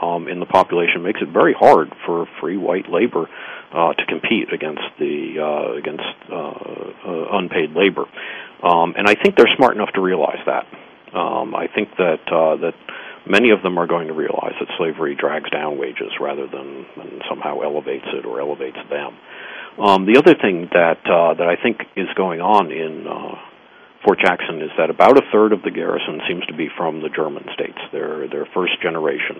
um, 0.03 0.29
in 0.29 0.41
the 0.41 0.47
population 0.47 1.03
makes 1.03 1.21
it 1.21 1.29
very 1.29 1.55
hard 1.55 1.93
for 2.07 2.27
free 2.41 2.57
white 2.57 2.89
labor 2.91 3.27
uh, 3.73 3.93
to 3.95 4.07
compete 4.07 4.53
against 4.53 4.83
the 4.99 5.37
uh, 5.41 5.77
against 5.77 6.05
uh, 6.31 6.35
uh, 6.35 7.39
unpaid 7.39 7.73
labor. 7.75 8.05
Um, 8.63 8.95
and 8.97 9.09
I 9.09 9.15
think 9.15 9.37
they're 9.37 9.53
smart 9.57 9.75
enough 9.77 9.93
to 9.95 10.01
realize 10.01 10.41
that. 10.47 10.67
Um, 11.15 11.55
I 11.55 11.69
think 11.75 11.89
that 11.97 12.21
uh, 12.31 12.57
that 12.57 12.75
many 13.29 13.51
of 13.51 13.63
them 13.63 13.79
are 13.79 13.87
going 13.87 14.09
to 14.09 14.15
realize 14.15 14.55
that 14.61 14.69
slavery 14.77 15.15
drags 15.15 15.51
down 15.51 15.79
wages 15.79 16.13
rather 16.21 16.47
than, 16.47 16.87
than 16.97 17.21
somehow 17.29 17.61
elevates 17.61 18.07
it 18.13 18.25
or 18.25 18.41
elevates 18.41 18.79
them. 18.91 19.17
Um, 19.79 20.07
the 20.07 20.19
other 20.19 20.35
thing 20.35 20.67
that 20.75 20.99
uh, 21.07 21.35
that 21.39 21.47
I 21.47 21.55
think 21.55 21.87
is 21.95 22.11
going 22.17 22.41
on 22.41 22.73
in 22.75 23.07
uh, 23.07 23.39
Fort 24.03 24.19
Jackson 24.19 24.59
is 24.61 24.71
that 24.77 24.91
about 24.91 25.17
a 25.17 25.23
third 25.31 25.53
of 25.53 25.63
the 25.63 25.71
garrison 25.71 26.21
seems 26.27 26.45
to 26.47 26.55
be 26.55 26.67
from 26.77 27.01
the 27.01 27.09
German 27.09 27.47
states. 27.55 27.79
They're 27.93 28.27
they're 28.27 28.49
first 28.51 28.83
generation 28.83 29.39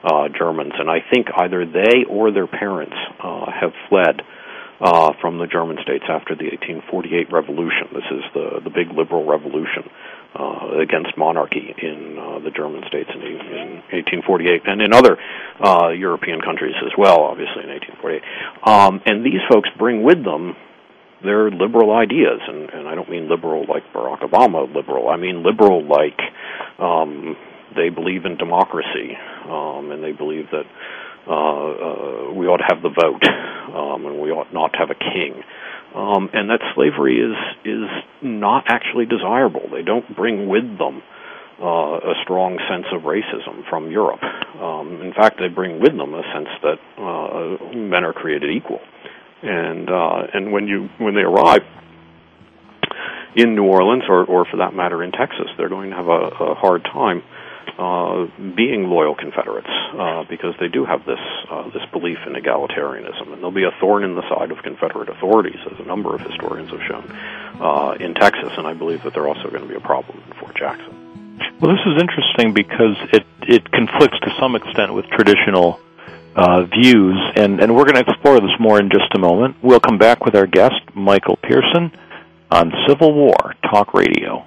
uh, 0.00 0.32
Germans, 0.32 0.72
and 0.78 0.88
I 0.88 1.04
think 1.12 1.28
either 1.36 1.68
they 1.68 2.08
or 2.08 2.32
their 2.32 2.46
parents 2.46 2.96
uh, 3.20 3.44
have 3.52 3.76
fled 3.92 4.24
uh, 4.80 5.12
from 5.20 5.36
the 5.36 5.46
German 5.46 5.76
states 5.84 6.04
after 6.08 6.32
the 6.32 6.48
1848 6.56 7.28
revolution. 7.28 7.92
This 7.92 8.08
is 8.08 8.24
the 8.32 8.64
the 8.64 8.72
big 8.72 8.88
liberal 8.96 9.28
revolution 9.28 9.84
uh, 10.34 10.78
against 10.82 11.16
monarchy 11.16 11.74
in 11.78 12.18
uh, 12.18 12.38
the 12.40 12.50
German 12.50 12.82
states 12.88 13.10
in, 13.14 13.22
in 13.22 13.68
1848, 13.94 14.62
and 14.66 14.82
in 14.82 14.92
other 14.92 15.16
uh, 15.62 15.88
European 15.88 16.40
countries 16.40 16.74
as 16.84 16.92
well, 16.98 17.22
obviously 17.22 17.62
in 17.62 17.70
1848. 17.70 18.22
Um, 18.66 19.00
and 19.06 19.24
these 19.24 19.42
folks 19.48 19.68
bring 19.78 20.02
with 20.02 20.24
them 20.24 20.56
their 21.22 21.50
liberal 21.50 21.92
ideas, 21.96 22.40
and, 22.46 22.70
and 22.70 22.88
I 22.88 22.94
don't 22.94 23.08
mean 23.08 23.28
liberal 23.28 23.64
like 23.68 23.82
Barack 23.94 24.20
Obama 24.20 24.66
liberal. 24.74 25.08
I 25.08 25.16
mean 25.16 25.42
liberal 25.42 25.82
like 25.82 26.20
um, 26.78 27.36
they 27.74 27.88
believe 27.88 28.24
in 28.24 28.36
democracy, 28.36 29.16
um, 29.48 29.90
and 29.90 30.04
they 30.04 30.12
believe 30.12 30.46
that 30.52 30.66
uh, 31.26 31.30
uh, 31.30 32.32
we 32.34 32.46
ought 32.46 32.58
to 32.58 32.68
have 32.68 32.82
the 32.82 32.92
vote, 32.92 33.24
um, 33.74 34.04
and 34.06 34.20
we 34.20 34.30
ought 34.30 34.52
not 34.52 34.72
to 34.72 34.78
have 34.78 34.90
a 34.90 34.94
king, 34.94 35.42
um, 35.94 36.28
and 36.32 36.50
that 36.50 36.60
slavery 36.74 37.18
is 37.18 37.36
is 37.64 37.88
not 38.22 38.64
actually 38.68 39.06
desirable. 39.06 39.62
They 39.70 39.82
don't 39.82 40.04
bring 40.16 40.48
with 40.48 40.78
them 40.78 41.02
uh, 41.62 41.98
a 42.02 42.14
strong 42.24 42.58
sense 42.68 42.86
of 42.92 43.02
racism 43.02 43.68
from 43.70 43.90
Europe. 43.90 44.22
Um, 44.60 45.02
in 45.02 45.12
fact, 45.14 45.38
they 45.38 45.48
bring 45.48 45.80
with 45.80 45.96
them 45.96 46.14
a 46.14 46.22
sense 46.34 46.48
that 46.62 46.78
uh, 46.98 47.74
men 47.74 48.04
are 48.04 48.12
created 48.12 48.50
equal, 48.50 48.80
and 49.42 49.88
uh, 49.88 50.22
and 50.34 50.52
when 50.52 50.66
you 50.66 50.88
when 50.98 51.14
they 51.14 51.22
arrive 51.22 51.62
in 53.36 53.54
New 53.54 53.64
Orleans, 53.64 54.02
or 54.08 54.24
or 54.24 54.44
for 54.50 54.58
that 54.58 54.74
matter 54.74 55.02
in 55.02 55.12
Texas, 55.12 55.46
they're 55.56 55.68
going 55.68 55.90
to 55.90 55.96
have 55.96 56.08
a, 56.08 56.50
a 56.50 56.54
hard 56.54 56.82
time 56.84 57.22
uh, 57.78 58.26
being 58.54 58.84
loyal 58.84 59.14
Confederates 59.14 59.70
uh, 59.98 60.24
because 60.28 60.54
they 60.60 60.68
do 60.68 60.84
have 60.84 61.04
this 61.04 61.18
uh, 61.50 61.68
this 61.70 61.82
belief 61.92 62.18
in 62.26 62.34
egalitarianism, 62.34 63.32
and 63.32 63.42
they'll 63.42 63.50
be 63.50 63.64
a 63.64 63.74
thorn 63.80 64.04
in 64.04 64.14
the 64.14 64.22
side 64.28 64.50
of 64.50 64.62
Confederate 64.62 65.08
authorities, 65.08 65.58
as 65.70 65.80
a 65.80 65.84
number 65.84 66.14
of 66.14 66.20
historians 66.20 66.70
have 66.70 66.82
shown 66.82 67.04
uh, 67.60 67.96
in 67.98 68.14
Texas, 68.14 68.52
and 68.56 68.66
I 68.66 68.74
believe 68.74 69.02
that 69.02 69.14
they're 69.14 69.26
also 69.26 69.50
going 69.50 69.62
to 69.62 69.68
be 69.68 69.74
a 69.74 69.80
problem 69.80 70.22
in 70.26 70.32
Fort 70.34 70.56
Jackson. 70.56 71.38
Well, 71.60 71.74
this 71.74 71.84
is 71.84 72.00
interesting 72.00 72.54
because 72.54 72.96
it 73.12 73.26
it 73.42 73.70
conflicts 73.70 74.20
to 74.20 74.30
some 74.38 74.54
extent 74.54 74.94
with 74.94 75.06
traditional 75.06 75.80
uh, 76.36 76.62
views, 76.64 77.18
and 77.36 77.60
and 77.60 77.74
we're 77.74 77.84
going 77.84 78.02
to 78.02 78.08
explore 78.08 78.40
this 78.40 78.54
more 78.60 78.78
in 78.78 78.88
just 78.88 79.12
a 79.14 79.18
moment. 79.18 79.56
We'll 79.62 79.80
come 79.80 79.98
back 79.98 80.24
with 80.24 80.36
our 80.36 80.46
guest 80.46 80.80
Michael 80.94 81.36
Pierson 81.36 81.90
on 82.50 82.72
Civil 82.86 83.12
War 83.14 83.54
Talk 83.68 83.94
Radio. 83.94 84.46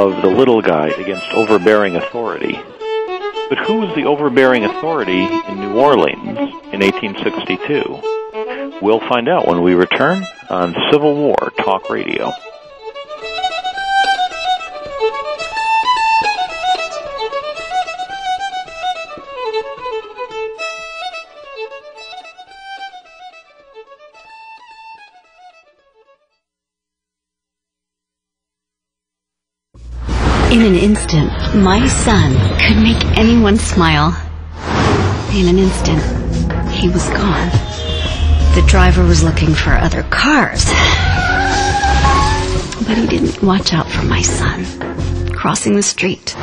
Of 0.00 0.22
the 0.22 0.28
little 0.28 0.62
guy 0.62 0.88
against 0.88 1.26
overbearing 1.34 1.94
authority. 1.94 2.54
But 3.50 3.58
who 3.58 3.80
was 3.80 3.94
the 3.94 4.04
overbearing 4.04 4.64
authority 4.64 5.24
in 5.24 5.60
New 5.60 5.78
Orleans 5.78 6.38
in 6.72 6.80
1862? 6.80 8.78
We'll 8.80 9.06
find 9.08 9.28
out 9.28 9.46
when 9.46 9.62
we 9.62 9.74
return 9.74 10.24
on 10.48 10.74
Civil 10.90 11.16
War 11.16 11.52
Talk 11.58 11.90
Radio. 11.90 12.32
In 30.50 30.62
an 30.62 30.74
instant, 30.74 31.30
my 31.54 31.86
son 31.86 32.32
could 32.58 32.76
make 32.76 33.00
anyone 33.16 33.56
smile. 33.56 34.20
In 35.32 35.46
an 35.46 35.60
instant, 35.60 36.02
he 36.72 36.88
was 36.88 37.08
gone. 37.10 37.50
The 38.56 38.64
driver 38.66 39.04
was 39.04 39.22
looking 39.22 39.54
for 39.54 39.70
other 39.70 40.02
cars. 40.02 40.64
But 42.84 42.98
he 42.98 43.06
didn't 43.06 43.40
watch 43.44 43.72
out 43.72 43.88
for 43.88 44.02
my 44.02 44.22
son. 44.22 44.64
Crossing 45.32 45.76
the 45.76 45.84
street. 45.84 46.34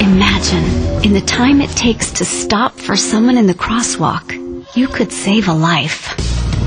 Imagine, 0.00 0.64
in 1.04 1.12
the 1.12 1.24
time 1.24 1.60
it 1.60 1.70
takes 1.70 2.10
to 2.14 2.24
stop 2.24 2.72
for 2.72 2.96
someone 2.96 3.38
in 3.38 3.46
the 3.46 3.54
crosswalk, 3.54 4.34
you 4.74 4.88
could 4.88 5.12
save 5.12 5.46
a 5.46 5.54
life. 5.54 6.12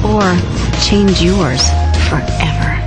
Or 0.05 0.21
change 0.81 1.21
yours 1.21 1.67
forever. 2.07 2.79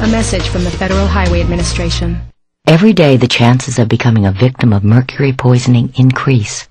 A 0.00 0.06
message 0.06 0.46
from 0.46 0.62
the 0.62 0.70
Federal 0.70 1.08
Highway 1.08 1.40
Administration. 1.40 2.20
Every 2.68 2.92
day 2.92 3.16
the 3.16 3.28
chances 3.28 3.78
of 3.78 3.88
becoming 3.88 4.26
a 4.26 4.32
victim 4.32 4.72
of 4.72 4.82
mercury 4.82 5.32
poisoning 5.32 5.92
increase. 5.96 6.66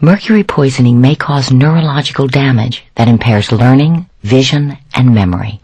Mercury 0.00 0.44
poisoning 0.44 1.00
may 1.00 1.16
cause 1.16 1.50
neurological 1.50 2.28
damage 2.28 2.84
that 2.94 3.08
impairs 3.08 3.50
learning, 3.50 4.08
vision, 4.22 4.78
and 4.94 5.12
memory. 5.12 5.60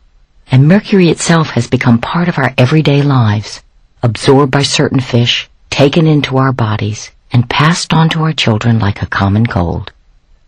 And 0.51 0.67
mercury 0.67 1.09
itself 1.09 1.51
has 1.51 1.69
become 1.69 2.01
part 2.01 2.27
of 2.27 2.37
our 2.37 2.53
everyday 2.59 3.03
lives, 3.03 3.63
absorbed 4.03 4.51
by 4.51 4.63
certain 4.63 4.99
fish, 4.99 5.49
taken 5.71 6.09
into 6.09 6.37
our 6.37 6.53
bodies, 6.53 7.13
and 7.33 7.49
passed 7.49 7.95
on 7.95 8.09
to 8.09 8.25
our 8.25 8.33
children 8.33 8.81
like 8.81 9.03
a 9.03 9.07
common 9.07 9.47
cold. 9.47 9.93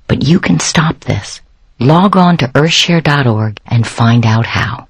But 0.09 0.25
you 0.25 0.41
can 0.41 0.59
stop 0.59 0.99
this. 0.99 1.41
Log 1.79 2.17
on 2.17 2.39
to 2.39 2.49
earthshare.org 2.49 3.61
and 3.67 3.87
find 3.87 4.27
out 4.27 4.47
how. 4.47 4.89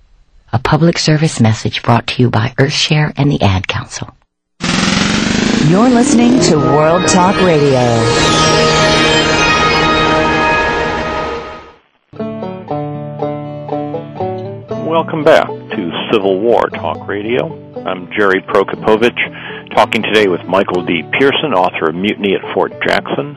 A 0.54 0.58
public 0.58 0.98
service 0.98 1.38
message 1.38 1.82
brought 1.82 2.06
to 2.06 2.22
you 2.22 2.30
by 2.30 2.54
Earthshare 2.58 3.12
and 3.14 3.30
the 3.30 3.42
Ad 3.42 3.68
Council. 3.68 4.14
You're 5.66 5.90
listening 5.90 6.40
to 6.44 6.56
World 6.56 7.06
Talk 7.08 7.34
Radio. 7.42 7.82
Welcome 14.88 15.24
back 15.24 15.46
to 15.48 16.08
Civil 16.10 16.40
War 16.40 16.70
Talk 16.70 17.06
Radio. 17.06 17.52
I'm 17.84 18.08
Jerry 18.16 18.40
Prokopowicz, 18.40 19.74
talking 19.74 20.02
today 20.02 20.28
with 20.28 20.40
Michael 20.46 20.86
D. 20.86 21.02
Pierson, 21.18 21.52
author 21.52 21.90
of 21.90 21.94
Mutiny 21.96 22.34
at 22.34 22.54
Fort 22.54 22.72
Jackson, 22.86 23.34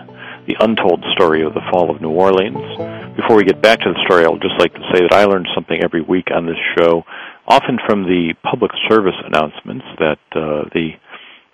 the 0.48 0.56
untold 0.62 1.04
story 1.14 1.44
of 1.44 1.54
the 1.54 1.62
fall 1.72 1.94
of 1.94 2.02
New 2.02 2.12
Orleans. 2.12 3.16
Before 3.18 3.36
we 3.36 3.44
get 3.44 3.62
back 3.62 3.80
to 3.80 3.92
the 3.92 4.00
story, 4.06 4.24
I'll 4.24 4.38
just 4.38 4.60
like 4.60 4.74
to 4.76 4.90
say 4.94 5.02
that 5.02 5.12
I 5.12 5.26
learn 5.26 5.46
something 5.54 5.84
every 5.84 6.02
week 6.02 6.30
on 6.34 6.46
this 6.46 6.60
show, 6.78 7.04
often 7.48 7.78
from 7.86 8.04
the 8.04 8.36
public 8.50 8.72
service 8.88 9.18
announcements 9.26 9.86
that 10.00 10.20
uh, 10.34 10.70
the 10.74 10.92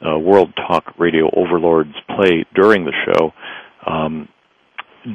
uh, 0.06 0.18
World 0.18 0.54
Talk 0.56 0.94
Radio 0.98 1.30
overlords 1.36 1.94
play 2.16 2.46
during 2.56 2.86
the 2.86 2.94
show. 3.06 3.34
Um, 3.86 4.28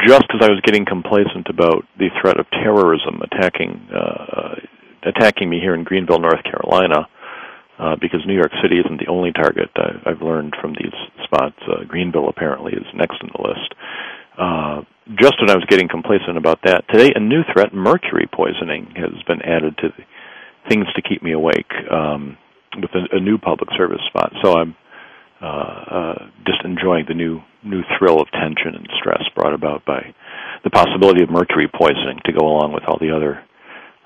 just 0.09 0.25
as 0.35 0.41
I 0.41 0.49
was 0.49 0.61
getting 0.65 0.87
complacent 0.87 1.49
about 1.49 1.85
the 1.99 2.09
threat 2.21 2.41
of 2.41 2.47
terrorism 2.51 3.21
attacking 3.21 3.89
uh, 3.93 4.55
attacking 5.05 5.51
me 5.51 5.59
here 5.61 5.75
in 5.75 5.85
Greenville, 5.85 6.21
North 6.21 6.43
Carolina, 6.45 7.09
uh, 7.79 7.97
because 8.01 8.21
New 8.27 8.35
York 8.35 8.53
City 8.63 8.79
isn't 8.79 9.01
the 9.01 9.09
only 9.09 9.33
target. 9.33 9.69
I, 9.77 10.11
I've 10.11 10.23
learned 10.23 10.55
from 10.61 10.73
these 10.73 10.95
spots. 11.25 11.57
Uh, 11.67 11.85
Greenville 11.87 12.29
apparently 12.29 12.73
is 12.73 12.87
next 12.95 13.19
on 13.23 13.31
the 13.35 13.43
list. 13.43 13.75
Uh, 14.39 14.83
just 15.21 15.35
when 15.41 15.51
I 15.51 15.55
was 15.55 15.67
getting 15.69 15.89
complacent 15.89 16.39
about 16.39 16.61
that, 16.65 16.85
today 16.89 17.13
a 17.15 17.21
new 17.21 17.43
threat, 17.53 17.75
mercury 17.75 18.29
poisoning, 18.33 18.95
has 18.97 19.21
been 19.27 19.43
added 19.43 19.77
to 19.79 19.89
the 19.89 20.05
things 20.69 20.87
to 20.95 21.03
keep 21.03 21.23
me 21.23 21.33
awake 21.33 21.71
um, 21.91 22.39
with 22.77 22.91
a, 22.95 23.17
a 23.17 23.21
new 23.21 23.39
public 23.39 23.71
service 23.77 24.01
spot. 24.09 24.33
So 24.43 24.59
I'm 24.59 24.77
uh, 25.41 25.47
uh, 25.47 26.15
just 26.47 26.65
enjoying 26.65 27.07
the 27.09 27.15
new 27.15 27.41
new 27.65 27.83
thrill 27.99 28.21
of 28.21 28.29
tension 28.33 28.75
and 28.75 28.89
stress 28.99 29.23
brought 29.35 29.55
about 29.55 29.85
by 29.85 30.15
the 30.65 30.71
possibility 30.71 31.23
of 31.23 31.31
mercury 31.31 31.69
poisoning 31.69 32.19
to 32.25 32.33
go 32.33 32.47
along 32.47 32.73
with 32.73 32.83
all 32.87 32.99
the 32.99 33.15
other 33.15 33.43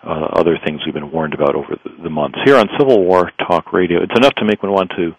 uh, 0.02 0.28
other 0.32 0.58
things 0.64 0.80
we've 0.84 0.94
been 0.94 1.10
warned 1.10 1.34
about 1.34 1.54
over 1.54 1.76
the, 1.82 2.02
the 2.04 2.10
months. 2.10 2.38
Here 2.44 2.56
on 2.56 2.68
Civil 2.78 3.04
War 3.04 3.30
Talk 3.46 3.72
Radio, 3.72 4.02
it's 4.02 4.16
enough 4.16 4.34
to 4.36 4.44
make 4.44 4.62
one 4.62 4.72
want 4.72 4.90
to 4.96 5.12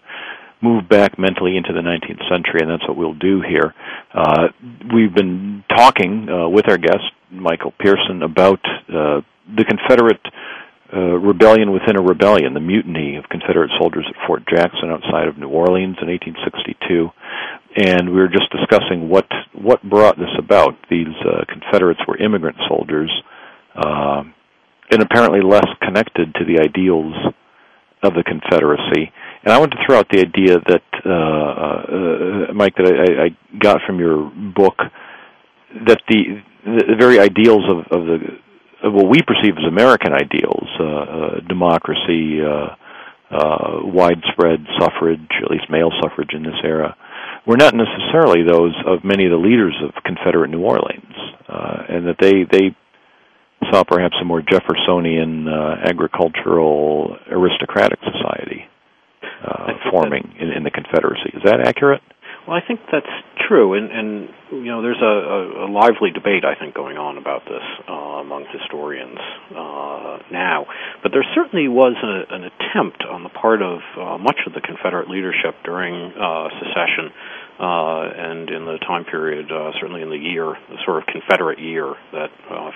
move 0.60 0.88
back 0.88 1.18
mentally 1.18 1.56
into 1.56 1.72
the 1.72 1.80
19th 1.80 2.28
century, 2.28 2.60
and 2.60 2.70
that's 2.70 2.86
what 2.88 2.96
we'll 2.96 3.14
do 3.14 3.40
here. 3.40 3.74
Uh, 4.12 4.48
we've 4.92 5.14
been 5.14 5.62
talking 5.68 6.28
uh, 6.28 6.48
with 6.48 6.68
our 6.68 6.78
guest, 6.78 7.04
Michael 7.30 7.72
Pierson, 7.78 8.22
about 8.22 8.60
uh, 8.88 9.20
the 9.46 9.64
Confederate 9.64 10.20
uh, 10.92 11.18
rebellion 11.18 11.70
within 11.72 11.98
a 11.98 12.02
rebellion, 12.02 12.54
the 12.54 12.60
mutiny 12.60 13.16
of 13.16 13.28
Confederate 13.28 13.70
soldiers 13.78 14.06
at 14.08 14.26
Fort 14.26 14.42
Jackson 14.48 14.90
outside 14.90 15.28
of 15.28 15.36
New 15.36 15.48
Orleans 15.48 15.96
in 16.00 16.08
1862. 16.08 17.10
And 17.76 18.08
we 18.08 18.16
were 18.16 18.28
just 18.28 18.50
discussing 18.50 19.08
what 19.08 19.26
what 19.52 19.82
brought 19.82 20.16
this 20.16 20.32
about. 20.38 20.74
These 20.90 21.14
uh, 21.24 21.44
Confederates 21.48 22.00
were 22.08 22.16
immigrant 22.16 22.56
soldiers, 22.66 23.12
uh, 23.76 24.24
and 24.90 25.02
apparently 25.02 25.40
less 25.42 25.68
connected 25.82 26.34
to 26.34 26.44
the 26.44 26.60
ideals 26.60 27.14
of 28.02 28.14
the 28.14 28.24
Confederacy. 28.24 29.12
And 29.44 29.52
I 29.52 29.58
want 29.58 29.72
to 29.72 29.78
throw 29.86 29.98
out 29.98 30.08
the 30.10 30.20
idea 30.20 30.56
that, 30.66 30.82
uh, 31.04 32.50
uh, 32.50 32.52
Mike, 32.54 32.74
that 32.76 32.86
I, 32.86 33.26
I 33.26 33.58
got 33.58 33.80
from 33.86 33.98
your 33.98 34.30
book, 34.54 34.78
that 35.86 36.00
the 36.08 36.42
the 36.64 36.96
very 36.98 37.18
ideals 37.18 37.64
of, 37.68 37.78
of 37.92 38.06
the 38.06 38.18
what 38.82 39.08
we 39.08 39.22
perceive 39.22 39.54
as 39.58 39.64
American 39.66 40.12
ideals, 40.12 40.68
uh, 40.78 40.84
uh, 40.84 41.40
democracy, 41.48 42.40
uh, 42.40 42.74
uh, 43.30 43.80
widespread 43.82 44.64
suffrage, 44.78 45.28
at 45.42 45.50
least 45.50 45.68
male 45.70 45.90
suffrage 46.00 46.30
in 46.32 46.42
this 46.42 46.56
era, 46.64 46.96
were 47.46 47.56
not 47.56 47.74
necessarily 47.74 48.42
those 48.46 48.74
of 48.86 49.04
many 49.04 49.24
of 49.24 49.30
the 49.30 49.36
leaders 49.36 49.76
of 49.82 49.90
Confederate 50.04 50.50
New 50.50 50.62
Orleans, 50.62 51.14
uh, 51.48 51.82
and 51.88 52.06
that 52.06 52.16
they 52.20 52.44
they 52.44 52.74
saw 53.70 53.84
perhaps 53.84 54.14
a 54.20 54.24
more 54.24 54.40
Jeffersonian 54.40 55.48
uh, 55.48 55.76
agricultural 55.84 57.16
aristocratic 57.30 57.98
society 58.00 58.64
uh, 59.44 59.72
forming 59.90 60.34
in, 60.38 60.50
in 60.50 60.62
the 60.62 60.70
Confederacy. 60.70 61.30
Is 61.34 61.42
that 61.44 61.60
accurate? 61.66 62.02
Well, 62.46 62.56
I 62.56 62.66
think 62.66 62.80
that's 62.90 63.06
true, 63.48 63.74
and, 63.74 63.90
and 63.90 64.28
you 64.52 64.70
know, 64.70 64.82
there's 64.82 65.00
a, 65.00 65.14
a, 65.64 65.66
a 65.66 65.68
lively 65.72 66.12
debate 66.12 66.44
I 66.44 66.54
think 66.54 66.74
going 66.74 66.96
on 66.96 67.16
about 67.16 67.44
this 67.48 67.64
uh, 67.88 68.20
among 68.20 68.44
historians 68.52 69.18
uh, 69.50 70.20
now. 70.30 70.66
But 71.02 71.12
there 71.12 71.24
certainly 71.34 71.66
was 71.66 71.96
a, 71.96 72.28
an 72.28 72.44
attempt 72.44 73.02
on 73.08 73.24
the 73.24 73.32
part 73.32 73.62
of 73.62 73.80
uh, 73.96 74.18
much 74.18 74.38
of 74.46 74.52
the 74.52 74.60
Confederate 74.60 75.08
leadership 75.08 75.56
during 75.64 76.12
uh, 76.12 76.48
secession 76.60 77.08
uh, 77.58 78.28
and 78.28 78.50
in 78.50 78.64
the 78.68 78.78
time 78.86 79.04
period, 79.04 79.50
uh, 79.50 79.72
certainly 79.80 80.02
in 80.02 80.10
the 80.10 80.20
year, 80.20 80.54
the 80.68 80.78
sort 80.84 81.02
of 81.02 81.08
Confederate 81.08 81.58
year 81.58 81.96
that 82.12 82.30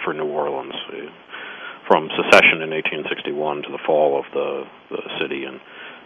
for 0.04 0.12
New 0.12 0.26
Orleans, 0.26 0.74
from 1.86 2.08
secession 2.16 2.64
in 2.64 2.72
1861 2.72 3.62
to 3.62 3.70
the 3.70 3.82
fall 3.84 4.18
of 4.18 4.24
the, 4.32 4.64
the 4.90 5.02
city 5.20 5.44
in 5.44 5.60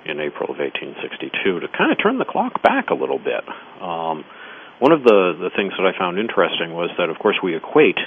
in 0.07 0.21
April 0.21 0.51
of 0.51 0.59
1862 0.62 1.61
to 1.61 1.67
kind 1.75 1.91
of 1.91 1.99
turn 1.99 2.19
the 2.19 2.25
clock 2.25 2.62
back 2.62 2.91
a 2.91 2.95
little 2.95 3.19
bit. 3.19 3.43
Um, 3.83 4.23
one 4.79 4.93
of 4.93 5.03
the 5.03 5.35
the 5.39 5.51
things 5.57 5.72
that 5.79 5.87
I 5.87 5.97
found 5.99 6.18
interesting 6.18 6.74
was 6.74 6.91
that, 6.99 7.09
of 7.09 7.18
course, 7.18 7.37
we 7.43 7.57
equate 7.57 7.99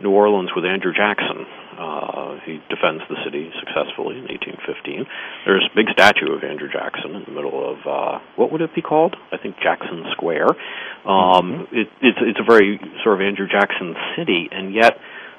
New 0.00 0.10
Orleans 0.10 0.50
with 0.54 0.64
Andrew 0.64 0.92
Jackson. 0.92 1.46
Uh, 1.78 2.38
he 2.44 2.58
defends 2.70 3.02
the 3.08 3.16
city 3.24 3.50
successfully 3.58 4.18
in 4.18 4.26
1815. 4.26 5.06
There's 5.46 5.62
a 5.62 5.74
big 5.74 5.86
statue 5.94 6.34
of 6.34 6.42
Andrew 6.42 6.66
Jackson 6.66 7.14
in 7.14 7.22
the 7.22 7.34
middle 7.34 7.54
of 7.54 7.78
uh, 7.86 8.18
what 8.36 8.50
would 8.50 8.62
it 8.62 8.74
be 8.74 8.82
called? 8.82 9.14
I 9.30 9.38
think 9.38 9.56
Jackson 9.62 10.04
Square. 10.12 10.50
Um, 11.06 11.66
mm-hmm. 11.66 11.76
it, 11.76 11.88
it's 12.02 12.20
it's 12.22 12.40
a 12.40 12.46
very 12.46 12.80
sort 13.04 13.20
of 13.20 13.22
Andrew 13.22 13.46
Jackson 13.46 13.94
city, 14.16 14.48
and 14.50 14.74
yet 14.74 14.98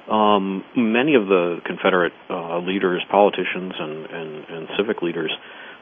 um, 0.09 0.63
many 0.76 1.15
of 1.15 1.28
the 1.28 1.61
Confederate 1.65 2.13
uh, 2.30 2.59
leaders, 2.59 3.03
politicians, 3.11 3.74
and, 3.78 4.05
and, 4.05 4.45
and 4.49 4.67
civic 4.78 5.01
leaders 5.01 5.32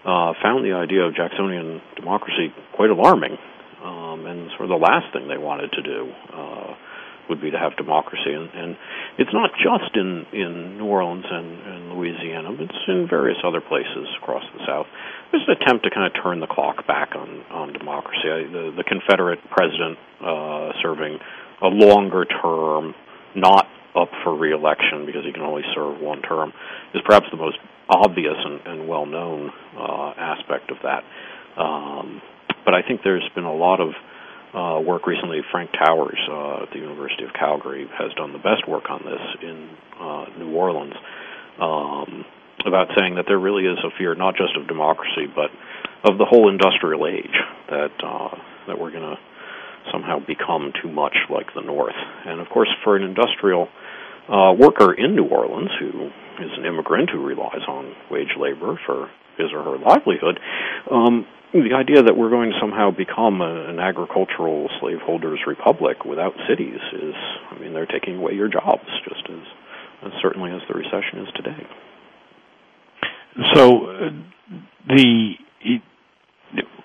uh, 0.03 0.33
found 0.43 0.65
the 0.65 0.73
idea 0.73 1.03
of 1.07 1.15
Jacksonian 1.15 1.81
democracy 1.95 2.53
quite 2.75 2.89
alarming, 2.89 3.37
um, 3.87 4.25
and 4.27 4.51
sort 4.59 4.67
of 4.67 4.75
the 4.75 4.83
last 4.83 5.07
thing 5.13 5.27
they 5.27 5.39
wanted 5.39 5.71
to 5.71 5.81
do 5.81 6.11
uh, 6.35 6.75
would 7.29 7.41
be 7.41 7.51
to 7.51 7.59
have 7.59 7.75
democracy. 7.75 8.31
And, 8.31 8.49
and 8.51 8.77
it's 9.17 9.31
not 9.33 9.51
just 9.55 9.95
in 9.95 10.25
in 10.33 10.77
New 10.77 10.85
Orleans 10.85 11.25
and, 11.29 11.49
and 11.63 11.81
Louisiana; 11.95 12.51
but 12.51 12.67
it's 12.67 12.85
in 12.87 13.07
various 13.09 13.39
other 13.43 13.61
places 13.61 14.07
across 14.21 14.43
the 14.53 14.61
South. 14.67 14.87
There's 15.31 15.43
an 15.47 15.55
attempt 15.61 15.83
to 15.85 15.91
kind 15.91 16.07
of 16.07 16.13
turn 16.21 16.39
the 16.39 16.47
clock 16.47 16.85
back 16.87 17.15
on 17.15 17.43
on 17.51 17.73
democracy. 17.73 18.27
I, 18.27 18.43
the, 18.51 18.63
the 18.75 18.83
Confederate 18.83 19.39
president 19.49 19.97
uh, 20.19 20.71
serving 20.83 21.19
a 21.61 21.67
longer 21.67 22.25
term, 22.25 22.93
not 23.35 23.65
up 23.95 24.09
for 24.23 24.35
reelection 24.37 25.05
because 25.05 25.25
he 25.25 25.33
can 25.33 25.41
only 25.41 25.63
serve 25.73 25.99
one 25.99 26.21
term 26.21 26.53
is 26.93 27.01
perhaps 27.03 27.25
the 27.31 27.37
most 27.37 27.57
obvious 27.89 28.35
and, 28.45 28.61
and 28.67 28.87
well-known 28.87 29.49
uh, 29.75 30.13
aspect 30.17 30.69
of 30.69 30.77
that. 30.83 31.01
Um, 31.59 32.21
but 32.67 32.75
I 32.75 32.83
think 32.83 32.99
there's 33.01 33.23
been 33.33 33.47
a 33.47 33.55
lot 33.55 33.79
of 33.79 33.95
uh, 34.51 34.83
work 34.83 35.07
recently. 35.07 35.39
Frank 35.51 35.71
Towers 35.71 36.19
uh, 36.27 36.63
at 36.63 36.69
the 36.75 36.79
University 36.79 37.23
of 37.23 37.31
Calgary 37.31 37.87
has 37.97 38.11
done 38.19 38.33
the 38.33 38.43
best 38.43 38.67
work 38.67 38.91
on 38.91 38.99
this 39.07 39.23
in 39.41 39.69
uh, 39.95 40.25
New 40.37 40.51
Orleans 40.51 40.93
um, 41.63 42.25
about 42.67 42.91
saying 42.99 43.15
that 43.15 43.23
there 43.25 43.39
really 43.39 43.63
is 43.63 43.79
a 43.87 43.91
fear 43.97 44.15
not 44.15 44.35
just 44.35 44.51
of 44.59 44.67
democracy 44.67 45.31
but 45.33 45.47
of 46.03 46.19
the 46.19 46.25
whole 46.27 46.51
industrial 46.51 47.07
age 47.07 47.39
that 47.71 47.95
uh, 48.03 48.35
that 48.67 48.75
we're 48.77 48.91
going 48.91 49.15
to 49.15 49.15
somehow 49.89 50.19
become 50.19 50.73
too 50.83 50.91
much 50.91 51.15
like 51.31 51.47
the 51.55 51.61
North. 51.61 51.95
And 52.25 52.41
of 52.41 52.49
course, 52.49 52.67
for 52.83 52.97
an 52.97 53.03
industrial 53.03 53.69
uh, 54.27 54.51
worker 54.59 54.91
in 54.91 55.15
New 55.15 55.23
Orleans 55.31 55.71
who 55.79 56.11
is 56.43 56.51
an 56.59 56.65
immigrant 56.65 57.09
who 57.11 57.23
relies 57.23 57.63
on 57.65 57.95
wage 58.11 58.35
labor 58.37 58.77
for 58.85 59.07
his 59.37 59.53
or 59.53 59.63
her 59.63 59.77
livelihood, 59.77 60.39
um, 60.91 61.25
the 61.53 61.75
idea 61.75 62.03
that 62.03 62.17
we're 62.17 62.29
going 62.29 62.51
to 62.51 62.57
somehow 62.59 62.91
become 62.91 63.41
a, 63.41 63.69
an 63.69 63.79
agricultural 63.79 64.69
slaveholders 64.79 65.39
republic 65.47 66.03
without 66.05 66.33
cities 66.49 66.79
is, 66.93 67.15
I 67.51 67.59
mean, 67.59 67.73
they're 67.73 67.85
taking 67.87 68.17
away 68.17 68.33
your 68.33 68.49
jobs 68.49 68.89
just 69.07 69.23
as, 69.29 69.43
as 70.07 70.11
certainly 70.21 70.51
as 70.51 70.61
the 70.67 70.75
recession 70.75 71.19
is 71.23 71.29
today. 71.35 71.63
So 73.53 73.85
uh, 73.85 74.09
the 74.89 75.33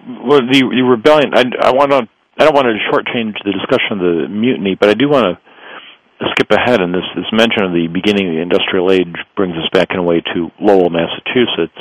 well, 0.06 0.40
the, 0.42 0.60
the 0.66 0.82
rebellion. 0.82 1.32
I, 1.34 1.70
I 1.70 1.72
want 1.72 1.90
to. 1.92 2.08
I 2.38 2.44
don't 2.44 2.56
want 2.56 2.66
to 2.66 2.76
shortchange 2.88 3.36
the 3.44 3.52
discussion 3.52 4.00
of 4.00 4.00
the 4.00 4.28
mutiny, 4.28 4.74
but 4.74 4.88
I 4.88 4.94
do 4.94 5.08
want 5.08 5.36
to 5.36 6.26
skip 6.32 6.50
ahead. 6.50 6.80
And 6.80 6.92
this 6.92 7.06
this 7.14 7.28
mention 7.32 7.64
of 7.64 7.72
the 7.72 7.86
beginning 7.92 8.28
of 8.28 8.34
the 8.34 8.42
industrial 8.42 8.90
age 8.90 9.14
brings 9.36 9.54
us 9.54 9.68
back 9.72 9.92
in 9.92 9.98
a 9.98 10.02
way 10.02 10.20
to 10.34 10.50
Lowell, 10.60 10.90
Massachusetts, 10.90 11.78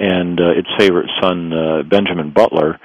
and 0.00 0.40
uh, 0.40 0.50
its 0.56 0.68
favorite 0.78 1.10
son 1.20 1.52
uh, 1.52 1.82
Benjamin 1.82 2.32
Butler. 2.32 2.80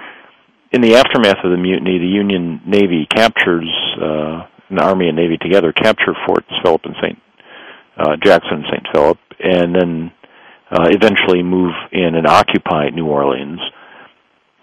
In 0.72 0.82
the 0.82 0.96
aftermath 0.96 1.40
of 1.44 1.52
the 1.52 1.58
mutiny, 1.58 1.98
the 1.98 2.06
Union 2.06 2.62
Navy 2.68 3.08
captures 3.10 3.72
uh, 4.02 4.44
an 4.70 4.80
army 4.80 5.08
and 5.08 5.16
navy 5.16 5.38
together 5.38 5.72
capture 5.72 6.14
Forts 6.28 6.50
Philip 6.62 6.82
and 6.84 6.96
Saint 7.02 7.20
uh, 7.98 8.16
Jackson 8.22 8.60
and 8.60 8.66
Saint 8.70 8.88
Philip, 8.94 9.18
and 9.40 9.74
then 9.74 10.12
uh, 10.70 10.90
eventually 10.90 11.44
move 11.44 11.74
in 11.92 12.16
and 12.16 12.28
occupy 12.28 12.90
New 12.90 13.08
Orleans. 13.08 13.60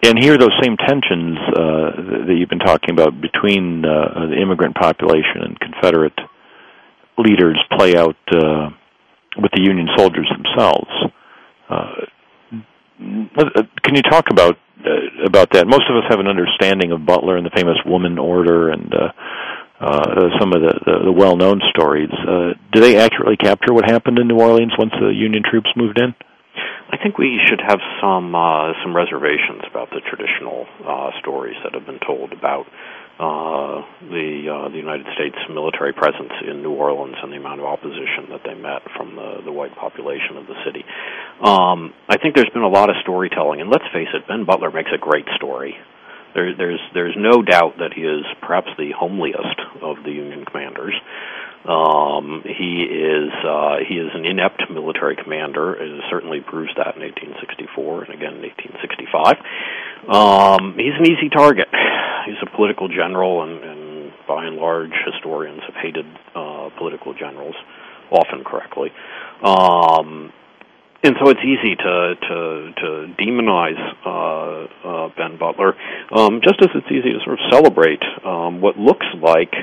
And 0.03 0.21
here, 0.21 0.37
those 0.37 0.53
same 0.61 0.75
tensions 0.77 1.37
uh, 1.47 2.27
that 2.27 2.35
you've 2.37 2.49
been 2.49 2.59
talking 2.59 2.91
about 2.91 3.19
between 3.21 3.85
uh, 3.85 4.27
the 4.27 4.37
immigrant 4.39 4.75
population 4.75 5.41
and 5.41 5.59
Confederate 5.59 6.19
leaders 7.17 7.57
play 7.77 7.95
out 7.95 8.17
uh, 8.31 8.69
with 9.37 9.51
the 9.53 9.61
Union 9.61 9.87
soldiers 9.97 10.29
themselves. 10.29 10.91
Uh, 11.69 12.05
can 13.83 13.95
you 13.95 14.01
talk 14.01 14.25
about 14.31 14.57
uh, 14.85 15.25
about 15.25 15.51
that? 15.53 15.67
Most 15.67 15.83
of 15.89 15.95
us 15.95 16.03
have 16.09 16.19
an 16.19 16.27
understanding 16.27 16.91
of 16.91 17.05
Butler 17.05 17.37
and 17.37 17.45
the 17.45 17.55
famous 17.55 17.77
Woman 17.85 18.17
Order 18.17 18.69
and 18.69 18.93
uh, 18.93 19.11
uh, 19.79 20.29
some 20.39 20.53
of 20.53 20.61
the, 20.61 20.73
the, 20.85 20.95
the 21.05 21.11
well-known 21.11 21.61
stories. 21.71 22.11
Uh, 22.11 22.55
do 22.71 22.79
they 22.79 22.97
accurately 22.97 23.37
capture 23.37 23.73
what 23.73 23.89
happened 23.89 24.19
in 24.19 24.27
New 24.27 24.39
Orleans 24.39 24.71
once 24.77 24.91
the 24.99 25.11
Union 25.11 25.43
troops 25.43 25.69
moved 25.75 25.99
in? 25.99 26.15
I 26.91 26.97
think 27.01 27.17
we 27.17 27.39
should 27.49 27.59
have 27.59 27.79
some 27.99 28.35
uh, 28.35 28.73
some 28.83 28.95
reservations 28.95 29.65
about 29.69 29.89
the 29.89 30.01
traditional 30.05 30.65
uh, 30.85 31.09
stories 31.19 31.55
that 31.63 31.73
have 31.73 31.85
been 31.85 31.99
told 32.05 32.31
about 32.31 32.67
uh, 33.23 33.79
the 34.11 34.51
uh, 34.51 34.67
the 34.67 34.77
United 34.77 35.07
States 35.15 35.39
military 35.47 35.93
presence 35.93 36.33
in 36.43 36.61
New 36.61 36.75
Orleans 36.75 37.15
and 37.23 37.31
the 37.31 37.37
amount 37.37 37.61
of 37.61 37.65
opposition 37.65 38.27
that 38.35 38.43
they 38.43 38.53
met 38.53 38.83
from 38.97 39.15
the 39.15 39.39
the 39.45 39.51
white 39.51 39.75
population 39.75 40.35
of 40.35 40.45
the 40.47 40.55
city. 40.67 40.83
Um, 41.39 41.93
I 42.09 42.17
think 42.19 42.35
there's 42.35 42.51
been 42.51 42.67
a 42.67 42.75
lot 42.75 42.89
of 42.89 42.97
storytelling, 43.01 43.61
and 43.61 43.69
let's 43.69 43.87
face 43.93 44.11
it, 44.13 44.27
Ben 44.27 44.43
Butler 44.43 44.71
makes 44.71 44.91
a 44.93 44.99
great 44.99 45.25
story. 45.35 45.75
There, 46.35 46.51
there's 46.57 46.83
there's 46.93 47.15
no 47.15 47.41
doubt 47.41 47.79
that 47.79 47.93
he 47.95 48.01
is 48.01 48.25
perhaps 48.41 48.67
the 48.77 48.91
homeliest 48.91 49.55
of 49.81 50.03
the 50.03 50.11
Union 50.11 50.43
commanders. 50.43 50.95
Um, 51.63 52.43
he 52.43 52.83
is 52.83 53.31
uh, 53.47 53.79
he 53.87 53.95
is 53.95 54.11
an 54.13 54.25
inept 54.25 54.67
military 54.67 55.15
commander. 55.15 55.79
It 55.79 56.03
certainly 56.11 56.41
proves 56.41 56.75
that 56.75 56.99
in 56.99 57.07
1864 57.07 58.03
and 58.03 58.13
again 58.13 58.35
in 58.35 58.51
1865. 58.51 59.39
Um, 60.11 60.75
he's 60.75 60.97
an 60.99 61.07
easy 61.07 61.29
target. 61.31 61.71
He's 62.25 62.39
a 62.41 62.55
political 62.55 62.87
general, 62.87 63.43
and, 63.43 63.63
and 63.63 64.11
by 64.27 64.45
and 64.45 64.57
large, 64.57 64.93
historians 65.05 65.61
have 65.67 65.75
hated 65.75 66.05
uh, 66.35 66.69
political 66.77 67.13
generals, 67.13 67.55
often 68.11 68.43
correctly. 68.43 68.91
Um, 69.43 70.31
and 71.03 71.15
so 71.19 71.29
it's 71.29 71.43
easy 71.43 71.75
to 71.75 72.15
to 72.15 72.71
to 72.79 73.13
demonize 73.19 73.79
uh, 74.05 74.87
uh, 74.87 75.09
Ben 75.17 75.37
Butler, 75.37 75.75
um, 76.15 76.39
just 76.41 76.61
as 76.61 76.69
it's 76.75 76.87
easy 76.87 77.11
to 77.11 77.19
sort 77.25 77.39
of 77.39 77.51
celebrate 77.51 78.01
um, 78.25 78.61
what 78.61 78.77
looks 78.77 79.05
like 79.21 79.53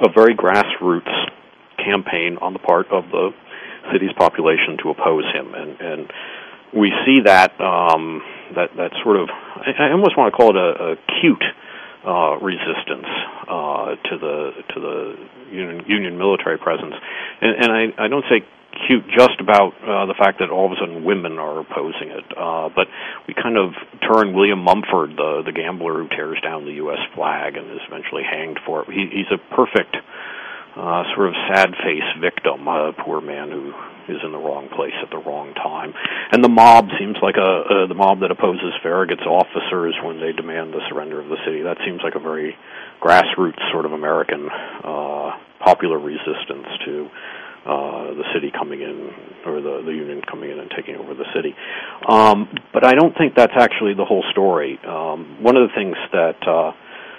a 0.00 0.08
very 0.10 0.34
grassroots 0.34 1.12
campaign 1.76 2.38
on 2.40 2.54
the 2.54 2.58
part 2.58 2.86
of 2.90 3.04
the 3.12 3.30
city's 3.92 4.12
population 4.16 4.78
to 4.82 4.88
oppose 4.88 5.24
him, 5.34 5.54
and 5.54 5.80
and 5.80 6.12
we 6.72 6.90
see 7.04 7.20
that 7.26 7.60
um, 7.60 8.22
that 8.54 8.70
that 8.76 8.92
sort 9.04 9.16
of 9.16 9.28
I, 9.28 9.88
I 9.88 9.92
almost 9.92 10.16
want 10.16 10.32
to 10.32 10.36
call 10.36 10.50
it 10.50 10.56
a, 10.56 10.92
a 10.92 10.96
cute 11.20 11.44
uh, 12.06 12.36
resistance 12.40 13.08
uh, 13.48 13.96
to 14.08 14.14
the 14.18 14.36
to 14.74 14.80
the 14.80 14.96
Union, 15.52 15.84
Union 15.86 16.18
military 16.18 16.58
presence, 16.58 16.94
and, 17.40 17.64
and 17.64 17.72
I, 17.72 18.04
I 18.04 18.08
don't 18.08 18.24
say 18.30 18.46
cute 18.86 19.04
just 19.10 19.40
about 19.40 19.74
uh, 19.82 20.06
the 20.06 20.14
fact 20.16 20.38
that 20.38 20.48
all 20.48 20.66
of 20.66 20.72
a 20.72 20.76
sudden 20.80 21.04
women 21.04 21.38
are 21.38 21.60
opposing 21.60 22.08
it, 22.08 22.24
uh, 22.38 22.70
but 22.74 22.86
we 23.28 23.34
kind 23.34 23.58
of 23.58 23.74
turn 24.00 24.32
William 24.32 24.62
Mumford, 24.62 25.16
the 25.16 25.42
the 25.44 25.52
gambler 25.52 26.02
who 26.02 26.08
tears 26.08 26.38
down 26.42 26.64
the 26.64 26.80
U.S. 26.84 27.02
flag 27.14 27.56
and 27.56 27.70
is 27.70 27.82
eventually 27.88 28.22
hanged 28.22 28.58
for 28.64 28.82
it. 28.82 28.88
He, 28.88 29.10
he's 29.10 29.30
a 29.32 29.40
perfect 29.54 29.96
uh, 30.76 31.02
sort 31.14 31.28
of 31.28 31.34
sad 31.52 31.74
face 31.82 32.06
victim, 32.20 32.66
a 32.68 32.92
poor 33.04 33.20
man 33.20 33.50
who 33.50 33.72
is 34.10 34.20
in 34.24 34.32
the 34.32 34.42
wrong 34.42 34.68
place 34.74 34.94
at 35.02 35.10
the 35.10 35.18
wrong 35.18 35.54
time. 35.54 35.94
And 36.32 36.42
the 36.42 36.50
mob 36.50 36.90
seems 36.98 37.16
like 37.22 37.36
a 37.38 37.50
uh, 37.64 37.86
the 37.86 37.94
mob 37.94 38.20
that 38.20 38.30
opposes 38.30 38.74
Farragut's 38.84 39.26
officers 39.26 39.94
when 40.02 40.20
they 40.20 40.32
demand 40.32 40.74
the 40.74 40.82
surrender 40.90 41.20
of 41.20 41.28
the 41.28 41.38
city. 41.46 41.62
That 41.62 41.78
seems 41.86 42.00
like 42.02 42.14
a 42.14 42.22
very 42.22 42.56
grassroots 43.00 43.62
sort 43.72 43.86
of 43.86 43.92
American 43.92 44.48
uh, 44.50 45.38
popular 45.62 45.98
resistance 45.98 46.68
to 46.84 47.08
uh, 47.66 48.16
the 48.16 48.24
city 48.34 48.50
coming 48.50 48.80
in 48.80 49.12
or 49.44 49.60
the 49.60 49.82
the 49.84 49.92
union 49.92 50.22
coming 50.28 50.50
in 50.50 50.58
and 50.58 50.70
taking 50.74 50.96
over 50.96 51.14
the 51.14 51.28
city. 51.34 51.54
Um, 52.08 52.48
but 52.72 52.86
I 52.86 52.94
don't 52.94 53.16
think 53.16 53.34
that's 53.36 53.56
actually 53.56 53.94
the 53.94 54.04
whole 54.04 54.24
story. 54.32 54.78
Um, 54.86 55.42
one 55.42 55.56
of 55.56 55.68
the 55.68 55.74
things 55.74 55.96
that 56.12 56.40
uh, 56.48 56.72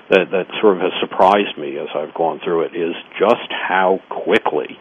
that 0.09 0.31
that 0.31 0.47
sort 0.59 0.77
of 0.77 0.81
has 0.81 0.93
surprised 0.99 1.57
me 1.57 1.77
as 1.77 1.87
I've 1.95 2.13
gone 2.13 2.39
through 2.43 2.65
it 2.67 2.75
is 2.75 2.95
just 3.19 3.49
how 3.49 3.99
quickly 4.09 4.77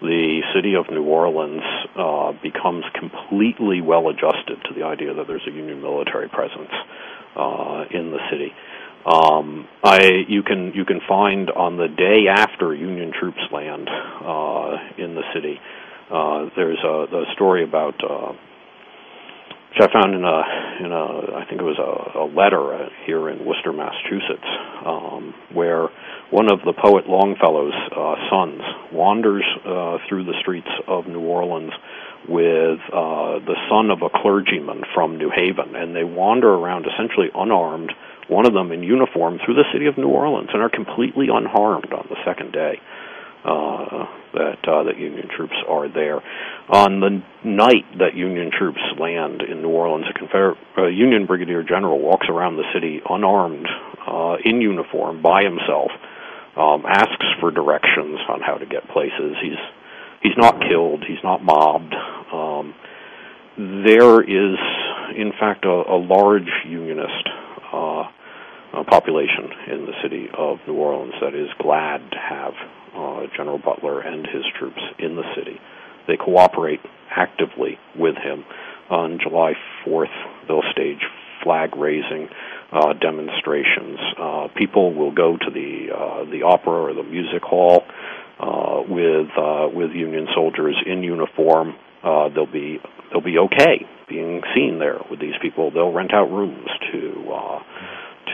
the 0.00 0.42
city 0.54 0.74
of 0.74 0.86
New 0.90 1.04
Orleans 1.04 1.62
uh, 1.96 2.32
becomes 2.42 2.84
completely 2.98 3.80
well 3.80 4.08
adjusted 4.08 4.62
to 4.68 4.74
the 4.74 4.84
idea 4.84 5.14
that 5.14 5.26
there's 5.26 5.46
a 5.46 5.50
Union 5.50 5.82
military 5.82 6.28
presence 6.28 6.70
uh, 7.36 7.84
in 7.90 8.10
the 8.10 8.18
city. 8.30 8.52
Um, 9.06 9.66
I 9.82 10.24
you 10.28 10.42
can 10.42 10.72
you 10.74 10.84
can 10.84 11.00
find 11.08 11.50
on 11.50 11.76
the 11.76 11.88
day 11.88 12.28
after 12.28 12.74
Union 12.74 13.12
troops 13.18 13.40
land 13.50 13.88
uh, 13.88 14.76
in 14.98 15.14
the 15.14 15.22
city. 15.34 15.58
Uh, 16.10 16.50
there's 16.56 16.78
a 16.84 17.06
the 17.10 17.24
story 17.34 17.64
about 17.64 17.94
uh, 18.02 18.32
which 19.78 19.88
I 19.88 19.92
found 19.92 20.14
in 20.14 20.24
a 20.24 20.38
in 20.84 20.92
a 20.92 21.38
I 21.38 21.44
think 21.48 21.60
it 21.60 21.64
was 21.64 21.78
a, 21.78 22.18
a 22.18 22.26
letter 22.26 22.88
here 23.06 23.28
in 23.28 23.44
Worcester, 23.44 23.72
Massachusetts, 23.72 24.46
um, 24.84 25.34
where 25.52 25.88
one 26.30 26.50
of 26.50 26.60
the 26.64 26.72
poet 26.72 27.06
Longfellow's 27.08 27.74
uh, 27.94 28.14
sons 28.30 28.62
wanders 28.92 29.44
uh, 29.64 29.98
through 30.08 30.24
the 30.24 30.34
streets 30.40 30.68
of 30.86 31.06
New 31.06 31.20
Orleans 31.20 31.72
with 32.28 32.80
uh, 32.92 33.38
the 33.46 33.56
son 33.70 33.90
of 33.90 34.02
a 34.02 34.10
clergyman 34.10 34.82
from 34.94 35.16
New 35.16 35.30
Haven, 35.30 35.76
and 35.76 35.94
they 35.94 36.04
wander 36.04 36.50
around 36.50 36.86
essentially 36.86 37.28
unarmed. 37.34 37.92
One 38.28 38.46
of 38.46 38.52
them 38.52 38.72
in 38.72 38.82
uniform 38.82 39.38
through 39.44 39.54
the 39.54 39.64
city 39.72 39.86
of 39.86 39.96
New 39.96 40.08
Orleans, 40.08 40.50
and 40.52 40.60
are 40.60 40.68
completely 40.68 41.28
unharmed 41.32 41.92
on 41.92 42.06
the 42.10 42.16
second 42.26 42.52
day 42.52 42.80
uh, 43.44 44.06
that 44.34 44.60
uh, 44.66 44.82
that 44.84 44.98
Union 44.98 45.28
troops 45.34 45.54
are 45.68 45.88
there. 45.88 46.20
On 46.68 47.00
the 47.00 47.22
night 47.44 47.86
that 47.98 48.14
Union 48.14 48.50
troops 48.56 48.80
land 48.98 49.42
in 49.42 49.62
New 49.62 49.70
Orleans, 49.70 50.06
a 50.10 50.18
Confederate 50.18 50.58
uh, 50.76 50.86
Union 50.86 51.26
brigadier 51.26 51.62
general 51.62 52.00
walks 52.00 52.26
around 52.28 52.56
the 52.56 52.66
city 52.74 53.00
unarmed, 53.08 53.66
uh, 54.06 54.36
in 54.44 54.60
uniform, 54.60 55.22
by 55.22 55.42
himself, 55.42 55.90
um, 56.56 56.84
asks 56.86 57.26
for 57.40 57.50
directions 57.50 58.18
on 58.28 58.40
how 58.40 58.54
to 58.54 58.66
get 58.66 58.88
places. 58.88 59.36
He's 59.42 59.62
he's 60.22 60.36
not 60.36 60.60
killed. 60.60 61.04
He's 61.06 61.22
not 61.22 61.42
mobbed. 61.42 61.94
Um, 62.32 62.74
there 63.56 64.20
is, 64.22 64.58
in 65.16 65.32
fact, 65.38 65.64
a, 65.64 65.68
a 65.68 65.98
large 65.98 66.48
Unionist 66.66 67.28
uh, 67.72 68.04
population 68.88 69.50
in 69.72 69.86
the 69.86 69.92
city 70.02 70.28
of 70.36 70.58
New 70.66 70.74
Orleans 70.74 71.14
that 71.20 71.34
is 71.34 71.48
glad 71.60 71.98
to 72.10 72.18
have 72.18 72.52
uh, 72.94 73.26
General 73.36 73.58
Butler 73.58 74.00
and 74.00 74.26
his 74.26 74.44
troops 74.58 74.80
in 74.98 75.16
the 75.16 75.24
city. 75.36 75.60
They 76.06 76.16
cooperate 76.16 76.80
actively 77.10 77.78
with 77.96 78.16
him. 78.16 78.44
On 78.90 79.18
July 79.22 79.52
4th, 79.86 80.06
they'll 80.46 80.62
stage 80.72 81.00
flag 81.42 81.76
raising 81.76 82.28
uh, 82.72 82.94
demonstrations. 82.94 83.98
Uh, 84.18 84.48
people 84.56 84.94
will 84.94 85.12
go 85.12 85.36
to 85.36 85.50
the 85.50 85.88
uh, 85.94 86.30
the 86.30 86.42
opera 86.42 86.90
or 86.90 86.94
the 86.94 87.02
music 87.02 87.42
hall 87.42 87.84
uh, 88.40 88.82
with 88.88 89.28
uh, 89.36 89.68
with 89.72 89.92
Union 89.92 90.26
soldiers 90.34 90.76
in 90.86 91.02
uniform. 91.02 91.74
Uh, 92.02 92.28
they'll 92.28 92.50
be 92.50 92.78
they'll 93.10 93.22
be 93.22 93.38
okay 93.38 93.86
being 94.08 94.42
seen 94.54 94.78
there 94.78 94.98
with 95.10 95.20
these 95.20 95.34
people. 95.42 95.70
They'll 95.70 95.92
rent 95.92 96.14
out 96.14 96.30
rooms 96.30 96.68
to 96.92 97.32
uh, 97.32 97.58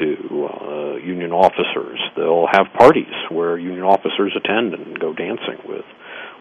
to 0.00 0.48
uh, 0.48 0.96
union 0.96 1.32
officers. 1.32 1.98
They'll 2.16 2.48
have 2.50 2.66
parties 2.78 3.12
where 3.30 3.58
union 3.58 3.84
officers 3.84 4.36
attend 4.36 4.74
and 4.74 4.98
go 4.98 5.12
dancing 5.12 5.58
with 5.66 5.84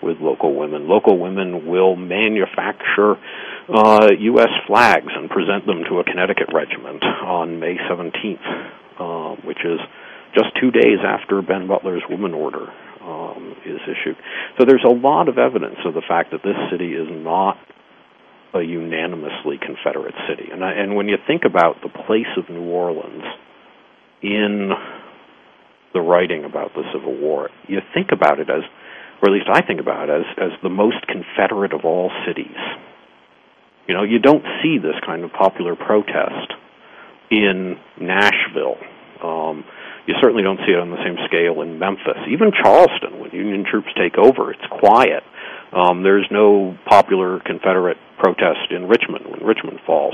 with 0.01 0.17
local 0.19 0.53
women. 0.55 0.87
Local 0.87 1.17
women 1.17 1.65
will 1.65 1.95
manufacture 1.95 3.15
uh, 3.69 4.09
U.S. 4.11 4.51
flags 4.67 5.07
and 5.15 5.29
present 5.29 5.65
them 5.65 5.83
to 5.89 5.99
a 5.99 6.03
Connecticut 6.03 6.49
regiment 6.53 7.01
on 7.03 7.59
May 7.59 7.77
17th, 7.89 8.35
uh, 8.99 9.41
which 9.45 9.59
is 9.63 9.79
just 10.35 10.47
two 10.59 10.71
days 10.71 10.99
after 11.05 11.41
Ben 11.41 11.67
Butler's 11.67 12.03
Woman 12.09 12.33
Order 12.33 12.67
um, 13.01 13.55
is 13.65 13.79
issued. 13.83 14.17
So 14.59 14.65
there's 14.65 14.83
a 14.85 14.91
lot 14.93 15.29
of 15.29 15.37
evidence 15.37 15.77
of 15.85 15.93
the 15.93 16.03
fact 16.05 16.31
that 16.31 16.43
this 16.43 16.57
city 16.69 16.93
is 16.93 17.07
not 17.09 17.57
a 18.53 18.61
unanimously 18.61 19.57
Confederate 19.59 20.15
city. 20.27 20.49
And, 20.51 20.63
I, 20.63 20.73
and 20.73 20.95
when 20.95 21.07
you 21.07 21.17
think 21.25 21.43
about 21.45 21.81
the 21.81 21.89
place 21.89 22.29
of 22.37 22.49
New 22.49 22.69
Orleans 22.69 23.23
in 24.23 24.71
the 25.93 26.01
writing 26.01 26.45
about 26.45 26.73
the 26.73 26.83
Civil 26.93 27.15
War, 27.15 27.49
you 27.67 27.79
think 27.93 28.09
about 28.11 28.39
it 28.39 28.49
as, 28.49 28.63
or 29.21 29.29
at 29.29 29.33
least 29.33 29.49
I 29.51 29.61
think 29.61 29.79
about 29.79 30.09
it 30.09 30.13
as, 30.13 30.25
as 30.37 30.51
the 30.63 30.69
most 30.69 31.05
Confederate 31.07 31.73
of 31.73 31.85
all 31.85 32.09
cities. 32.25 32.57
You 33.87 33.93
know, 33.93 34.03
you 34.03 34.19
don't 34.19 34.43
see 34.63 34.77
this 34.79 34.95
kind 35.05 35.23
of 35.23 35.31
popular 35.33 35.75
protest 35.75 36.53
in 37.29 37.75
Nashville. 37.99 38.79
Um, 39.21 39.65
you 40.07 40.15
certainly 40.21 40.43
don't 40.43 40.59
see 40.65 40.71
it 40.73 40.79
on 40.79 40.91
the 40.91 41.03
same 41.03 41.15
scale 41.27 41.61
in 41.61 41.79
Memphis. 41.79 42.19
Even 42.31 42.51
Charleston, 42.51 43.19
when 43.19 43.31
Union 43.31 43.65
troops 43.69 43.87
take 43.95 44.17
over, 44.17 44.51
it's 44.51 44.67
quiet. 44.79 45.23
Um, 45.71 46.03
there's 46.03 46.27
no 46.31 46.77
popular 46.87 47.39
Confederate 47.39 47.97
protest 48.19 48.71
in 48.71 48.87
Richmond 48.87 49.25
when 49.27 49.43
Richmond 49.43 49.79
falls. 49.85 50.13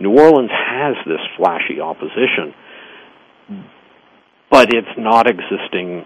New 0.00 0.12
Orleans 0.16 0.50
has 0.52 0.96
this 1.06 1.20
flashy 1.36 1.80
opposition, 1.80 2.54
but 4.50 4.68
it's 4.72 4.94
not 4.98 5.26
existing 5.26 6.04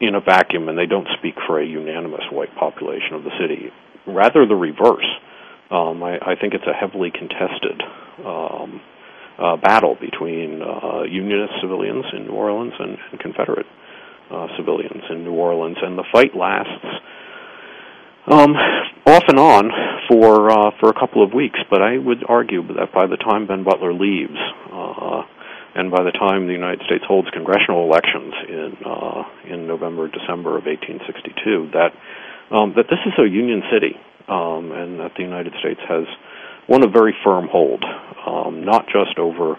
in 0.00 0.14
a 0.14 0.20
vacuum, 0.20 0.68
and 0.68 0.76
they 0.76 0.86
don't 0.86 1.08
speak 1.18 1.34
for 1.46 1.60
a 1.60 1.66
unanimous 1.66 2.24
white 2.30 2.54
population 2.56 3.14
of 3.14 3.22
the 3.24 3.30
city. 3.40 3.70
Rather, 4.06 4.46
the 4.46 4.54
reverse. 4.54 5.06
Um, 5.70 6.02
I, 6.02 6.18
I 6.18 6.34
think 6.40 6.54
it's 6.54 6.66
a 6.66 6.72
heavily 6.72 7.10
contested 7.10 7.82
um, 8.24 8.80
uh, 9.38 9.56
battle 9.56 9.96
between 10.00 10.62
uh, 10.62 11.02
Unionist 11.02 11.54
civilians 11.60 12.04
in 12.12 12.26
New 12.26 12.32
Orleans 12.32 12.72
and, 12.78 12.96
and 13.10 13.20
Confederate 13.20 13.66
uh, 14.30 14.46
civilians 14.56 15.02
in 15.10 15.24
New 15.24 15.34
Orleans, 15.34 15.76
and 15.82 15.98
the 15.98 16.04
fight 16.12 16.36
lasts 16.36 16.86
um, 18.26 18.52
off 19.06 19.24
and 19.28 19.38
on 19.38 19.70
for 20.08 20.50
uh, 20.50 20.70
for 20.80 20.88
a 20.88 20.94
couple 20.94 21.22
of 21.24 21.32
weeks. 21.32 21.58
But 21.70 21.82
I 21.82 21.98
would 21.98 22.24
argue 22.28 22.66
that 22.68 22.92
by 22.94 23.06
the 23.06 23.16
time 23.16 23.46
Ben 23.46 23.64
Butler 23.64 23.92
leaves, 23.92 24.38
uh, 24.72 25.22
and 25.74 25.90
by 25.90 26.02
the 26.02 26.12
time 26.12 26.46
the 26.46 26.52
United 26.52 26.84
States 26.86 27.04
holds 27.06 27.28
congressional 27.30 27.84
elections 27.84 28.34
in 28.48 28.76
uh, 28.84 29.22
in 29.46 29.66
November 29.66 30.08
December 30.08 30.56
of 30.56 30.64
1862, 30.66 31.70
that 31.72 31.92
um, 32.54 32.74
that 32.76 32.86
this 32.88 33.00
is 33.06 33.12
a 33.18 33.28
Union 33.28 33.62
city, 33.72 33.96
um, 34.28 34.72
and 34.72 35.00
that 35.00 35.12
the 35.16 35.22
United 35.22 35.52
States 35.60 35.80
has 35.88 36.04
won 36.68 36.84
a 36.84 36.88
very 36.88 37.14
firm 37.24 37.48
hold, 37.50 37.84
um, 38.26 38.64
not 38.64 38.86
just 38.86 39.18
over 39.18 39.58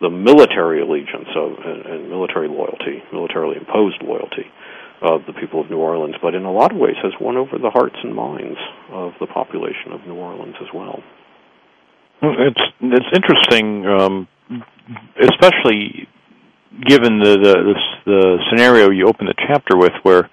the 0.00 0.10
military 0.10 0.80
allegiance 0.80 1.28
of 1.34 1.58
and, 1.64 1.86
and 1.86 2.08
military 2.08 2.48
loyalty, 2.48 3.02
militarily 3.12 3.56
imposed 3.56 4.00
loyalty 4.02 4.46
of 5.00 5.22
the 5.26 5.32
people 5.32 5.60
of 5.60 5.70
New 5.70 5.78
Orleans, 5.78 6.14
but 6.20 6.34
in 6.34 6.44
a 6.44 6.52
lot 6.52 6.72
of 6.72 6.78
ways 6.78 6.96
has 7.02 7.12
won 7.20 7.36
over 7.36 7.58
the 7.58 7.70
hearts 7.70 7.96
and 8.02 8.14
minds 8.14 8.58
of 8.90 9.12
the 9.20 9.26
population 9.26 9.92
of 9.92 10.06
New 10.06 10.16
Orleans 10.16 10.56
as 10.60 10.68
well. 10.74 11.02
It's 12.20 12.60
it's 12.80 13.06
interesting, 13.14 13.86
um, 13.86 14.28
especially 15.20 16.08
given 16.86 17.18
the, 17.18 17.36
the 17.36 17.54
the, 17.54 17.74
the 18.06 18.38
scenario 18.50 18.90
you 18.90 19.06
open 19.06 19.26
the 19.26 19.34
chapter 19.48 19.76
with, 19.76 19.92
where 20.02 20.30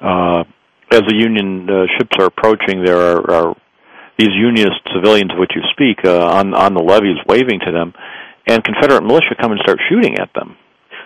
uh, 0.00 0.44
as 0.90 1.02
the 1.06 1.14
Union 1.16 1.68
uh, 1.68 1.86
ships 1.98 2.16
are 2.18 2.26
approaching, 2.26 2.84
there 2.84 2.98
are, 2.98 3.30
are 3.30 3.56
these 4.18 4.32
Unionist 4.34 4.80
civilians 4.94 5.32
of 5.32 5.38
which 5.38 5.52
you 5.54 5.62
speak 5.72 6.04
uh, 6.04 6.26
on 6.26 6.54
on 6.54 6.74
the 6.74 6.82
levees 6.82 7.18
waving 7.26 7.60
to 7.66 7.72
them, 7.72 7.92
and 8.46 8.62
Confederate 8.64 9.02
militia 9.02 9.34
come 9.40 9.52
and 9.52 9.60
start 9.62 9.78
shooting 9.88 10.18
at 10.18 10.30
them, 10.34 10.56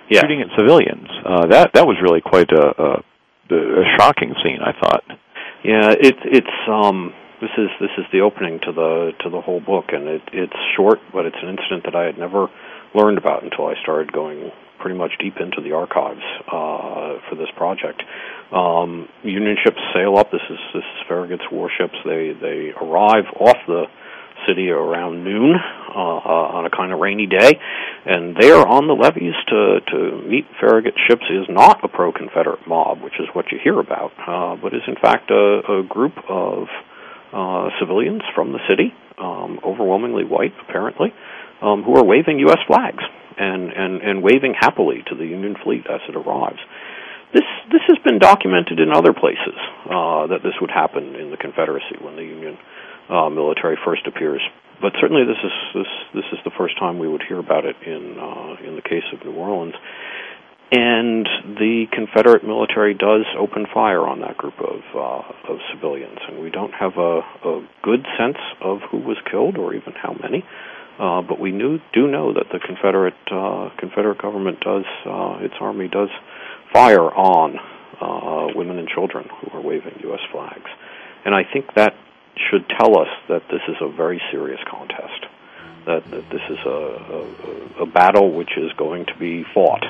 yeah. 0.09 0.21
shooting 0.21 0.41
at 0.41 0.49
civilians. 0.57 1.09
Uh, 1.25 1.47
that 1.47 1.73
that 1.75 1.87
was 1.87 1.97
really 2.03 2.21
quite 2.21 2.51
a, 2.53 2.65
a, 2.79 3.55
a 3.55 3.85
shocking 3.99 4.35
scene, 4.43 4.61
I 4.63 4.73
thought. 4.81 5.05
Yeah, 5.65 5.93
it, 5.93 6.17
it's 6.25 6.57
um, 6.69 7.13
this 7.43 7.51
is 7.59 7.69
this 7.81 7.91
is 7.99 8.07
the 8.13 8.21
opening 8.21 8.61
to 8.63 8.71
the 8.71 9.11
to 9.27 9.29
the 9.29 9.41
whole 9.41 9.61
book, 9.61 9.91
and 9.91 10.07
it, 10.07 10.23
it's 10.33 10.61
short, 10.77 11.01
but 11.13 11.27
it's 11.27 11.37
an 11.43 11.51
incident 11.51 11.83
that 11.85 11.97
I 11.99 12.07
had 12.07 12.17
never 12.17 12.47
learned 12.95 13.19
about 13.19 13.43
until 13.43 13.67
I 13.67 13.75
started 13.83 14.13
going 14.13 14.53
pretty 14.79 14.97
much 14.97 15.11
deep 15.19 15.35
into 15.43 15.61
the 15.61 15.75
archives 15.75 16.23
uh, 16.47 17.19
for 17.27 17.35
this 17.35 17.51
project. 17.57 18.03
Um, 18.55 19.09
Union 19.25 19.57
ships 19.63 19.83
sail 19.93 20.17
up. 20.17 20.31
This 20.31 20.47
is 20.49 20.59
this 20.73 20.87
is 20.87 20.99
Farragut's 21.11 21.51
warships. 21.51 21.99
They 22.07 22.31
they 22.39 22.71
arrive 22.81 23.27
off 23.35 23.59
the 23.67 23.91
city 24.47 24.71
around 24.71 25.25
noon 25.25 25.55
uh, 25.55 26.55
on 26.59 26.67
a 26.67 26.71
kind 26.71 26.93
of 26.93 27.01
rainy 27.01 27.27
day, 27.27 27.59
and 28.07 28.37
there 28.39 28.63
on 28.63 28.87
the 28.87 28.95
levees 28.95 29.35
to 29.51 29.81
to 29.91 30.23
meet 30.29 30.47
Farragut's 30.63 30.99
ships 31.11 31.27
is 31.27 31.47
not 31.49 31.83
a 31.83 31.89
pro-Confederate 31.89 32.67
mob, 32.69 33.03
which 33.03 33.19
is 33.19 33.27
what 33.35 33.51
you 33.51 33.59
hear 33.63 33.79
about, 33.81 34.13
uh, 34.27 34.55
but 34.63 34.75
is 34.75 34.83
in 34.87 34.97
fact 34.97 35.31
a, 35.31 35.63
a 35.69 35.83
group 35.83 36.15
of 36.29 36.67
uh, 37.33 37.71
civilians 37.81 38.23
from 38.35 38.53
the 38.53 38.61
city, 38.69 38.93
um, 39.19 39.59
overwhelmingly 39.65 40.25
white 40.25 40.55
apparently, 40.69 41.13
um, 41.63 41.83
who 41.83 41.95
are 41.97 42.05
waving 42.05 42.39
U.S. 42.41 42.59
flags 42.67 43.03
and, 43.39 43.73
and, 43.73 44.03
and 44.03 44.23
waving 44.23 44.55
happily 44.59 45.03
to 45.09 45.15
the 45.15 45.25
Union 45.25 45.57
fleet 45.63 45.87
as 45.89 46.01
it 46.09 46.17
arrives. 46.17 46.59
This 47.33 47.49
this 47.73 47.81
has 47.89 47.97
been 48.05 48.19
documented 48.19 48.79
in 48.79 48.93
other 48.93 49.15
places 49.17 49.57
uh, 49.89 50.29
that 50.29 50.45
this 50.45 50.53
would 50.61 50.71
happen 50.71 51.17
in 51.17 51.31
the 51.31 51.39
Confederacy 51.39 51.97
when 52.05 52.15
the 52.15 52.25
Union 52.25 52.59
uh, 53.09 53.31
military 53.31 53.79
first 53.83 54.07
appears. 54.07 54.43
But 54.83 54.93
certainly, 55.01 55.25
this 55.25 55.41
is 55.41 55.53
this 55.73 55.93
this 56.13 56.29
is 56.33 56.39
the 56.45 56.53
first 56.59 56.79
time 56.79 56.99
we 56.99 57.09
would 57.09 57.23
hear 57.27 57.39
about 57.39 57.65
it 57.65 57.77
in 57.87 58.19
uh, 58.21 58.69
in 58.69 58.77
the 58.77 58.83
case 58.83 59.09
of 59.15 59.25
New 59.25 59.33
Orleans. 59.33 59.73
And 60.75 61.29
the 61.61 61.85
Confederate 61.93 62.45
military 62.45 62.95
does 62.95 63.27
open 63.39 63.67
fire 63.75 64.09
on 64.09 64.23
that 64.23 64.39
group 64.39 64.59
of 64.59 64.81
uh, 64.97 65.53
of 65.53 65.59
civilians, 65.71 66.17
and 66.27 66.43
we 66.43 66.49
don't 66.49 66.73
have 66.73 66.97
a, 66.97 67.21
a 67.45 67.69
good 67.83 68.07
sense 68.17 68.39
of 68.63 68.79
who 68.91 68.97
was 68.97 69.19
killed 69.31 69.59
or 69.59 69.75
even 69.75 69.93
how 69.93 70.17
many. 70.23 70.43
Uh, 70.99 71.21
but 71.21 71.39
we 71.39 71.53
knew, 71.53 71.79
do 71.93 72.09
know 72.09 72.33
that 72.33 72.47
the 72.51 72.59
Confederate 72.59 73.21
uh, 73.31 73.69
Confederate 73.77 74.17
government 74.17 74.61
does 74.61 74.85
uh, 75.05 75.45
its 75.45 75.53
army 75.61 75.89
does 75.89 76.09
fire 76.73 77.05
on 77.05 77.59
uh, 78.01 78.57
women 78.57 78.79
and 78.79 78.89
children 78.89 79.29
who 79.29 79.59
are 79.59 79.61
waving 79.61 79.93
U.S. 80.05 80.25
flags, 80.33 80.71
and 81.27 81.35
I 81.35 81.43
think 81.53 81.67
that 81.77 81.93
should 82.49 82.65
tell 82.81 82.99
us 82.99 83.09
that 83.29 83.43
this 83.51 83.61
is 83.69 83.77
a 83.83 83.95
very 83.95 84.23
serious 84.33 84.61
contest. 84.71 85.27
That, 85.85 86.09
that 86.13 86.31
this 86.31 86.41
is 86.49 86.59
a, 86.65 86.71
a, 86.71 87.83
a 87.83 87.87
battle 87.87 88.33
which 88.33 88.57
is 88.57 88.73
going 88.79 89.05
to 89.07 89.19
be 89.19 89.45
fought 89.53 89.83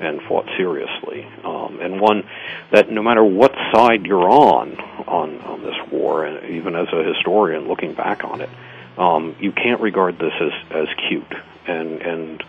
and 0.00 0.20
fought 0.22 0.46
seriously, 0.56 1.26
um, 1.44 1.78
and 1.80 2.00
one 2.00 2.24
that 2.72 2.90
no 2.90 3.02
matter 3.02 3.24
what 3.24 3.52
side 3.72 4.04
you're 4.04 4.28
on 4.28 4.76
on 5.06 5.40
on 5.40 5.62
this 5.62 5.76
war, 5.90 6.24
and 6.24 6.50
even 6.50 6.74
as 6.74 6.88
a 6.92 7.02
historian 7.02 7.68
looking 7.68 7.94
back 7.94 8.24
on 8.24 8.40
it, 8.40 8.50
um, 8.98 9.36
you 9.40 9.52
can't 9.52 9.80
regard 9.80 10.18
this 10.18 10.32
as 10.40 10.52
as 10.70 10.88
cute. 11.08 11.32
And 11.66 12.02
and 12.02 12.44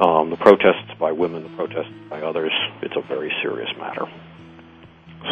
um, 0.00 0.30
the 0.30 0.36
protests 0.36 0.92
by 0.98 1.12
women, 1.12 1.42
the 1.42 1.50
protests 1.50 1.92
by 2.08 2.22
others, 2.22 2.52
it's 2.82 2.96
a 2.96 3.02
very 3.02 3.32
serious 3.42 3.70
matter. 3.78 4.06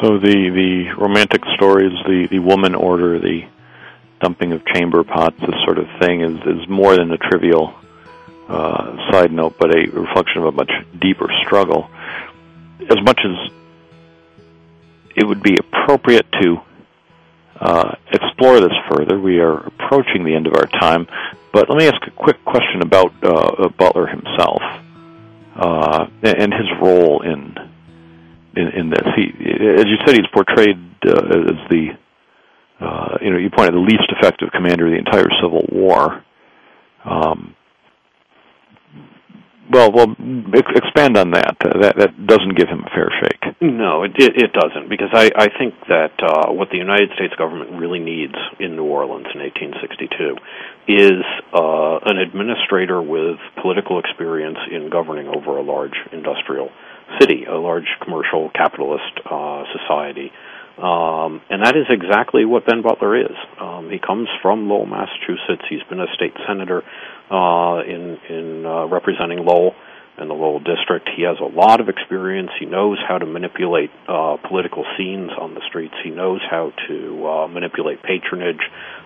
So 0.03 0.19
the 0.19 0.51
the 0.51 0.95
romantic 1.01 1.43
stories, 1.57 1.93
the 2.07 2.29
the 2.31 2.41
woman 2.41 2.75
order, 2.75 3.19
the 3.19 3.43
dumping 4.21 4.53
of 4.53 4.65
chamber 4.67 5.05
pots, 5.05 5.39
this 5.41 5.57
sort 5.65 5.79
of 5.79 5.87
thing, 6.01 6.21
is 6.21 6.39
is 6.47 6.69
more 6.69 6.97
than 6.97 7.11
a 7.11 7.19
trivial 7.19 7.75
uh, 8.49 9.11
side 9.11 9.33
note, 9.33 9.57
but 9.59 9.75
a 9.75 9.91
reflection 9.91 10.43
of 10.43 10.47
a 10.47 10.53
much 10.53 10.71
deeper 11.01 11.29
struggle. 11.45 11.89
As 12.91 13.03
much 13.03 13.21
as 13.25 13.51
it 15.17 15.25
would 15.25 15.43
be 15.43 15.57
appropriate 15.57 16.27
to 16.43 16.59
uh, 17.61 17.95
explore 18.13 18.61
this 18.61 18.73
further. 18.91 19.19
We 19.19 19.39
are 19.39 19.59
approaching 19.59 20.25
the 20.25 20.35
end 20.35 20.47
of 20.47 20.55
our 20.55 20.67
time, 20.67 21.07
but 21.53 21.69
let 21.69 21.79
me 21.79 21.87
ask 21.87 22.05
a 22.07 22.11
quick 22.11 22.45
question 22.45 22.83
about 22.83 23.13
uh, 23.23 23.69
Butler 23.79 24.07
himself 24.07 24.61
uh, 25.57 26.07
and 26.23 26.53
his 26.53 26.67
role 26.83 27.23
in 27.23 27.55
in, 28.57 28.69
in 28.69 28.91
this. 28.91 29.07
He, 29.17 29.23
as 29.25 29.85
you 29.87 29.97
said, 30.05 30.17
he's 30.17 30.27
portrayed 30.33 30.79
uh, 31.07 31.11
as 31.11 31.71
the, 31.71 31.89
uh, 32.81 33.19
you 33.21 33.31
know, 33.31 33.39
you 33.39 33.51
pointed 33.51 33.75
the 33.75 33.79
least 33.79 34.05
effective 34.11 34.51
commander 34.53 34.87
of 34.87 34.93
the 34.93 34.99
entire 34.99 35.29
Civil 35.43 35.67
War. 35.73 36.25
Um, 37.05 37.57
well, 39.71 39.93
well, 39.93 40.17
ex- 40.55 40.73
expand 40.77 41.17
on 41.17 41.31
that. 41.33 41.57
Uh, 41.61 41.79
that 41.81 41.97
that 41.97 42.27
doesn't 42.27 42.57
give 42.57 42.69
him 42.69 42.85
a 42.85 42.91
fair 42.91 43.09
shake. 43.23 43.57
No, 43.61 44.03
it 44.05 44.13
it, 44.17 44.37
it 44.37 44.53
doesn't 44.53 44.89
because 44.89 45.11
I 45.13 45.31
I 45.35 45.49
think 45.59 45.75
that 45.89 46.13
uh, 46.23 46.53
what 46.53 46.71
the 46.71 46.79
United 46.79 47.11
States 47.15 47.35
government 47.37 47.81
really 47.81 48.01
needs 48.01 48.35
in 48.61 48.77
New 48.77 48.85
Orleans 48.85 49.27
in 49.35 49.41
1862 49.41 50.37
is 50.89 51.25
uh, 51.53 51.99
an 52.05 52.19
administrator 52.19 53.01
with 53.01 53.39
political 53.63 53.99
experience 53.99 54.59
in 54.71 54.91
governing 54.91 55.29
over 55.29 55.57
a 55.57 55.63
large 55.63 55.97
industrial 56.13 56.71
city, 57.21 57.45
a 57.45 57.57
large 57.57 57.89
commercial 58.03 58.51
capitalist 58.51 59.13
uh, 59.25 59.65
society. 59.73 60.33
Um, 60.77 61.41
and 61.51 61.63
that 61.63 61.77
is 61.77 61.87
exactly 61.89 62.45
what 62.45 62.67
Ben 62.67 62.83
Butler 62.83 63.17
is. 63.17 63.37
Um, 63.61 63.91
he 63.91 63.99
comes 63.99 64.29
from 64.43 64.69
Lowell, 64.69 64.87
Massachusetts. 64.87 65.63
He's 65.71 65.83
been 65.89 66.01
a 66.01 66.11
state 66.15 66.35
senator 66.49 66.83
uh, 67.31 67.79
in 67.87 68.19
in 68.29 68.67
uh, 68.67 68.87
representing 68.87 69.45
Lowell 69.47 69.75
and 70.17 70.31
the 70.31 70.35
Lowell 70.35 70.61
district. 70.61 71.09
He 71.17 71.23
has 71.23 71.39
a 71.41 71.47
lot 71.47 71.81
of 71.81 71.89
experience. 71.89 72.51
He 72.59 72.67
knows 72.67 72.99
how 73.07 73.19
to 73.19 73.27
manipulate 73.27 73.91
uh, 74.09 74.37
political 74.49 74.85
scenes 74.97 75.31
on 75.39 75.55
the 75.55 75.63
streets. 75.69 75.95
He 76.03 76.11
knows 76.11 76.41
how 76.49 76.73
to 76.89 77.27
uh, 77.27 77.49
manipulate 77.49 78.03
patronage. 78.03 78.63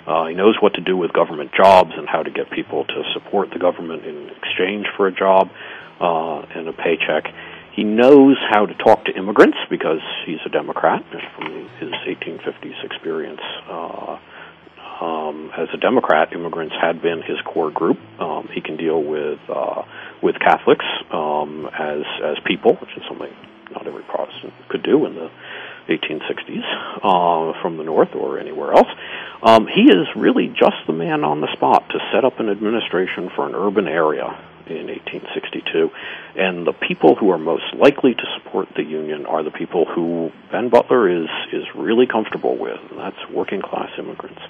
Uh, 0.06 0.26
he 0.26 0.34
knows 0.34 0.56
what 0.60 0.74
to 0.74 0.80
do 0.80 0.96
with 0.96 1.12
government 1.12 1.50
jobs 1.56 1.92
and 1.96 2.08
how 2.08 2.22
to 2.22 2.30
get 2.30 2.50
people 2.50 2.84
to 2.84 3.02
support 3.14 3.48
the 3.52 3.58
government 3.58 4.04
in 4.04 4.28
exchange 4.36 4.86
for 4.96 5.06
a 5.06 5.12
job 5.12 5.48
uh, 6.00 6.40
and 6.54 6.68
a 6.68 6.72
paycheck. 6.72 7.24
He 7.78 7.84
knows 7.84 8.34
how 8.50 8.66
to 8.66 8.74
talk 8.74 9.04
to 9.04 9.12
immigrants 9.16 9.56
because 9.70 10.02
he's 10.26 10.42
a 10.44 10.48
Democrat 10.48 11.00
from 11.36 11.68
his 11.78 11.94
1850s 12.10 12.84
experience. 12.84 13.40
Uh, 13.70 14.18
um, 15.00 15.52
as 15.56 15.68
a 15.72 15.76
Democrat, 15.76 16.32
immigrants 16.32 16.74
had 16.74 17.00
been 17.00 17.22
his 17.22 17.38
core 17.46 17.70
group. 17.70 17.96
Um, 18.18 18.48
he 18.52 18.60
can 18.60 18.78
deal 18.78 19.00
with 19.00 19.38
uh, 19.48 19.82
with 20.20 20.34
Catholics 20.40 20.84
um, 21.12 21.70
as 21.72 22.02
as 22.24 22.36
people, 22.44 22.74
which 22.74 22.90
is 22.96 23.04
something 23.06 23.30
not 23.70 23.86
every 23.86 24.02
Protestant 24.02 24.54
could 24.68 24.82
do 24.82 25.06
in 25.06 25.14
the 25.14 25.30
1860s 25.88 26.66
uh, 27.04 27.62
from 27.62 27.76
the 27.76 27.84
North 27.84 28.12
or 28.16 28.40
anywhere 28.40 28.72
else. 28.72 28.90
Um, 29.40 29.68
he 29.72 29.82
is 29.82 30.08
really 30.16 30.48
just 30.48 30.82
the 30.88 30.92
man 30.92 31.22
on 31.22 31.40
the 31.40 31.48
spot 31.54 31.88
to 31.90 31.98
set 32.12 32.24
up 32.24 32.40
an 32.40 32.48
administration 32.48 33.30
for 33.36 33.46
an 33.46 33.54
urban 33.54 33.86
area 33.86 34.36
in 34.76 34.88
1862. 34.88 35.90
And 36.36 36.66
the 36.66 36.72
people 36.72 37.14
who 37.14 37.30
are 37.30 37.38
most 37.38 37.64
likely 37.74 38.14
to 38.14 38.26
support 38.36 38.68
the 38.76 38.82
Union 38.82 39.26
are 39.26 39.42
the 39.42 39.50
people 39.50 39.86
who 39.86 40.30
Ben 40.52 40.68
Butler 40.68 41.08
is 41.08 41.28
is 41.52 41.64
really 41.74 42.06
comfortable 42.06 42.56
with, 42.56 42.78
and 42.90 42.98
that's 42.98 43.18
working 43.32 43.62
class 43.62 43.90
immigrants. 43.98 44.40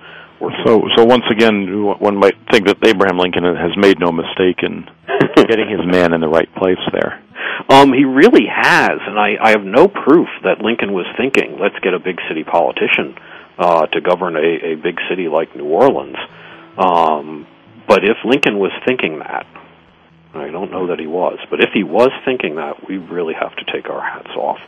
Working 0.40 0.62
So, 0.66 0.82
so 0.96 1.04
once 1.04 1.24
again, 1.30 1.66
one 1.98 2.16
might 2.16 2.36
think 2.50 2.66
that 2.66 2.78
Abraham 2.86 3.18
Lincoln 3.18 3.44
has 3.44 3.76
made 3.76 3.98
no 3.98 4.12
mistake 4.12 4.62
in 4.62 4.86
getting 5.36 5.68
his 5.68 5.84
man 5.84 6.12
in 6.12 6.20
the 6.20 6.28
right 6.28 6.52
place 6.54 6.82
there. 6.92 7.22
Um, 7.68 7.92
he 7.92 8.04
really 8.04 8.46
has, 8.46 8.98
and 9.04 9.18
I, 9.18 9.36
I 9.42 9.50
have 9.50 9.64
no 9.64 9.88
proof 9.88 10.28
that 10.44 10.60
Lincoln 10.60 10.92
was 10.92 11.06
thinking, 11.18 11.58
let's 11.60 11.78
get 11.82 11.92
a 11.92 11.98
big 11.98 12.16
city 12.28 12.44
politician 12.44 13.14
uh, 13.58 13.86
to 13.86 14.00
govern 14.00 14.36
a, 14.36 14.72
a 14.72 14.74
big 14.76 14.96
city 15.10 15.28
like 15.28 15.54
New 15.56 15.66
Orleans. 15.66 16.16
Um, 16.78 17.46
but 17.88 18.04
if 18.04 18.16
Lincoln 18.24 18.58
was 18.58 18.70
thinking 18.86 19.18
that, 19.18 19.46
I 20.34 20.50
don't 20.50 20.70
know 20.70 20.88
that 20.88 20.98
he 20.98 21.06
was, 21.06 21.38
but 21.50 21.60
if 21.60 21.70
he 21.72 21.82
was 21.82 22.10
thinking 22.24 22.56
that, 22.56 22.86
we 22.86 22.98
really 22.98 23.34
have 23.34 23.54
to 23.56 23.64
take 23.72 23.88
our 23.88 24.00
hats 24.00 24.30
off. 24.36 24.58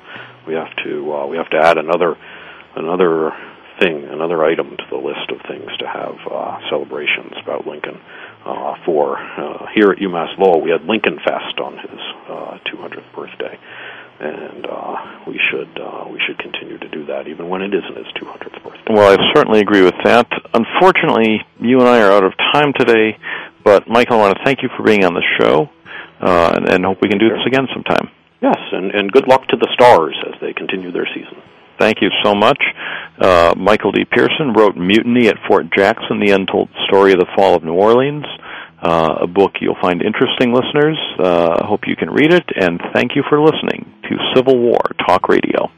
We 0.47 0.55
have 0.55 0.75
to 0.85 1.13
uh, 1.13 1.27
we 1.27 1.37
have 1.37 1.51
to 1.51 1.59
add 1.59 1.77
another 1.77 2.17
another 2.77 3.33
thing, 3.81 4.05
another 4.05 4.45
item 4.45 4.77
to 4.77 4.85
the 4.91 4.97
list 4.97 5.31
of 5.31 5.41
things 5.49 5.71
to 5.79 5.87
have 5.87 6.17
uh, 6.31 6.59
celebrations 6.69 7.33
about 7.43 7.67
Lincoln. 7.67 8.01
Uh, 8.45 8.75
for 8.87 9.19
uh, 9.19 9.67
here 9.75 9.91
at 9.91 9.99
UMass 9.99 10.37
Lowell, 10.39 10.63
we 10.63 10.71
had 10.71 10.83
Lincoln 10.85 11.19
Fest 11.19 11.61
on 11.61 11.77
his 11.77 12.01
uh, 12.29 12.57
200th 12.73 13.05
birthday, 13.15 13.59
and 14.19 14.67
uh, 14.67 15.25
we 15.27 15.39
should 15.51 15.69
uh, 15.79 16.09
we 16.11 16.21
should 16.27 16.39
continue 16.39 16.79
to 16.79 16.89
do 16.89 17.05
that 17.07 17.29
even 17.29 17.49
when 17.51 17.61
it 17.61 17.75
isn't 17.75 17.97
his 17.97 18.07
200th 18.17 18.63
birthday. 18.63 18.95
Well, 18.95 19.13
I 19.13 19.17
certainly 19.35 19.61
agree 19.61 19.83
with 19.83 19.97
that. 20.05 20.27
Unfortunately, 20.55 21.45
you 21.61 21.81
and 21.81 21.89
I 21.89 22.01
are 22.01 22.13
out 22.13 22.25
of 22.25 22.33
time 22.53 22.73
today, 22.79 23.19
but 23.65 23.89
Michael, 23.89 24.19
I 24.19 24.21
want 24.21 24.39
to 24.39 24.45
thank 24.45 24.63
you 24.63 24.69
for 24.77 24.83
being 24.83 25.05
on 25.05 25.15
the 25.15 25.25
show, 25.41 25.69
uh, 26.21 26.53
and, 26.57 26.69
and 26.69 26.85
hope 26.85 26.99
we 27.03 27.09
can 27.09 27.19
do 27.19 27.29
this 27.29 27.47
again 27.47 27.67
sometime. 27.73 28.11
Yes, 28.43 28.59
and, 28.73 28.91
and 28.93 29.13
good 29.13 29.29
luck 29.29 29.47
to 29.49 29.57
the 29.57 29.69
Stars 29.75 30.17
as 30.27 30.41
they 30.41 30.53
continue 30.53 30.91
their 30.91 31.07
season. 31.15 31.43
Thank 31.79 32.03
you 32.03 32.11
so 32.23 32.35
much. 32.35 32.63
Uh, 33.19 33.55
Michael 33.57 33.93
D. 33.93 34.05
Pierson 34.05 34.53
wrote 34.55 34.77
Mutiny 34.77 35.29
at 35.29 35.37
Fort 35.49 35.67
Jackson, 35.75 36.21
The 36.21 36.33
Untold 36.33 36.69
Story 36.87 37.13
of 37.13 37.19
the 37.19 37.29
Fall 37.37 37.55
of 37.55 37.65
New 37.65 37.75
Orleans, 37.75 38.27
uh, 38.83 39.19
a 39.23 39.27
book 39.27 39.53
you'll 39.61 39.77
find 39.81 40.01
interesting, 40.01 40.55
listeners. 40.55 40.99
Uh, 41.19 41.59
I 41.63 41.67
hope 41.67 41.81
you 41.87 41.97
can 41.97 42.11
read 42.11 42.33
it, 42.33 42.45
and 42.57 42.81
thank 42.95 43.15
you 43.15 43.23
for 43.29 43.41
listening 43.41 43.93
to 44.09 44.17
Civil 44.35 44.59
War 44.59 44.81
Talk 45.07 45.29
Radio. 45.29 45.71